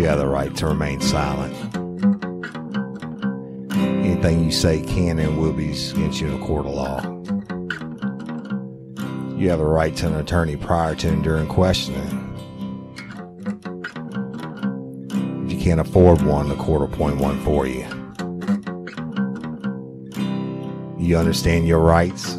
You 0.00 0.06
have 0.06 0.18
the 0.18 0.26
right 0.26 0.56
to 0.56 0.66
remain 0.66 0.98
silent. 1.02 1.54
Anything 4.02 4.42
you 4.42 4.50
say 4.50 4.80
can 4.80 5.18
and 5.18 5.36
will 5.38 5.52
be 5.52 5.72
against 5.72 6.22
you 6.22 6.28
in 6.28 6.42
a 6.42 6.46
court 6.46 6.64
of 6.64 6.72
law. 6.72 7.02
You 9.36 9.50
have 9.50 9.60
a 9.60 9.66
right 9.66 9.94
to 9.96 10.06
an 10.06 10.14
attorney 10.14 10.56
prior 10.56 10.94
to 10.94 11.08
and 11.08 11.22
during 11.22 11.46
questioning. 11.48 12.16
If 15.44 15.52
you 15.52 15.60
can't 15.60 15.80
afford 15.80 16.22
one, 16.22 16.48
the 16.48 16.56
court 16.56 16.80
will 16.80 16.94
appoint 16.94 17.18
one 17.18 17.38
for 17.40 17.66
you. 17.66 17.84
You 20.96 21.18
understand 21.18 21.68
your 21.68 21.80
rights? 21.80 22.38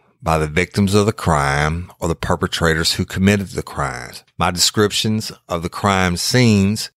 by 0.23 0.37
the 0.37 0.47
victims 0.47 0.93
of 0.93 1.05
the 1.05 1.13
crime 1.13 1.91
or 1.99 2.07
the 2.07 2.15
perpetrators 2.15 2.93
who 2.93 3.05
committed 3.05 3.47
the 3.47 3.63
crimes. 3.63 4.23
My 4.37 4.51
descriptions 4.51 5.31
of 5.49 5.63
the 5.63 5.69
crime 5.69 6.15
scenes 6.15 6.91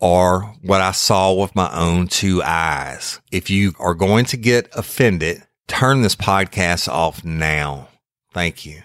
are 0.00 0.40
what 0.62 0.80
I 0.80 0.90
saw 0.90 1.32
with 1.32 1.54
my 1.54 1.72
own 1.72 2.08
two 2.08 2.42
eyes. 2.42 3.20
If 3.30 3.48
you 3.48 3.74
are 3.78 3.94
going 3.94 4.24
to 4.26 4.36
get 4.36 4.68
offended, 4.74 5.46
turn 5.68 6.02
this 6.02 6.16
podcast 6.16 6.88
off 6.88 7.24
now. 7.24 7.88
Thank 8.32 8.66
you. 8.66 8.82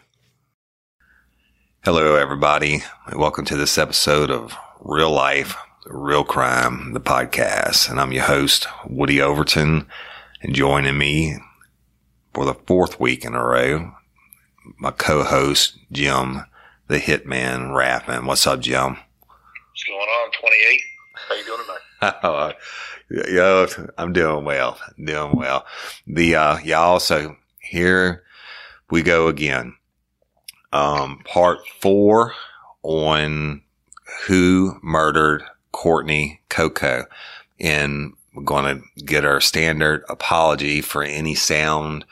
Hello, 1.83 2.15
everybody. 2.15 2.83
Welcome 3.15 3.45
to 3.45 3.55
this 3.55 3.77
episode 3.77 4.29
of 4.29 4.55
Real 4.81 5.11
Life, 5.11 5.55
Real 5.87 6.23
Crime, 6.23 6.93
the 6.93 6.99
podcast. 6.99 7.89
And 7.89 7.99
I'm 7.99 8.11
your 8.11 8.25
host, 8.25 8.67
Woody 8.87 9.19
Overton. 9.19 9.87
And 10.41 10.55
joining 10.55 10.97
me 10.97 11.37
for 12.39 12.45
the 12.45 12.53
fourth 12.53 13.01
week 13.01 13.25
in 13.25 13.35
a 13.35 13.45
row, 13.45 13.91
my 14.77 14.91
co-host, 14.91 15.77
Jim, 15.91 16.45
the 16.87 16.97
Hitman 16.97 17.75
Raffin. 17.75 18.25
What's 18.25 18.47
up, 18.47 18.61
Jim? 18.61 18.95
What's 18.95 19.83
going 19.85 19.99
on, 19.99 20.31
28? 20.39 20.81
How 21.27 21.35
you 21.35 21.43
doing 21.43 21.59
tonight? 21.65 22.15
oh, 22.23 22.53
yo, 23.29 23.67
I'm 23.97 24.13
doing 24.13 24.45
well. 24.45 24.79
doing 25.03 25.35
well. 25.35 25.65
The, 26.07 26.35
uh, 26.35 26.57
yeah, 26.63 26.79
also 26.79 27.35
here 27.59 28.23
we 28.89 29.01
go 29.01 29.27
again. 29.27 29.75
Um, 30.71 31.19
part 31.25 31.59
four 31.81 32.35
on 32.83 33.63
who 34.27 34.79
murdered 34.81 35.43
Courtney 35.73 36.39
Coco. 36.47 37.03
And 37.59 38.13
we're 38.33 38.43
going 38.43 38.77
to 38.81 39.03
get 39.03 39.25
our 39.25 39.41
standard 39.41 40.05
apology 40.07 40.79
for 40.79 41.03
any 41.03 41.35
sound 41.35 42.05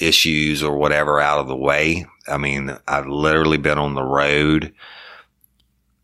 issues 0.00 0.62
or 0.62 0.76
whatever 0.76 1.20
out 1.20 1.38
of 1.38 1.48
the 1.48 1.56
way. 1.56 2.06
I 2.28 2.38
mean, 2.38 2.76
I've 2.88 3.06
literally 3.06 3.58
been 3.58 3.78
on 3.78 3.94
the 3.94 4.02
road. 4.02 4.72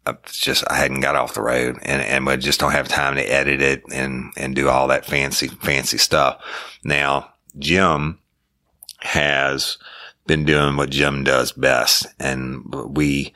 It's 0.07 0.39
just, 0.39 0.65
I 0.71 0.77
hadn't 0.77 1.01
got 1.01 1.17
off 1.17 1.35
the 1.35 1.43
road 1.43 1.79
and, 1.83 2.03
and 2.03 2.29
I 2.29 2.37
just 2.37 2.61
don't 2.61 2.73
have 2.73 2.89
time 2.89 3.17
to 3.17 3.23
edit 3.23 3.61
it 3.61 3.83
and, 3.93 4.33
and 4.37 4.55
do 4.55 4.69
all 4.69 4.89
that 4.89 5.05
fancy, 5.05 5.49
fancy 5.49 5.99
stuff. 5.99 6.41
Now, 6.85 7.33
Jim 7.59 8.21
has 9.01 9.79
been 10.27 10.45
doing 10.45 10.77
what 10.77 10.91
Jim 10.91 11.25
does 11.25 11.53
best. 11.53 12.07
And 12.19 12.73
we, 12.73 13.33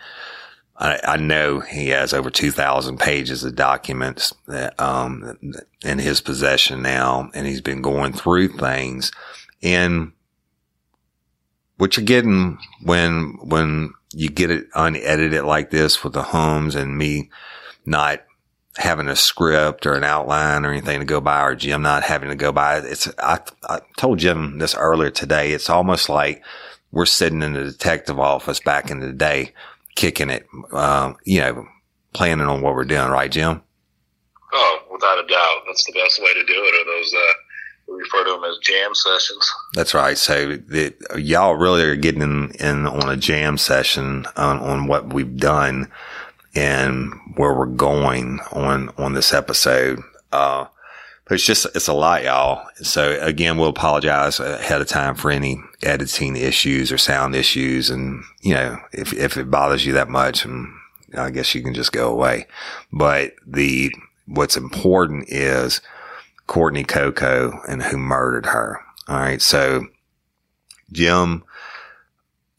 I, 0.76 0.98
I 1.04 1.16
know 1.16 1.60
he 1.60 1.88
has 1.88 2.12
over 2.12 2.30
2,000 2.30 2.98
pages 2.98 3.44
of 3.44 3.56
documents 3.56 4.34
that, 4.46 4.78
um, 4.80 5.38
in 5.84 5.98
his 5.98 6.20
possession 6.20 6.82
now. 6.82 7.30
And 7.34 7.46
he's 7.46 7.60
been 7.60 7.82
going 7.82 8.12
through 8.12 8.48
things 8.48 9.10
and 9.62 10.12
what 11.80 11.96
you're 11.96 12.04
getting 12.04 12.58
when, 12.82 13.38
when 13.40 13.94
you 14.12 14.28
get 14.28 14.50
it 14.50 14.66
unedited 14.74 15.44
like 15.44 15.70
this 15.70 16.04
with 16.04 16.12
the 16.12 16.22
homes 16.22 16.74
and 16.74 16.98
me 16.98 17.30
not 17.86 18.22
having 18.76 19.08
a 19.08 19.16
script 19.16 19.86
or 19.86 19.94
an 19.94 20.04
outline 20.04 20.66
or 20.66 20.72
anything 20.72 21.00
to 21.00 21.06
go 21.06 21.22
by 21.22 21.40
or 21.42 21.54
Jim 21.54 21.80
not 21.80 22.02
having 22.02 22.28
to 22.28 22.36
go 22.36 22.52
by. 22.52 22.76
It's, 22.78 23.08
I, 23.18 23.40
I 23.66 23.80
told 23.96 24.18
Jim 24.18 24.58
this 24.58 24.74
earlier 24.74 25.10
today. 25.10 25.52
It's 25.52 25.70
almost 25.70 26.10
like 26.10 26.44
we're 26.92 27.06
sitting 27.06 27.40
in 27.40 27.54
the 27.54 27.64
detective 27.64 28.20
office 28.20 28.60
back 28.60 28.90
in 28.90 29.00
the 29.00 29.12
day, 29.12 29.54
kicking 29.96 30.28
it, 30.28 30.46
uh, 30.72 31.14
you 31.24 31.40
know, 31.40 31.66
planning 32.12 32.46
on 32.46 32.60
what 32.60 32.74
we're 32.74 32.84
doing. 32.84 33.08
Right, 33.08 33.32
Jim? 33.32 33.62
Oh, 34.52 34.78
without 34.92 35.24
a 35.24 35.26
doubt. 35.26 35.62
That's 35.66 35.86
the 35.86 35.92
best 35.92 36.20
way 36.20 36.34
to 36.34 36.44
do 36.44 36.52
it. 36.54 36.74
Are 36.74 36.84
those, 36.84 37.14
uh, 37.14 37.32
we 37.90 37.96
refer 37.96 38.24
to 38.24 38.30
them 38.30 38.44
as 38.44 38.58
jam 38.58 38.94
sessions. 38.94 39.50
That's 39.74 39.94
right. 39.94 40.16
So 40.16 40.56
the, 40.56 40.94
y'all 41.18 41.54
really 41.54 41.82
are 41.82 41.96
getting 41.96 42.22
in, 42.22 42.52
in, 42.60 42.86
on 42.86 43.08
a 43.08 43.16
jam 43.16 43.58
session 43.58 44.26
on, 44.36 44.58
on 44.60 44.86
what 44.86 45.12
we've 45.12 45.36
done 45.36 45.90
and 46.54 47.12
where 47.36 47.52
we're 47.52 47.66
going 47.66 48.40
on, 48.52 48.90
on 48.96 49.14
this 49.14 49.32
episode. 49.32 50.00
Uh, 50.32 50.66
but 51.24 51.34
it's 51.34 51.44
just, 51.44 51.66
it's 51.74 51.88
a 51.88 51.92
lot, 51.92 52.24
y'all. 52.24 52.64
So 52.82 53.18
again, 53.20 53.56
we'll 53.56 53.68
apologize 53.68 54.40
ahead 54.40 54.80
of 54.80 54.88
time 54.88 55.14
for 55.14 55.30
any 55.30 55.60
editing 55.82 56.36
issues 56.36 56.92
or 56.92 56.98
sound 56.98 57.34
issues. 57.34 57.90
And, 57.90 58.22
you 58.40 58.54
know, 58.54 58.78
if, 58.92 59.12
if 59.12 59.36
it 59.36 59.50
bothers 59.50 59.84
you 59.84 59.92
that 59.94 60.08
much, 60.08 60.44
and 60.44 60.68
I 61.16 61.30
guess 61.30 61.54
you 61.54 61.62
can 61.62 61.74
just 61.74 61.92
go 61.92 62.10
away. 62.10 62.46
But 62.92 63.34
the, 63.46 63.92
what's 64.26 64.56
important 64.56 65.28
is 65.28 65.80
Courtney 66.50 66.82
Coco 66.82 67.60
and 67.68 67.80
who 67.80 67.96
murdered 67.96 68.46
her. 68.46 68.80
All 69.06 69.20
right. 69.20 69.40
So 69.40 69.86
Jim 70.90 71.44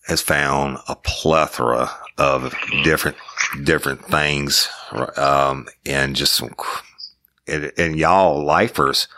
has 0.08 0.22
found 0.22 0.78
a 0.88 0.96
plethora 0.96 1.92
of 2.18 2.56
different, 2.86 3.18
different 3.66 4.06
things. 4.06 4.70
Um, 5.18 5.68
and 5.86 6.16
just 6.16 6.36
some, 6.36 6.56
and, 7.46 7.74
and 7.78 8.00
y'all 8.00 8.42
lifers 8.42 9.10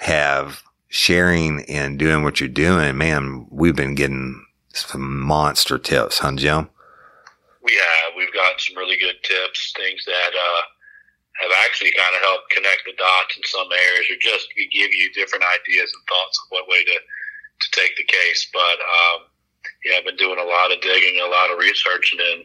have 0.00 0.60
sharing 0.88 1.64
and 1.66 1.96
doing 1.96 2.24
what 2.24 2.40
you're 2.40 2.48
doing. 2.48 2.98
Man, 2.98 3.46
we've 3.48 3.76
been 3.76 3.94
getting 3.94 4.44
some 4.72 5.20
monster 5.20 5.78
tips, 5.78 6.18
huh, 6.18 6.32
Jim? 6.34 6.68
Have. 7.68 8.16
We've 8.16 8.34
got 8.34 8.60
some 8.60 8.76
really 8.76 8.98
good 8.98 9.22
tips, 9.22 9.72
things 9.76 10.04
that, 10.04 10.30
uh, 10.34 10.62
have 11.40 11.52
actually 11.64 11.92
kind 11.92 12.14
of 12.16 12.22
helped 12.22 12.50
connect 12.50 12.82
the 12.86 12.96
dots 12.96 13.36
in 13.36 13.44
some 13.44 13.68
areas 13.68 14.06
or 14.08 14.18
just 14.20 14.48
give 14.56 14.92
you 14.92 15.12
different 15.12 15.44
ideas 15.44 15.92
and 15.92 16.02
thoughts 16.08 16.40
of 16.40 16.46
what 16.50 16.68
way 16.68 16.82
to, 16.84 16.96
to 16.96 17.66
take 17.72 17.96
the 17.96 18.04
case. 18.04 18.48
But, 18.52 18.78
um, 18.80 19.18
yeah, 19.84 19.98
I've 19.98 20.08
been 20.08 20.16
doing 20.16 20.38
a 20.38 20.48
lot 20.48 20.72
of 20.72 20.80
digging, 20.80 21.20
a 21.20 21.28
lot 21.28 21.52
of 21.52 21.58
researching 21.58 22.20
and, 22.20 22.44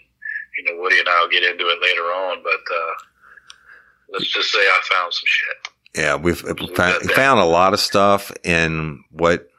you 0.57 0.63
know, 0.65 0.81
Woody 0.81 0.99
and 0.99 1.07
I 1.07 1.21
will 1.21 1.31
get 1.31 1.43
into 1.43 1.65
it 1.71 1.79
later 1.81 2.03
on, 2.11 2.43
but, 2.43 2.63
uh, 2.67 2.93
let's 4.11 4.27
just 4.27 4.51
say 4.51 4.59
I 4.59 4.79
found 4.91 5.13
some 5.13 5.23
shit. 5.25 5.57
Yeah, 5.95 6.15
we've 6.15 6.39
found, 6.75 7.11
found 7.11 7.39
a 7.39 7.45
lot 7.45 7.73
of 7.73 7.79
stuff 7.79 8.31
in 8.43 9.03
what 9.11 9.49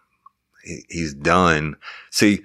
he's 0.88 1.14
done. 1.14 1.76
See, 2.10 2.42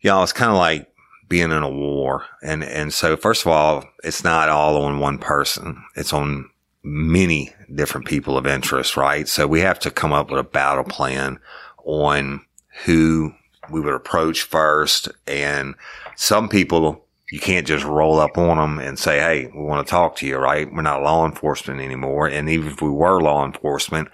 y'all, 0.00 0.22
it's 0.22 0.32
kind 0.32 0.50
of 0.50 0.56
like 0.56 0.91
being 1.32 1.50
in 1.50 1.62
a 1.62 1.70
war. 1.70 2.26
And, 2.42 2.62
and 2.62 2.92
so 2.92 3.16
first 3.16 3.46
of 3.46 3.50
all, 3.50 3.86
it's 4.04 4.22
not 4.22 4.50
all 4.50 4.84
on 4.84 4.98
one 4.98 5.16
person. 5.16 5.82
It's 5.96 6.12
on 6.12 6.50
many 6.82 7.54
different 7.74 8.06
people 8.06 8.36
of 8.36 8.46
interest, 8.46 8.98
right? 8.98 9.26
So 9.26 9.46
we 9.46 9.60
have 9.60 9.78
to 9.78 9.90
come 9.90 10.12
up 10.12 10.30
with 10.30 10.38
a 10.38 10.44
battle 10.44 10.84
plan 10.84 11.38
on 11.86 12.44
who 12.84 13.32
we 13.70 13.80
would 13.80 13.94
approach 13.94 14.42
first. 14.42 15.08
And 15.26 15.74
some 16.16 16.50
people, 16.50 17.02
you 17.30 17.40
can't 17.40 17.66
just 17.66 17.86
roll 17.86 18.20
up 18.20 18.36
on 18.36 18.58
them 18.58 18.78
and 18.78 18.98
say, 18.98 19.18
Hey, 19.18 19.50
we 19.56 19.62
want 19.62 19.86
to 19.86 19.90
talk 19.90 20.16
to 20.16 20.26
you, 20.26 20.36
right? 20.36 20.70
We're 20.70 20.82
not 20.82 21.02
law 21.02 21.24
enforcement 21.24 21.80
anymore. 21.80 22.28
And 22.28 22.50
even 22.50 22.68
if 22.72 22.82
we 22.82 22.90
were 22.90 23.22
law 23.22 23.42
enforcement, 23.42 24.08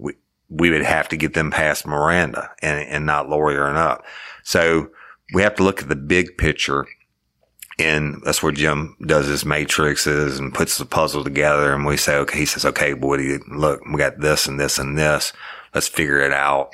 we, 0.00 0.14
we 0.48 0.70
would 0.70 0.82
have 0.82 1.08
to 1.10 1.16
get 1.16 1.34
them 1.34 1.52
past 1.52 1.86
Miranda 1.86 2.50
and, 2.60 2.80
and 2.88 3.06
not 3.06 3.28
lawyering 3.28 3.76
up. 3.76 4.04
So 4.42 4.90
we 5.34 5.42
have 5.42 5.54
to 5.56 5.62
look 5.62 5.82
at 5.82 5.88
the 5.88 5.96
big 5.96 6.38
picture. 6.38 6.86
And 7.78 8.22
that's 8.24 8.42
where 8.42 8.52
Jim 8.52 8.96
does 9.04 9.26
his 9.26 9.44
matrices 9.44 10.38
and 10.38 10.54
puts 10.54 10.78
the 10.78 10.86
puzzle 10.86 11.22
together. 11.22 11.74
And 11.74 11.84
we 11.84 11.98
say, 11.98 12.16
okay, 12.16 12.38
he 12.38 12.46
says, 12.46 12.64
okay, 12.64 12.94
boy, 12.94 13.18
look, 13.48 13.84
we 13.84 13.98
got 13.98 14.20
this 14.20 14.46
and 14.46 14.58
this 14.58 14.78
and 14.78 14.96
this. 14.96 15.34
Let's 15.74 15.88
figure 15.88 16.20
it 16.20 16.32
out. 16.32 16.70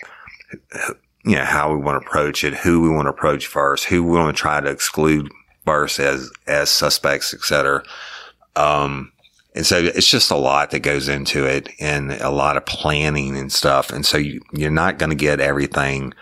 You 1.25 1.37
know, 1.37 1.45
how 1.45 1.73
we 1.73 1.81
want 1.81 2.01
to 2.01 2.07
approach 2.07 2.45
it, 2.45 2.55
who 2.55 2.83
we 2.83 2.91
want 2.91 3.07
to 3.07 3.11
approach 3.11 3.47
first, 3.47 3.87
who 3.87 4.05
we 4.05 4.13
want 4.13 4.37
to 4.37 4.41
try 4.41 4.61
to 4.61 4.71
exclude 4.71 5.29
first 5.65 5.99
as, 5.99 6.31
as 6.47 6.71
suspects, 6.71 7.35
et 7.35 7.41
cetera. 7.41 7.83
Um, 8.55 9.13
and 9.57 9.67
so 9.67 9.79
it's 9.79 10.11
just 10.11 10.31
a 10.31 10.37
lot 10.37 10.71
that 10.71 10.81
goes 10.81 11.09
into 11.09 11.47
it 11.47 11.69
and 11.81 12.13
a 12.13 12.31
lot 12.31 12.57
of 12.57 12.65
planning 12.65 13.37
and 13.37 13.53
stuff. 13.53 13.91
And 13.91 14.07
so 14.07 14.19
you, 14.19 14.41
you're 14.53 14.71
not 14.71 14.99
going 14.99 15.11
to 15.11 15.17
get 15.17 15.41
everything 15.41 16.15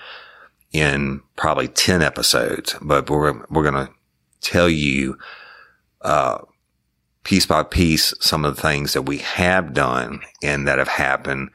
in 0.72 1.22
probably 1.36 1.68
10 1.68 2.02
episodes, 2.02 2.76
but 2.80 3.10
we're, 3.10 3.44
we're 3.50 3.70
going 3.70 3.86
to 3.86 3.92
tell 4.40 4.68
you, 4.68 5.18
uh, 6.02 6.38
piece 7.24 7.46
by 7.46 7.62
piece, 7.62 8.14
some 8.20 8.44
of 8.44 8.56
the 8.56 8.62
things 8.62 8.92
that 8.92 9.02
we 9.02 9.18
have 9.18 9.74
done 9.74 10.20
and 10.42 10.66
that 10.66 10.78
have 10.78 10.88
happened, 10.88 11.50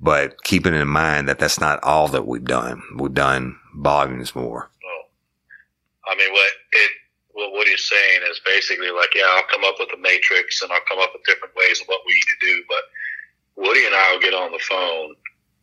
but 0.00 0.42
keeping 0.44 0.74
in 0.74 0.88
mind 0.88 1.28
that 1.28 1.38
that's 1.38 1.60
not 1.60 1.82
all 1.82 2.08
that 2.08 2.26
we've 2.26 2.44
done. 2.44 2.82
We've 2.96 3.12
done 3.12 3.58
volumes 3.76 4.34
more. 4.34 4.70
I 6.06 6.16
mean, 6.16 6.32
what 6.32 6.52
it, 6.72 6.90
well, 7.34 7.52
what 7.52 7.68
he's 7.68 7.84
saying 7.84 8.20
is 8.30 8.40
basically 8.44 8.90
like, 8.90 9.14
yeah, 9.14 9.28
I'll 9.28 9.46
come 9.52 9.64
up 9.64 9.76
with 9.78 9.90
a 9.94 10.00
matrix 10.00 10.62
and 10.62 10.72
I'll 10.72 10.88
come 10.88 10.98
up 10.98 11.10
with 11.12 11.24
different 11.24 11.54
ways 11.54 11.80
of 11.80 11.86
what 11.86 12.00
we 12.06 12.14
need 12.14 12.30
to 12.40 12.46
do. 12.46 12.64
But 12.68 13.64
Woody 13.66 13.86
and 13.86 13.94
I 13.94 14.12
will 14.12 14.20
get 14.20 14.34
on 14.34 14.52
the 14.52 14.58
phone 14.58 15.14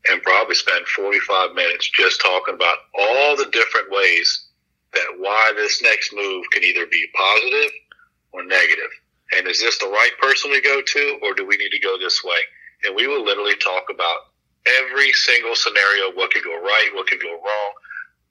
and 0.09 0.21
probably 0.23 0.55
spend 0.55 0.87
45 0.87 1.53
minutes 1.53 1.89
just 1.89 2.21
talking 2.21 2.55
about 2.55 2.77
all 2.97 3.35
the 3.35 3.49
different 3.51 3.91
ways 3.91 4.47
that 4.93 5.07
why 5.17 5.51
this 5.55 5.81
next 5.81 6.13
move 6.13 6.45
can 6.51 6.63
either 6.63 6.85
be 6.87 7.05
positive 7.15 7.71
or 8.31 8.43
negative. 8.43 8.89
And 9.35 9.47
is 9.47 9.59
this 9.59 9.77
the 9.79 9.87
right 9.87 10.11
person 10.21 10.51
to 10.53 10.61
go 10.61 10.81
to 10.81 11.19
or 11.23 11.33
do 11.33 11.45
we 11.45 11.57
need 11.57 11.71
to 11.71 11.79
go 11.79 11.97
this 11.97 12.23
way? 12.23 12.39
And 12.85 12.95
we 12.95 13.07
will 13.07 13.23
literally 13.23 13.55
talk 13.57 13.85
about 13.89 14.31
every 14.81 15.11
single 15.13 15.55
scenario, 15.55 16.11
what 16.15 16.31
could 16.31 16.43
go 16.43 16.61
right, 16.61 16.89
what 16.93 17.07
could 17.07 17.21
go 17.21 17.31
wrong, 17.31 17.73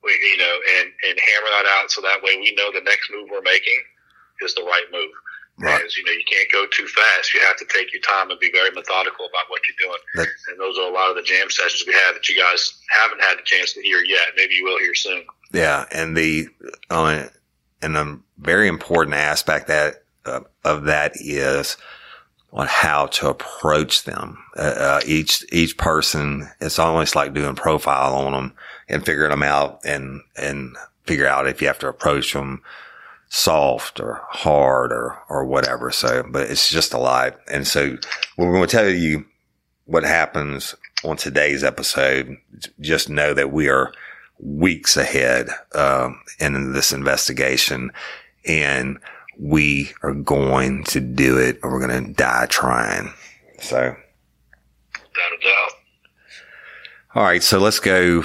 we, 0.03 0.13
you 0.13 0.39
know, 0.39 0.57
and, 0.79 0.93
and 1.09 1.19
hammer 1.19 1.51
that 1.57 1.67
out 1.81 1.91
so 1.91 2.01
that 2.03 2.23
way 2.23 2.37
we 2.37 2.55
know 2.55 2.71
the 2.73 2.85
next 2.85 3.11
move 3.11 3.29
we're 3.31 3.43
making 3.43 3.81
is 4.43 4.55
the 4.55 4.63
right 4.63 4.87
move. 4.93 5.11
Right. 5.57 5.85
As 5.85 5.97
you 5.97 6.05
know, 6.05 6.13
you 6.13 6.25
can't 6.29 6.51
go 6.51 6.67
too 6.73 6.87
fast. 6.87 7.33
You 7.33 7.41
have 7.41 7.57
to 7.59 7.65
take 7.67 7.93
your 7.93 8.03
time 8.03 8.31
and 8.31 8.41
be 8.41 8.51
very 8.51 8.71
methodical 8.71 9.27
about 9.27 9.49
what 9.49 9.63
you're 9.69 9.89
doing. 9.89 10.01
That, 10.17 10.29
and 10.51 10.59
those 10.59 10.77
are 10.79 10.91
a 10.91 10.93
lot 10.93 11.11
of 11.11 11.17
the 11.17 11.23
jam 11.23 11.49
sessions 11.49 11.85
we 11.87 11.93
have 11.93 12.15
that 12.15 12.29
you 12.29 12.37
guys 12.37 12.75
haven't 12.89 13.23
had 13.23 13.39
the 13.39 13.43
chance 13.45 13.73
to 13.75 13.83
hear 13.83 14.03
yet. 14.03 14.29
Maybe 14.37 14.55
you 14.55 14.65
will 14.65 14.79
hear 14.81 14.95
soon. 14.95 15.25
Yeah, 15.53 15.85
and 15.93 16.17
the 16.17 16.49
uh, 16.91 17.27
and 17.81 17.97
a 17.97 18.19
very 18.39 18.67
important 18.67 19.15
aspect 19.15 19.69
that 19.69 20.03
uh, 20.27 20.41
of 20.65 20.85
that 20.85 21.13
is 21.21 21.77
on 22.53 22.67
how 22.69 23.07
to 23.07 23.29
approach 23.29 24.05
them. 24.05 24.39
Uh, 24.57 24.61
uh, 24.61 25.01
each 25.07 25.45
each 25.53 25.77
person, 25.77 26.49
it's 26.61 26.79
almost 26.79 27.15
like 27.15 27.35
doing 27.35 27.55
profile 27.55 28.15
on 28.15 28.33
them 28.33 28.53
and 28.89 29.05
figuring 29.05 29.31
them 29.31 29.43
out 29.43 29.81
and, 29.85 30.21
and 30.37 30.77
figure 31.05 31.27
out 31.27 31.47
if 31.47 31.61
you 31.61 31.67
have 31.67 31.79
to 31.79 31.89
approach 31.89 32.33
them 32.33 32.63
soft 33.35 33.99
or 33.99 34.23
hard 34.31 34.93
or, 34.93 35.19
or 35.29 35.45
whatever. 35.45 35.91
So, 35.91 36.25
but 36.31 36.49
it's 36.49 36.71
just 36.71 36.95
a 36.95 36.99
lot. 36.99 37.37
And 37.51 37.67
so 37.67 37.97
we're 38.37 38.53
going 38.53 38.65
to 38.65 38.77
tell 38.77 38.89
you 38.89 39.27
what 39.87 40.05
happens 40.05 40.77
on 41.03 41.17
today's 41.17 41.65
episode. 41.65 42.37
Just 42.79 43.11
know 43.11 43.35
that 43.35 43.51
we 43.51 43.69
are 43.69 43.93
weeks 44.39 44.97
ahead, 44.97 45.49
um, 45.75 46.21
in 46.39 46.75
this 46.75 46.93
investigation 46.93 47.91
and 48.47 49.01
we 49.37 49.91
are 50.05 50.15
going 50.15 50.85
to 50.85 51.01
do 51.01 51.37
it 51.37 51.59
or 51.65 51.73
we're 51.73 51.85
going 51.85 52.07
to 52.07 52.13
die 52.13 52.47
trying. 52.47 53.13
So. 53.59 53.97
Without 54.93 55.33
a 55.33 55.43
doubt. 55.43 55.73
All 57.17 57.25
right. 57.25 57.43
So 57.43 57.59
let's 57.59 57.81
go 57.81 58.23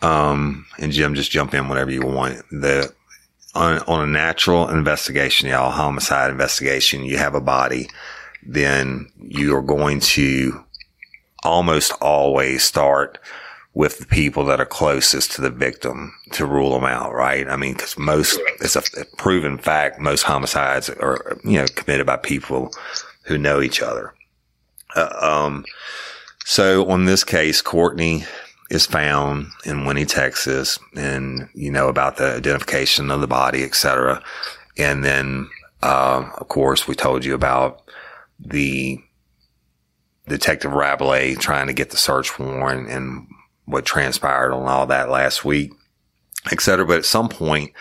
um, 0.00 0.64
and 0.78 0.92
Jim, 0.92 1.14
just 1.14 1.30
jump 1.30 1.52
in 1.52 1.68
whenever 1.68 1.90
you 1.90 2.02
want. 2.02 2.38
The 2.50 2.94
on, 3.56 3.78
on 3.86 4.08
a 4.08 4.12
natural 4.12 4.68
investigation, 4.68 5.48
y'all, 5.48 5.70
homicide 5.70 6.30
investigation, 6.30 7.04
you 7.04 7.16
have 7.16 7.34
a 7.34 7.40
body, 7.40 7.88
then 8.42 9.10
you 9.18 9.56
are 9.56 9.62
going 9.62 10.00
to 10.00 10.62
almost 11.42 11.92
always 12.00 12.62
start 12.62 13.18
with 13.72 13.98
the 13.98 14.06
people 14.06 14.44
that 14.44 14.60
are 14.60 14.66
closest 14.66 15.32
to 15.32 15.42
the 15.42 15.50
victim 15.50 16.14
to 16.32 16.46
rule 16.46 16.72
them 16.72 16.84
out, 16.84 17.12
right? 17.12 17.46
I 17.48 17.56
mean, 17.56 17.74
because 17.74 17.98
most, 17.98 18.40
it's 18.60 18.76
a 18.76 18.82
proven 19.16 19.58
fact, 19.58 20.00
most 20.00 20.22
homicides 20.22 20.88
are, 20.88 21.38
you 21.44 21.58
know, 21.58 21.66
committed 21.74 22.06
by 22.06 22.16
people 22.16 22.70
who 23.24 23.36
know 23.36 23.60
each 23.60 23.82
other. 23.82 24.14
Uh, 24.94 25.14
um, 25.20 25.64
so 26.44 26.88
on 26.88 27.04
this 27.04 27.22
case, 27.24 27.60
Courtney 27.60 28.24
is 28.70 28.86
found 28.86 29.48
in 29.64 29.84
Winnie, 29.84 30.04
Texas, 30.04 30.78
and 30.96 31.48
you 31.54 31.70
know 31.70 31.88
about 31.88 32.16
the 32.16 32.36
identification 32.36 33.10
of 33.10 33.20
the 33.20 33.26
body, 33.26 33.62
etc. 33.62 34.22
And 34.76 35.04
then, 35.04 35.48
uh, 35.82 36.28
of 36.36 36.48
course, 36.48 36.88
we 36.88 36.94
told 36.94 37.24
you 37.24 37.34
about 37.34 37.82
the 38.38 38.98
Detective 40.28 40.72
Rabelais 40.72 41.36
trying 41.36 41.68
to 41.68 41.72
get 41.72 41.90
the 41.90 41.96
search 41.96 42.38
warrant 42.38 42.90
and 42.90 43.28
what 43.66 43.84
transpired 43.84 44.52
on 44.52 44.66
all 44.66 44.86
that 44.86 45.10
last 45.10 45.44
week, 45.44 45.72
etc. 46.50 46.84
But 46.84 46.98
at 46.98 47.04
some 47.04 47.28
point, 47.28 47.72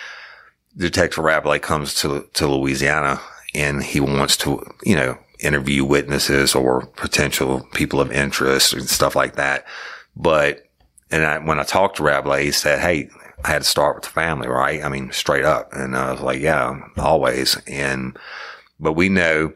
Detective 0.77 1.23
Rabelais 1.23 1.59
comes 1.59 1.95
to 1.95 2.27
to 2.33 2.47
Louisiana 2.47 3.19
and 3.55 3.81
he 3.81 3.99
wants 3.99 4.37
to, 4.37 4.63
you 4.83 4.95
know, 4.95 5.17
interview 5.39 5.83
witnesses 5.83 6.53
or 6.53 6.85
potential 6.97 7.67
people 7.73 7.99
of 7.99 8.11
interest 8.11 8.73
and 8.73 8.87
stuff 8.87 9.15
like 9.15 9.35
that. 9.35 9.65
But 10.15 10.64
and 11.15 11.25
I, 11.25 11.37
when 11.37 11.59
I 11.59 11.63
talked 11.63 11.95
to 11.97 12.03
Rabelais, 12.03 12.43
he 12.43 12.51
said, 12.51 12.79
Hey, 12.79 13.09
I 13.45 13.47
had 13.47 13.61
to 13.61 13.67
start 13.67 13.95
with 13.95 14.03
the 14.03 14.09
family, 14.09 14.49
right? 14.49 14.83
I 14.83 14.89
mean, 14.89 15.13
straight 15.13 15.45
up. 15.45 15.71
And 15.71 15.95
I 15.95 16.11
was 16.11 16.19
like, 16.19 16.41
yeah, 16.41 16.77
always. 16.97 17.57
And, 17.67 18.17
but 18.81 18.93
we 18.93 19.07
know 19.07 19.53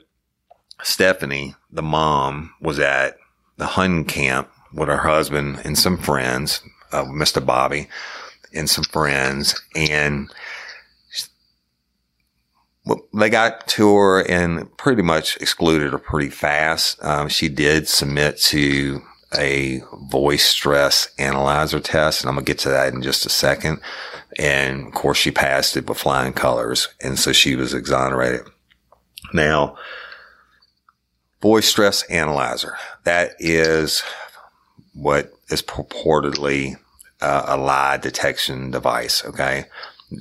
Stephanie, 0.81 1.55
the 1.69 1.81
mom, 1.81 2.53
was 2.61 2.79
at 2.79 3.17
the 3.57 3.65
hunting 3.65 4.05
camp 4.05 4.49
with 4.73 4.87
her 4.87 4.99
husband 4.99 5.59
and 5.65 5.77
some 5.77 5.97
friends, 5.97 6.61
uh, 6.93 7.03
Mr. 7.03 7.45
Bobby 7.45 7.89
and 8.53 8.69
some 8.69 8.85
friends. 8.85 9.61
And 9.75 10.31
they 13.13 13.29
got 13.29 13.67
to 13.67 13.95
her 13.95 14.21
and 14.21 14.77
pretty 14.77 15.01
much 15.01 15.35
excluded 15.37 15.91
her 15.91 15.97
pretty 15.97 16.29
fast. 16.29 17.03
Um, 17.03 17.27
she 17.27 17.49
did 17.49 17.89
submit 17.89 18.37
to 18.37 19.01
a 19.37 19.81
voice 20.09 20.45
stress 20.45 21.09
analyzer 21.17 21.79
test, 21.79 22.21
and 22.21 22.29
I'm 22.29 22.35
gonna 22.35 22.45
get 22.45 22.59
to 22.59 22.69
that 22.69 22.93
in 22.93 23.01
just 23.01 23.25
a 23.25 23.29
second. 23.29 23.79
And 24.37 24.87
of 24.87 24.93
course, 24.93 25.17
she 25.17 25.31
passed 25.31 25.77
it 25.77 25.87
with 25.87 25.97
flying 25.97 26.33
colors, 26.33 26.87
and 27.01 27.17
so 27.17 27.31
she 27.31 27.55
was 27.55 27.73
exonerated. 27.73 28.41
Now, 29.33 29.75
voice 31.41 31.67
stress 31.67 32.03
analyzer 32.03 32.75
that 33.03 33.35
is 33.39 34.03
what 34.93 35.31
is 35.49 35.61
purportedly 35.61 36.75
uh, 37.21 37.43
a 37.47 37.57
lie 37.57 37.97
detection 37.97 38.71
device. 38.71 39.23
Okay, 39.25 39.65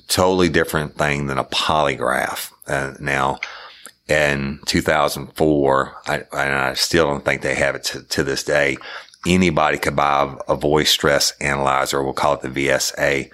totally 0.08 0.48
different 0.48 0.96
thing 0.96 1.26
than 1.26 1.38
a 1.38 1.44
polygraph. 1.44 2.52
Uh, 2.66 2.94
now, 3.00 3.38
in 4.08 4.58
2004, 4.66 5.96
I, 6.06 6.14
and 6.16 6.54
I 6.54 6.74
still 6.74 7.06
don't 7.06 7.24
think 7.24 7.42
they 7.42 7.54
have 7.54 7.74
it 7.74 7.84
to, 7.84 8.02
to 8.02 8.24
this 8.24 8.42
day. 8.42 8.78
Anybody 9.26 9.78
could 9.78 9.96
buy 9.96 10.36
a, 10.48 10.56
voice 10.56 10.90
stress 10.90 11.32
analyzer. 11.40 12.02
We'll 12.02 12.14
call 12.14 12.34
it 12.34 12.40
the 12.40 12.48
VSA 12.48 13.30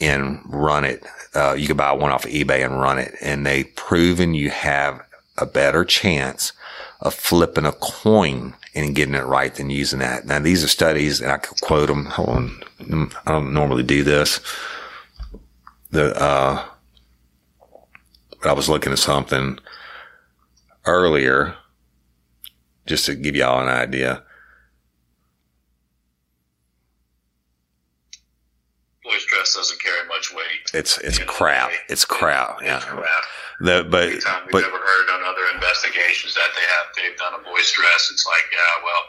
and 0.00 0.40
run 0.46 0.84
it. 0.84 1.04
Uh, 1.34 1.54
you 1.54 1.66
could 1.66 1.76
buy 1.76 1.92
one 1.92 2.10
off 2.10 2.24
of 2.24 2.30
eBay 2.30 2.64
and 2.64 2.80
run 2.80 2.98
it. 2.98 3.14
And 3.20 3.44
they've 3.44 3.74
proven 3.76 4.32
you 4.32 4.50
have 4.50 5.04
a 5.36 5.44
better 5.44 5.84
chance 5.84 6.52
of 7.00 7.14
flipping 7.14 7.66
a 7.66 7.72
coin 7.72 8.54
and 8.74 8.94
getting 8.94 9.14
it 9.14 9.24
right 9.24 9.54
than 9.54 9.70
using 9.70 9.98
that. 9.98 10.24
Now, 10.24 10.38
these 10.38 10.64
are 10.64 10.68
studies, 10.68 11.20
and 11.20 11.30
I 11.30 11.38
could 11.38 11.60
quote 11.60 11.88
them. 11.88 12.06
Hold 12.06 12.28
on. 12.28 12.62
I 13.26 13.32
don't 13.32 13.52
normally 13.52 13.82
do 13.82 14.04
this. 14.04 14.40
The, 15.90 16.14
uh, 16.20 16.64
I 18.44 18.52
was 18.52 18.68
looking 18.68 18.92
at 18.92 18.98
something 18.98 19.58
earlier, 20.88 21.54
just 22.86 23.06
to 23.06 23.14
give 23.14 23.36
y'all 23.36 23.60
an 23.60 23.68
idea. 23.68 24.24
Voice 29.04 29.22
stress 29.22 29.54
doesn't 29.54 29.80
carry 29.80 30.06
much 30.08 30.34
weight. 30.34 30.70
It's 30.74 30.98
it's 30.98 31.18
crap. 31.18 31.70
It's 31.88 32.04
crap. 32.04 32.60
Yeah. 32.62 32.76
It's 32.76 32.84
crap. 32.84 33.06
The, 33.60 33.86
but 33.90 34.08
Anytime 34.08 34.42
we've 34.44 34.52
but, 34.52 34.64
ever 34.64 34.76
heard 34.78 35.08
on 35.14 35.22
other 35.24 35.54
investigations 35.54 36.34
that 36.34 36.50
they 36.54 36.62
have 36.62 36.86
they've 36.96 37.18
done 37.18 37.34
a 37.34 37.42
voice 37.42 37.66
stress, 37.66 38.10
it's 38.12 38.26
like 38.26 38.44
yeah, 38.52 38.84
well, 38.84 39.02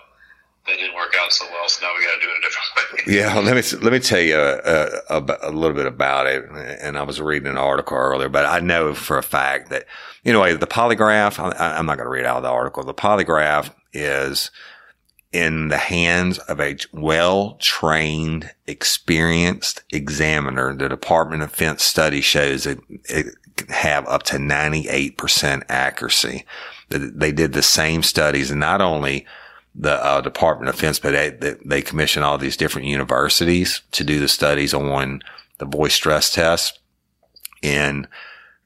then 0.70 0.78
didn't 0.78 0.96
work 0.96 1.14
out 1.20 1.34
so 1.34 1.46
well, 1.52 1.68
so 1.68 1.86
now 1.86 1.94
we 1.98 2.06
got 2.06 2.16
to 2.16 2.22
do 2.22 2.30
it 2.30 2.38
a 2.38 2.42
different 2.42 3.08
way. 3.08 3.14
Yeah, 3.20 3.40
let 3.40 3.56
me 3.56 3.80
let 3.82 3.94
me 3.94 4.00
tell 4.00 4.20
you 4.20 4.36
uh, 4.36 5.00
uh, 5.10 5.22
a, 5.22 5.48
a, 5.48 5.50
a, 5.50 5.52
little 5.52 5.76
bit 5.76 5.86
about 5.86 6.28
it. 6.28 6.46
And 6.82 6.98
I 6.98 7.04
was 7.04 7.20
reading 7.20 7.48
an 7.48 7.58
article 7.58 7.98
earlier, 7.98 8.30
but 8.30 8.46
I 8.46 8.60
know 8.60 8.94
for 8.94 9.18
a 9.18 9.24
fact 9.24 9.70
that 9.70 9.86
anyway, 10.26 10.56
the 10.56 10.68
polygraph. 10.68 11.40
I, 11.40 11.78
I'm 11.78 11.86
not 11.86 11.98
going 11.98 12.06
to 12.06 12.12
read 12.12 12.26
out 12.26 12.42
the 12.42 12.50
article. 12.50 12.84
The 12.84 12.94
polygraph 12.94 13.72
is 13.94 14.52
in 15.32 15.68
the 15.68 15.78
hands 15.78 16.40
of 16.40 16.60
a 16.60 16.78
well 16.92 17.56
trained, 17.60 18.52
experienced 18.68 19.84
examiner. 19.92 20.76
The 20.76 20.90
Department 20.90 21.44
of 21.44 21.52
Defense 21.52 21.84
study 21.84 22.22
shows 22.22 22.64
that 22.64 22.80
it 23.06 23.36
have 23.70 24.08
up 24.08 24.24
to 24.24 24.38
98% 24.38 25.64
accuracy. 25.70 26.46
They 26.90 27.32
did 27.32 27.54
the 27.54 27.62
same 27.62 28.02
studies 28.04 28.50
and 28.50 28.60
not 28.60 28.82
only 28.82 29.26
the 29.76 30.04
uh, 30.04 30.22
Department 30.22 30.70
of 30.70 30.76
Defense, 30.76 31.00
but 31.00 31.12
they, 31.12 31.56
they 31.66 31.82
commissioned 31.82 32.26
all 32.26 32.38
these 32.38 32.58
different 32.58 32.88
universities 32.88 33.82
to 33.92 34.04
do 34.04 34.20
the 34.20 34.28
studies 34.28 34.74
on 34.74 35.22
the 35.58 35.66
voice 35.66 35.94
stress 35.94 36.32
test. 36.32 36.80
And 37.62 38.08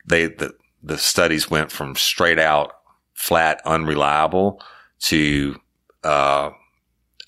they, 0.05 0.27
the, 0.27 0.55
the 0.81 0.97
studies 0.97 1.49
went 1.49 1.71
from 1.71 1.95
straight 1.95 2.39
out 2.39 2.73
flat 3.13 3.61
unreliable 3.65 4.61
to, 4.99 5.59
uh, 6.03 6.51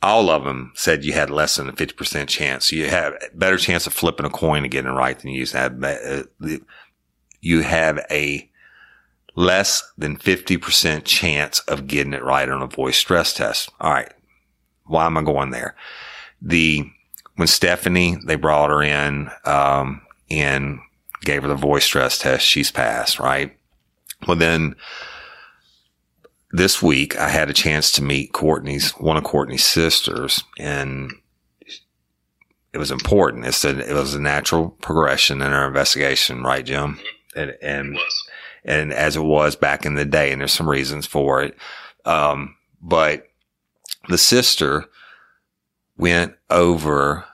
all 0.01 0.29
of 0.29 0.43
them 0.43 0.71
said 0.75 1.03
you 1.03 1.13
had 1.13 1.29
less 1.29 1.55
than 1.55 1.69
a 1.69 1.73
50% 1.73 2.27
chance. 2.27 2.71
You 2.71 2.89
have 2.89 3.13
better 3.33 3.57
chance 3.57 3.87
of 3.87 3.93
flipping 3.93 4.25
a 4.25 4.29
coin 4.29 4.63
and 4.63 4.71
getting 4.71 4.91
it 4.91 4.95
right 4.95 5.17
than 5.17 5.31
you 5.31 5.39
used 5.39 5.53
to 5.53 5.57
have. 5.57 5.83
Uh, 5.83 6.23
you 7.41 7.61
have 7.61 7.99
a 8.11 8.49
less 9.35 9.83
than 9.97 10.17
50% 10.17 11.03
chance 11.03 11.59
of 11.61 11.87
getting 11.87 12.13
it 12.13 12.23
right 12.23 12.49
on 12.49 12.61
a 12.61 12.67
voice 12.67 12.97
stress 12.97 13.33
test. 13.33 13.69
All 13.79 13.91
right. 13.91 14.11
Why 14.85 15.05
am 15.05 15.17
I 15.17 15.23
going 15.23 15.51
there? 15.51 15.75
The, 16.41 16.89
when 17.35 17.47
Stephanie, 17.47 18.17
they 18.25 18.35
brought 18.35 18.69
her 18.69 18.81
in, 18.81 19.29
um, 19.43 20.01
and 20.29 20.79
gave 21.21 21.41
her 21.41 21.47
the 21.47 21.55
voice 21.55 21.85
stress 21.85 22.17
test, 22.17 22.45
she's 22.45 22.71
passed, 22.71 23.19
right? 23.19 23.57
Well, 24.27 24.37
then 24.37 24.75
this 26.51 26.81
week 26.81 27.17
I 27.17 27.29
had 27.29 27.49
a 27.49 27.53
chance 27.53 27.91
to 27.93 28.03
meet 28.03 28.31
Courtney's, 28.31 28.91
one 28.91 29.17
of 29.17 29.23
Courtney's 29.23 29.65
sisters 29.65 30.43
and 30.57 31.11
it 32.75 32.77
was 32.77 32.91
important. 32.91 33.45
It's 33.45 33.63
a, 33.63 33.89
it 33.89 33.93
was 33.93 34.15
a 34.15 34.21
natural 34.21 34.69
progression 34.69 35.41
in 35.41 35.53
our 35.53 35.67
investigation, 35.67 36.43
right, 36.43 36.65
Jim? 36.65 36.99
And, 37.33 37.55
and, 37.61 37.97
and 38.65 38.91
as 38.91 39.15
it 39.15 39.23
was 39.23 39.55
back 39.55 39.85
in 39.85 39.95
the 39.95 40.05
day, 40.05 40.31
and 40.31 40.41
there's 40.41 40.53
some 40.53 40.69
reasons 40.69 41.05
for 41.05 41.41
it. 41.43 41.55
Um, 42.03 42.55
but 42.81 43.27
the 44.09 44.17
sister 44.17 44.85
went 45.97 46.35
over 46.49 47.25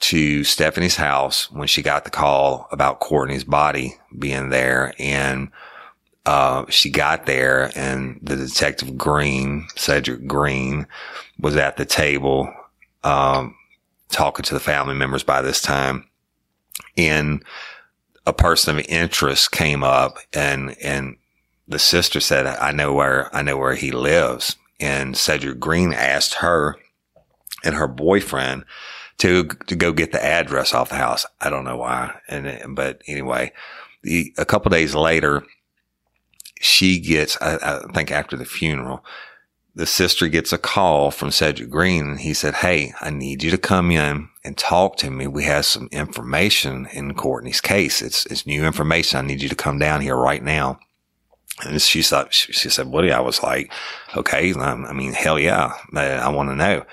to 0.00 0.44
Stephanie's 0.44 0.96
house 0.96 1.50
when 1.50 1.68
she 1.68 1.82
got 1.82 2.04
the 2.04 2.10
call 2.10 2.68
about 2.72 3.00
Courtney's 3.00 3.44
body 3.44 3.96
being 4.18 4.48
there. 4.48 4.94
And, 4.98 5.50
uh, 6.26 6.64
she 6.68 6.90
got 6.90 7.26
there 7.26 7.70
and 7.74 8.18
the 8.22 8.36
detective 8.36 8.96
Green, 8.96 9.66
Cedric 9.76 10.26
Green 10.26 10.86
was 11.38 11.56
at 11.56 11.76
the 11.76 11.84
table, 11.84 12.52
um, 13.04 13.54
talking 14.08 14.42
to 14.44 14.54
the 14.54 14.60
family 14.60 14.94
members 14.94 15.22
by 15.22 15.42
this 15.42 15.60
time. 15.60 16.08
And 16.96 17.44
a 18.30 18.34
person 18.34 18.78
of 18.78 18.86
interest 18.88 19.50
came 19.50 19.82
up 19.82 20.18
and, 20.32 20.76
and 20.80 21.16
the 21.66 21.80
sister 21.80 22.20
said, 22.20 22.46
I 22.46 22.70
know 22.70 22.92
where, 22.92 23.34
I 23.34 23.42
know 23.42 23.58
where 23.58 23.74
he 23.74 23.90
lives. 23.90 24.56
And 24.78 25.16
Cedric 25.16 25.58
Green 25.58 25.92
asked 25.92 26.34
her 26.34 26.76
and 27.64 27.74
her 27.74 27.88
boyfriend 27.88 28.64
to, 29.18 29.44
to 29.66 29.76
go 29.76 29.92
get 29.92 30.12
the 30.12 30.24
address 30.24 30.72
off 30.72 30.90
the 30.90 30.94
house. 30.94 31.26
I 31.40 31.50
don't 31.50 31.64
know 31.64 31.76
why. 31.76 32.14
And, 32.28 32.74
but 32.76 33.02
anyway, 33.06 33.52
the, 34.02 34.32
a 34.38 34.46
couple 34.46 34.70
days 34.70 34.94
later, 34.94 35.44
she 36.60 37.00
gets, 37.00 37.36
I, 37.42 37.56
I 37.56 37.92
think 37.92 38.12
after 38.12 38.36
the 38.36 38.44
funeral, 38.44 39.04
the 39.74 39.86
sister 39.86 40.28
gets 40.28 40.52
a 40.52 40.58
call 40.58 41.10
from 41.10 41.32
Cedric 41.32 41.68
Green 41.68 42.10
and 42.10 42.20
he 42.20 42.32
said, 42.32 42.54
Hey, 42.54 42.92
I 43.00 43.10
need 43.10 43.42
you 43.42 43.50
to 43.50 43.58
come 43.58 43.90
in 43.90 44.29
and 44.44 44.56
talk 44.56 44.96
to 44.96 45.10
me. 45.10 45.26
We 45.26 45.44
have 45.44 45.66
some 45.66 45.88
information 45.92 46.86
in 46.92 47.14
Courtney's 47.14 47.60
case. 47.60 48.00
It's, 48.02 48.26
it's 48.26 48.46
new 48.46 48.64
information. 48.64 49.18
I 49.18 49.22
need 49.22 49.42
you 49.42 49.48
to 49.48 49.54
come 49.54 49.78
down 49.78 50.00
here 50.00 50.16
right 50.16 50.42
now. 50.42 50.78
And 51.62 51.80
she 51.80 52.00
she, 52.02 52.52
she 52.52 52.70
said, 52.70 52.86
Woody, 52.86 53.12
I 53.12 53.20
was 53.20 53.42
like, 53.42 53.70
okay. 54.16 54.54
I 54.54 54.92
mean, 54.92 55.12
hell 55.12 55.38
yeah. 55.38 55.74
I 55.94 56.28
want 56.30 56.48
to 56.48 56.56
know. 56.56 56.84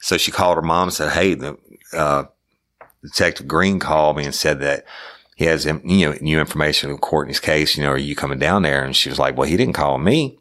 So 0.00 0.16
she 0.16 0.30
called 0.30 0.56
her 0.56 0.62
mom 0.62 0.88
and 0.88 0.92
said, 0.92 1.12
Hey, 1.12 1.34
the, 1.34 1.58
uh, 1.92 2.24
Detective 3.02 3.46
Green 3.46 3.78
called 3.78 4.16
me 4.16 4.24
and 4.24 4.34
said 4.34 4.60
that 4.60 4.84
he 5.36 5.44
has, 5.44 5.66
you 5.66 5.80
know, 5.82 6.16
new 6.20 6.40
information 6.40 6.90
in 6.90 6.98
Courtney's 6.98 7.40
case. 7.40 7.76
You 7.76 7.82
know, 7.82 7.90
are 7.90 7.98
you 7.98 8.16
coming 8.16 8.38
down 8.38 8.62
there? 8.62 8.82
And 8.82 8.96
she 8.96 9.10
was 9.10 9.18
like, 9.18 9.36
well, 9.36 9.48
he 9.48 9.56
didn't 9.56 9.74
call 9.74 9.98
me. 9.98 10.38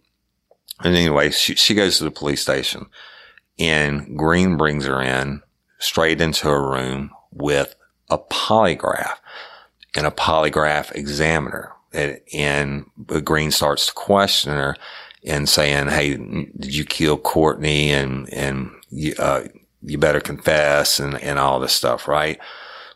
And 0.82 0.96
anyway, 0.96 1.32
she, 1.32 1.56
she 1.56 1.74
goes 1.74 1.98
to 1.98 2.04
the 2.04 2.12
police 2.12 2.42
station 2.42 2.86
and 3.60 4.18
Green 4.18 4.58
brings 4.58 4.86
her 4.86 5.02
in 5.02 5.42
straight 5.84 6.22
into 6.22 6.50
a 6.50 6.60
room 6.60 7.12
with 7.32 7.76
a 8.10 8.18
polygraph 8.18 9.18
and 9.96 10.08
a 10.08 10.12
polygraph 10.12 10.94
examiner. 10.96 11.74
And 12.34 12.86
Green 13.24 13.52
starts 13.52 13.88
to 13.88 13.94
question 13.94 14.54
her 14.54 14.76
and 15.24 15.48
saying, 15.48 15.90
Hey, 15.90 16.16
did 16.16 16.74
you 16.74 16.86
kill 16.86 17.18
Courtney? 17.18 17.92
And, 17.92 18.32
and, 18.34 18.72
you, 18.90 19.14
uh, 19.20 19.44
you 19.82 19.98
better 19.98 20.22
confess 20.22 21.00
and, 21.00 21.22
and 21.22 21.38
all 21.38 21.60
this 21.60 21.74
stuff, 21.74 22.08
right? 22.08 22.40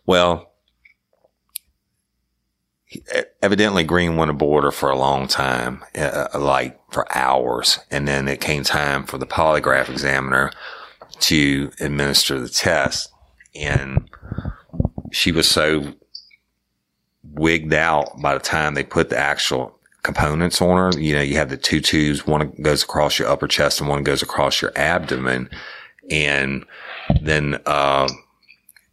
Well, 0.05 0.51
evidently 3.41 3.83
Green 3.83 4.15
went 4.15 4.31
aboard 4.31 4.63
her 4.63 4.71
for 4.71 4.89
a 4.89 4.97
long 4.97 5.27
time, 5.27 5.83
uh, 5.95 6.29
like 6.33 6.79
for 6.91 7.05
hours. 7.15 7.79
And 7.91 8.07
then 8.07 8.27
it 8.27 8.39
came 8.39 8.63
time 8.63 9.05
for 9.05 9.17
the 9.17 9.27
polygraph 9.27 9.89
examiner 9.89 10.51
to 11.21 11.71
administer 11.79 12.39
the 12.39 12.49
test. 12.49 13.11
And 13.55 14.09
she 15.11 15.31
was 15.31 15.49
so 15.49 15.93
wigged 17.23 17.73
out 17.73 18.21
by 18.21 18.33
the 18.33 18.39
time 18.39 18.73
they 18.73 18.83
put 18.83 19.09
the 19.09 19.17
actual 19.17 19.77
components 20.03 20.61
on 20.61 20.77
her. 20.77 20.99
You 20.99 21.15
know, 21.15 21.21
you 21.21 21.35
have 21.35 21.49
the 21.49 21.57
two 21.57 21.81
tubes, 21.81 22.25
one 22.25 22.51
goes 22.61 22.83
across 22.83 23.19
your 23.19 23.27
upper 23.27 23.47
chest 23.47 23.79
and 23.79 23.89
one 23.89 24.03
goes 24.03 24.21
across 24.21 24.61
your 24.61 24.71
abdomen. 24.75 25.49
And 26.09 26.65
then, 27.21 27.59
uh, 27.65 28.07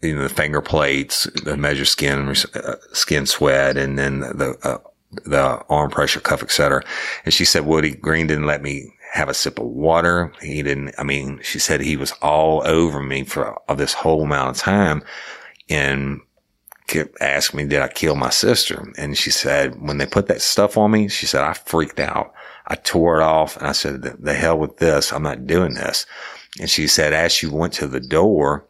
you 0.03 0.17
know, 0.17 0.25
the 0.25 0.29
finger 0.29 0.61
plates, 0.61 1.25
the 1.45 1.57
measure 1.57 1.85
skin, 1.85 2.29
uh, 2.55 2.75
skin 2.93 3.27
sweat, 3.27 3.77
and 3.77 3.99
then 3.99 4.21
the, 4.21 4.57
uh, 4.63 4.79
the 5.25 5.65
arm 5.69 5.91
pressure 5.91 6.21
cuff, 6.21 6.43
etc. 6.43 6.83
And 7.25 7.33
she 7.33 7.45
said, 7.45 7.65
Woody 7.65 7.93
Green 7.95 8.27
didn't 8.27 8.47
let 8.47 8.63
me 8.63 8.93
have 9.15 9.29
a 9.29 9.35
sip 9.35 9.61
of 9.61 9.67
water. 9.67 10.33
He 10.43 10.61
didn't, 10.63 10.93
I 10.99 11.05
mean, 11.05 11.39
she 11.41 11.61
said 11.61 11.81
he 11.81 11.97
was 11.97 12.11
all 12.21 12.67
over 12.67 13.01
me 13.01 13.23
for 13.23 13.57
this 13.77 13.95
whole 13.95 14.25
amount 14.25 14.57
of 14.57 14.63
time 14.63 15.05
and 15.71 16.21
kept 16.89 17.17
asking 17.21 17.59
me, 17.59 17.65
did 17.67 17.81
I 17.81 17.87
kill 17.87 18.17
my 18.17 18.31
sister? 18.31 18.93
And 18.99 19.17
she 19.17 19.31
said, 19.31 19.81
when 19.81 19.99
they 19.99 20.07
put 20.07 20.27
that 20.27 20.43
stuff 20.43 20.77
on 20.77 20.91
me, 20.91 21.07
she 21.07 21.27
said, 21.27 21.45
I 21.45 21.53
freaked 21.53 22.01
out. 22.01 22.35
I 22.67 22.75
tore 22.75 23.21
it 23.21 23.23
off 23.23 23.57
and 23.57 23.69
I 23.69 23.73
said, 23.73 24.03
the 24.03 24.35
hell 24.35 24.59
with 24.59 24.79
this. 24.79 25.13
I'm 25.13 25.23
not 25.23 25.47
doing 25.47 25.75
this. 25.75 26.07
And 26.59 26.69
she 26.69 26.89
said, 26.89 27.13
as 27.13 27.31
she 27.31 27.47
went 27.47 27.73
to 27.75 27.87
the 27.87 28.01
door, 28.01 28.67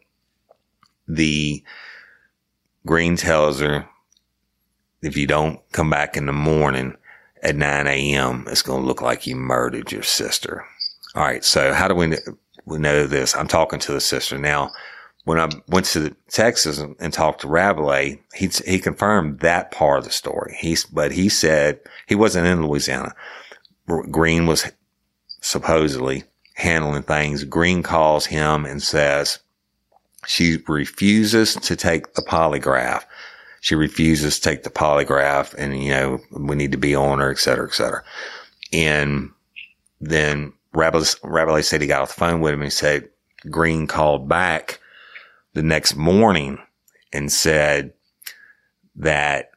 the 1.07 1.63
Green 2.85 3.15
tells 3.15 3.61
her, 3.61 3.89
if 5.01 5.17
you 5.17 5.25
don't 5.25 5.59
come 5.71 5.89
back 5.89 6.15
in 6.15 6.27
the 6.27 6.33
morning 6.33 6.95
at 7.45 7.55
9 7.55 7.87
a.m., 7.87 8.45
it's 8.49 8.63
going 8.63 8.81
to 8.81 8.87
look 8.87 9.01
like 9.01 9.27
you 9.27 9.35
murdered 9.35 9.91
your 9.91 10.03
sister. 10.03 10.65
All 11.13 11.23
right. 11.23 11.43
So 11.43 11.73
how 11.73 11.87
do 11.87 11.95
we, 11.95 12.17
we 12.65 12.79
know 12.79 13.05
this? 13.05 13.35
I'm 13.35 13.47
talking 13.47 13.79
to 13.79 13.93
the 13.93 14.01
sister 14.01 14.37
now. 14.37 14.71
When 15.25 15.39
I 15.39 15.49
went 15.67 15.85
to 15.87 16.15
Texas 16.29 16.79
and, 16.79 16.95
and 16.99 17.13
talked 17.13 17.41
to 17.41 17.47
Rabelais, 17.47 18.19
he, 18.33 18.49
he 18.65 18.79
confirmed 18.79 19.39
that 19.39 19.71
part 19.71 19.99
of 19.99 20.05
the 20.05 20.11
story. 20.11 20.55
He's, 20.59 20.85
but 20.85 21.11
he 21.11 21.29
said 21.29 21.79
he 22.07 22.15
wasn't 22.15 22.47
in 22.47 22.65
Louisiana. 22.65 23.13
Green 23.87 24.45
was 24.45 24.71
supposedly 25.41 26.23
handling 26.55 27.03
things. 27.03 27.43
Green 27.43 27.83
calls 27.83 28.25
him 28.25 28.65
and 28.65 28.81
says, 28.81 29.39
she 30.27 30.57
refuses 30.67 31.55
to 31.55 31.75
take 31.75 32.13
the 32.13 32.23
polygraph. 32.23 33.03
She 33.65 33.73
refuses 33.73 34.35
to 34.35 34.41
take 34.47 34.61
the 34.61 34.69
polygraph 34.69 35.55
and, 35.55 35.83
you 35.83 35.89
know, 35.89 36.19
we 36.29 36.55
need 36.55 36.73
to 36.73 36.77
be 36.77 36.93
on 36.93 37.17
her, 37.17 37.31
et 37.31 37.39
cetera, 37.39 37.67
et 37.67 37.73
cetera. 37.73 38.03
And 38.71 39.31
then 39.99 40.53
Rabelais, 40.75 41.15
Rabelais 41.23 41.63
said 41.63 41.81
he 41.81 41.87
got 41.87 42.03
off 42.03 42.09
the 42.09 42.19
phone 42.19 42.41
with 42.41 42.53
him 42.53 42.61
and 42.61 42.71
said 42.71 43.09
Green 43.49 43.87
called 43.87 44.29
back 44.29 44.79
the 45.53 45.63
next 45.63 45.95
morning 45.95 46.59
and 47.11 47.31
said 47.31 47.93
that 48.97 49.49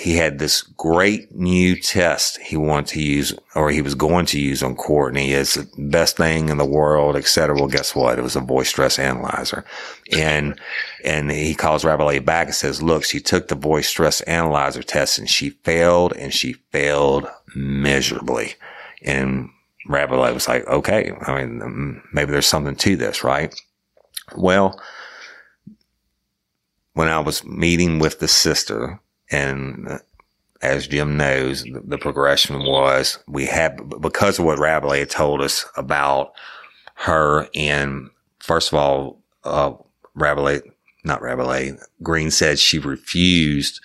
he 0.00 0.16
had 0.16 0.38
this 0.38 0.62
great 0.62 1.34
new 1.34 1.78
test 1.78 2.38
he 2.40 2.56
wanted 2.56 2.86
to 2.86 3.02
use, 3.02 3.34
or 3.54 3.70
he 3.70 3.82
was 3.82 3.94
going 3.94 4.24
to 4.26 4.40
use 4.40 4.62
on 4.62 4.74
Courtney. 4.74 5.32
It's 5.32 5.54
the 5.54 5.68
best 5.76 6.16
thing 6.16 6.48
in 6.48 6.56
the 6.56 6.64
world, 6.64 7.16
et 7.16 7.26
cetera. 7.26 7.54
Well, 7.54 7.68
guess 7.68 7.94
what? 7.94 8.18
It 8.18 8.22
was 8.22 8.34
a 8.34 8.40
voice 8.40 8.70
stress 8.70 8.98
analyzer. 8.98 9.64
And, 10.12 10.58
and 11.04 11.30
he 11.30 11.54
calls 11.54 11.84
Rabelais 11.84 12.20
back 12.20 12.46
and 12.46 12.54
says, 12.54 12.82
look, 12.82 13.04
she 13.04 13.20
took 13.20 13.48
the 13.48 13.54
voice 13.54 13.88
stress 13.88 14.22
analyzer 14.22 14.82
test 14.82 15.18
and 15.18 15.28
she 15.28 15.50
failed 15.50 16.14
and 16.16 16.32
she 16.32 16.54
failed 16.72 17.28
miserably. 17.54 18.54
And 19.02 19.50
Rabelais 19.86 20.32
was 20.32 20.48
like, 20.48 20.66
okay, 20.66 21.12
I 21.26 21.44
mean, 21.44 22.02
maybe 22.12 22.32
there's 22.32 22.46
something 22.46 22.76
to 22.76 22.96
this, 22.96 23.22
right? 23.22 23.54
Well, 24.34 24.80
when 26.94 27.08
I 27.08 27.18
was 27.18 27.44
meeting 27.44 27.98
with 27.98 28.18
the 28.18 28.28
sister, 28.28 28.98
and 29.30 29.88
uh, 29.88 29.98
as 30.62 30.86
Jim 30.86 31.16
knows, 31.16 31.62
the, 31.64 31.82
the, 31.84 31.98
progression 31.98 32.64
was 32.64 33.18
we 33.26 33.46
had, 33.46 33.80
because 34.00 34.38
of 34.38 34.44
what 34.44 34.58
Rabelais 34.58 35.00
had 35.00 35.10
told 35.10 35.40
us 35.40 35.64
about 35.76 36.32
her, 36.94 37.48
and 37.54 38.10
first 38.40 38.72
of 38.72 38.78
all, 38.78 39.22
uh, 39.44 39.72
Rabelais, 40.14 40.60
not 41.04 41.22
Rabelais, 41.22 41.78
Green 42.02 42.30
said 42.30 42.58
she 42.58 42.78
refused 42.78 43.80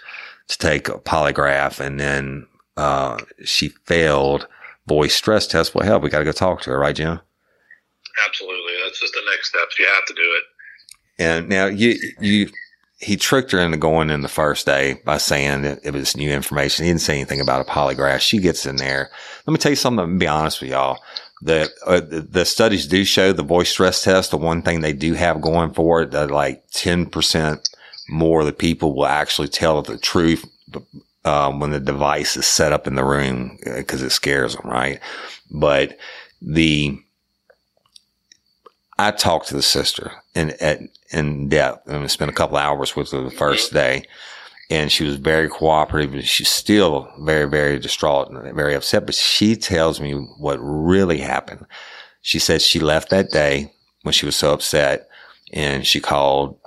to 0.49 0.57
take 0.57 0.89
a 0.89 0.99
polygraph 0.99 1.79
and 1.79 1.99
then, 1.99 2.45
uh, 2.75 3.17
she 3.45 3.69
failed 3.85 4.47
voice 4.87 5.15
stress 5.15 5.47
test. 5.47 5.73
Well, 5.73 5.85
hell, 5.85 5.99
we 5.99 6.09
got 6.09 6.19
to 6.19 6.25
go 6.25 6.31
talk 6.33 6.61
to 6.61 6.71
her, 6.71 6.79
right, 6.79 6.95
Jim? 6.95 7.19
Absolutely. 8.27 8.73
That's 8.83 8.99
just 8.99 9.13
the 9.13 9.21
next 9.31 9.49
steps. 9.49 9.79
You 9.79 9.85
have 9.85 10.05
to 10.05 10.13
do 10.13 10.21
it. 10.21 10.43
And 11.17 11.49
now 11.49 11.65
you, 11.67 11.97
you, 12.19 12.49
he 13.05 13.17
tricked 13.17 13.51
her 13.51 13.59
into 13.59 13.77
going 13.77 14.09
in 14.09 14.21
the 14.21 14.27
first 14.27 14.65
day 14.65 14.99
by 15.05 15.17
saying 15.17 15.63
it 15.63 15.93
was 15.93 16.17
new 16.17 16.31
information. 16.31 16.85
He 16.85 16.89
didn't 16.89 17.01
say 17.01 17.13
anything 17.13 17.39
about 17.39 17.61
a 17.61 17.71
polygraph. 17.71 18.19
She 18.19 18.39
gets 18.39 18.65
in 18.65 18.77
there. 18.77 19.11
Let 19.45 19.51
me 19.51 19.59
tell 19.59 19.71
you 19.71 19.75
something. 19.75 20.17
Be 20.17 20.25
honest 20.25 20.59
with 20.59 20.71
y'all. 20.71 20.97
The, 21.43 21.69
uh, 21.85 22.01
the, 22.01 22.45
studies 22.45 22.87
do 22.87 23.05
show 23.05 23.31
the 23.31 23.43
voice 23.43 23.69
stress 23.69 24.03
test. 24.03 24.31
The 24.31 24.37
one 24.37 24.63
thing 24.63 24.81
they 24.81 24.91
do 24.91 25.13
have 25.13 25.39
going 25.39 25.71
for 25.73 26.01
it 26.01 26.11
that 26.11 26.31
like 26.31 26.67
10% 26.71 27.69
more 28.09 28.39
of 28.39 28.47
the 28.47 28.53
people 28.53 28.95
will 28.95 29.05
actually 29.05 29.49
tell 29.49 29.83
the 29.83 29.99
truth 29.99 30.43
um, 31.25 31.59
when 31.59 31.69
the 31.69 31.79
device 31.79 32.35
is 32.35 32.47
set 32.47 32.73
up 32.73 32.87
in 32.87 32.95
the 32.95 33.05
room 33.05 33.59
because 33.63 34.01
uh, 34.01 34.07
it 34.07 34.11
scares 34.13 34.55
them, 34.55 34.67
right? 34.67 34.99
But 35.51 35.99
the 36.41 36.99
I 38.97 39.11
talked 39.11 39.47
to 39.49 39.55
the 39.55 39.61
sister 39.61 40.11
in 40.33 40.51
at 40.61 40.79
in 41.11 41.49
depth 41.49 41.87
and 41.87 42.09
spent 42.09 42.31
a 42.31 42.33
couple 42.33 42.57
hours 42.57 42.95
with 42.95 43.11
her 43.11 43.21
the 43.21 43.31
first 43.31 43.73
day, 43.73 44.03
and 44.69 44.91
she 44.91 45.03
was 45.03 45.17
very 45.17 45.49
cooperative. 45.49 46.13
But 46.13 46.25
She's 46.25 46.49
still 46.49 47.11
very 47.19 47.49
very 47.49 47.79
distraught 47.79 48.29
and 48.29 48.55
very 48.55 48.73
upset. 48.73 49.05
But 49.05 49.15
she 49.15 49.55
tells 49.55 49.99
me 49.99 50.13
what 50.13 50.57
really 50.57 51.19
happened. 51.19 51.65
She 52.21 52.39
said 52.39 52.61
she 52.61 52.79
left 52.79 53.09
that 53.09 53.31
day 53.31 53.73
when 54.03 54.13
she 54.13 54.25
was 54.25 54.35
so 54.35 54.53
upset, 54.53 55.09
and 55.51 55.85
she 55.85 55.99
called 55.99 56.57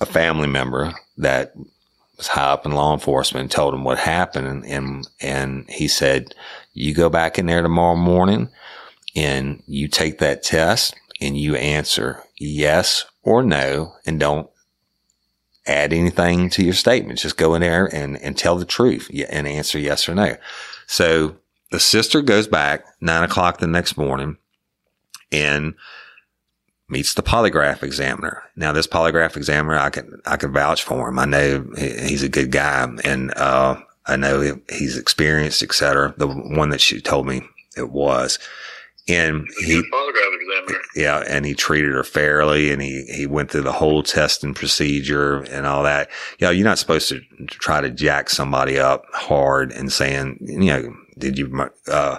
a 0.00 0.06
family 0.06 0.48
member 0.48 0.92
that 1.16 1.54
was 2.16 2.28
high 2.28 2.50
up 2.50 2.66
in 2.66 2.72
law 2.72 2.92
enforcement 2.92 3.42
and 3.42 3.50
told 3.50 3.72
him 3.72 3.84
what 3.84 3.98
happened. 3.98 4.46
And, 4.46 4.64
and, 4.66 5.08
and 5.20 5.70
he 5.70 5.88
said, 5.88 6.34
you 6.74 6.94
go 6.94 7.08
back 7.08 7.38
in 7.38 7.46
there 7.46 7.62
tomorrow 7.62 7.96
morning 7.96 8.48
and 9.14 9.62
you 9.66 9.88
take 9.88 10.18
that 10.18 10.42
test 10.42 10.94
and 11.22 11.38
you 11.38 11.54
answer 11.56 12.22
yes 12.38 13.04
or 13.22 13.42
no 13.42 13.94
and 14.04 14.18
don't 14.18 14.50
add 15.66 15.92
anything 15.92 16.50
to 16.50 16.64
your 16.64 16.74
statement. 16.74 17.18
Just 17.18 17.36
go 17.36 17.54
in 17.54 17.60
there 17.60 17.86
and, 17.86 18.20
and 18.20 18.36
tell 18.36 18.56
the 18.56 18.64
truth 18.64 19.10
and 19.30 19.46
answer 19.46 19.78
yes 19.78 20.08
or 20.08 20.14
no. 20.14 20.36
So 20.86 21.36
the 21.70 21.80
sister 21.80 22.20
goes 22.20 22.48
back 22.48 22.84
nine 23.00 23.22
o'clock 23.22 23.58
the 23.58 23.66
next 23.66 23.96
morning 23.96 24.38
and 25.30 25.74
meets 26.88 27.14
the 27.14 27.22
polygraph 27.22 27.82
examiner. 27.82 28.42
Now, 28.56 28.72
this 28.72 28.86
polygraph 28.86 29.36
examiner, 29.36 29.78
I 29.78 29.90
can, 29.90 30.20
I 30.26 30.36
can 30.36 30.52
vouch 30.52 30.82
for 30.82 31.08
him. 31.08 31.18
I 31.18 31.24
know 31.24 31.64
he's 31.78 32.22
a 32.22 32.28
good 32.28 32.50
guy 32.50 32.86
and, 33.04 33.32
uh, 33.34 33.80
I 34.04 34.16
know 34.16 34.58
he's 34.68 34.98
experienced, 34.98 35.62
et 35.62 35.72
cetera. 35.72 36.12
The 36.16 36.26
one 36.26 36.70
that 36.70 36.80
she 36.80 37.00
told 37.00 37.24
me 37.24 37.42
it 37.76 37.90
was. 37.90 38.40
And 39.08 39.48
he, 39.58 39.82
polygraph 39.92 40.40
examiner. 40.40 40.82
yeah, 40.94 41.24
and 41.26 41.44
he 41.44 41.54
treated 41.54 41.92
her 41.92 42.04
fairly 42.04 42.70
and 42.70 42.80
he, 42.80 43.04
he 43.12 43.26
went 43.26 43.50
through 43.50 43.62
the 43.62 43.72
whole 43.72 44.04
testing 44.04 44.54
procedure 44.54 45.40
and 45.42 45.66
all 45.66 45.82
that. 45.82 46.08
You 46.38 46.46
know, 46.46 46.50
you're 46.52 46.64
not 46.64 46.78
supposed 46.78 47.08
to 47.08 47.20
try 47.46 47.80
to 47.80 47.90
jack 47.90 48.30
somebody 48.30 48.78
up 48.78 49.04
hard 49.12 49.72
and 49.72 49.92
saying, 49.92 50.38
you 50.40 50.66
know, 50.66 50.94
did 51.18 51.36
you, 51.36 51.68
uh, 51.88 52.18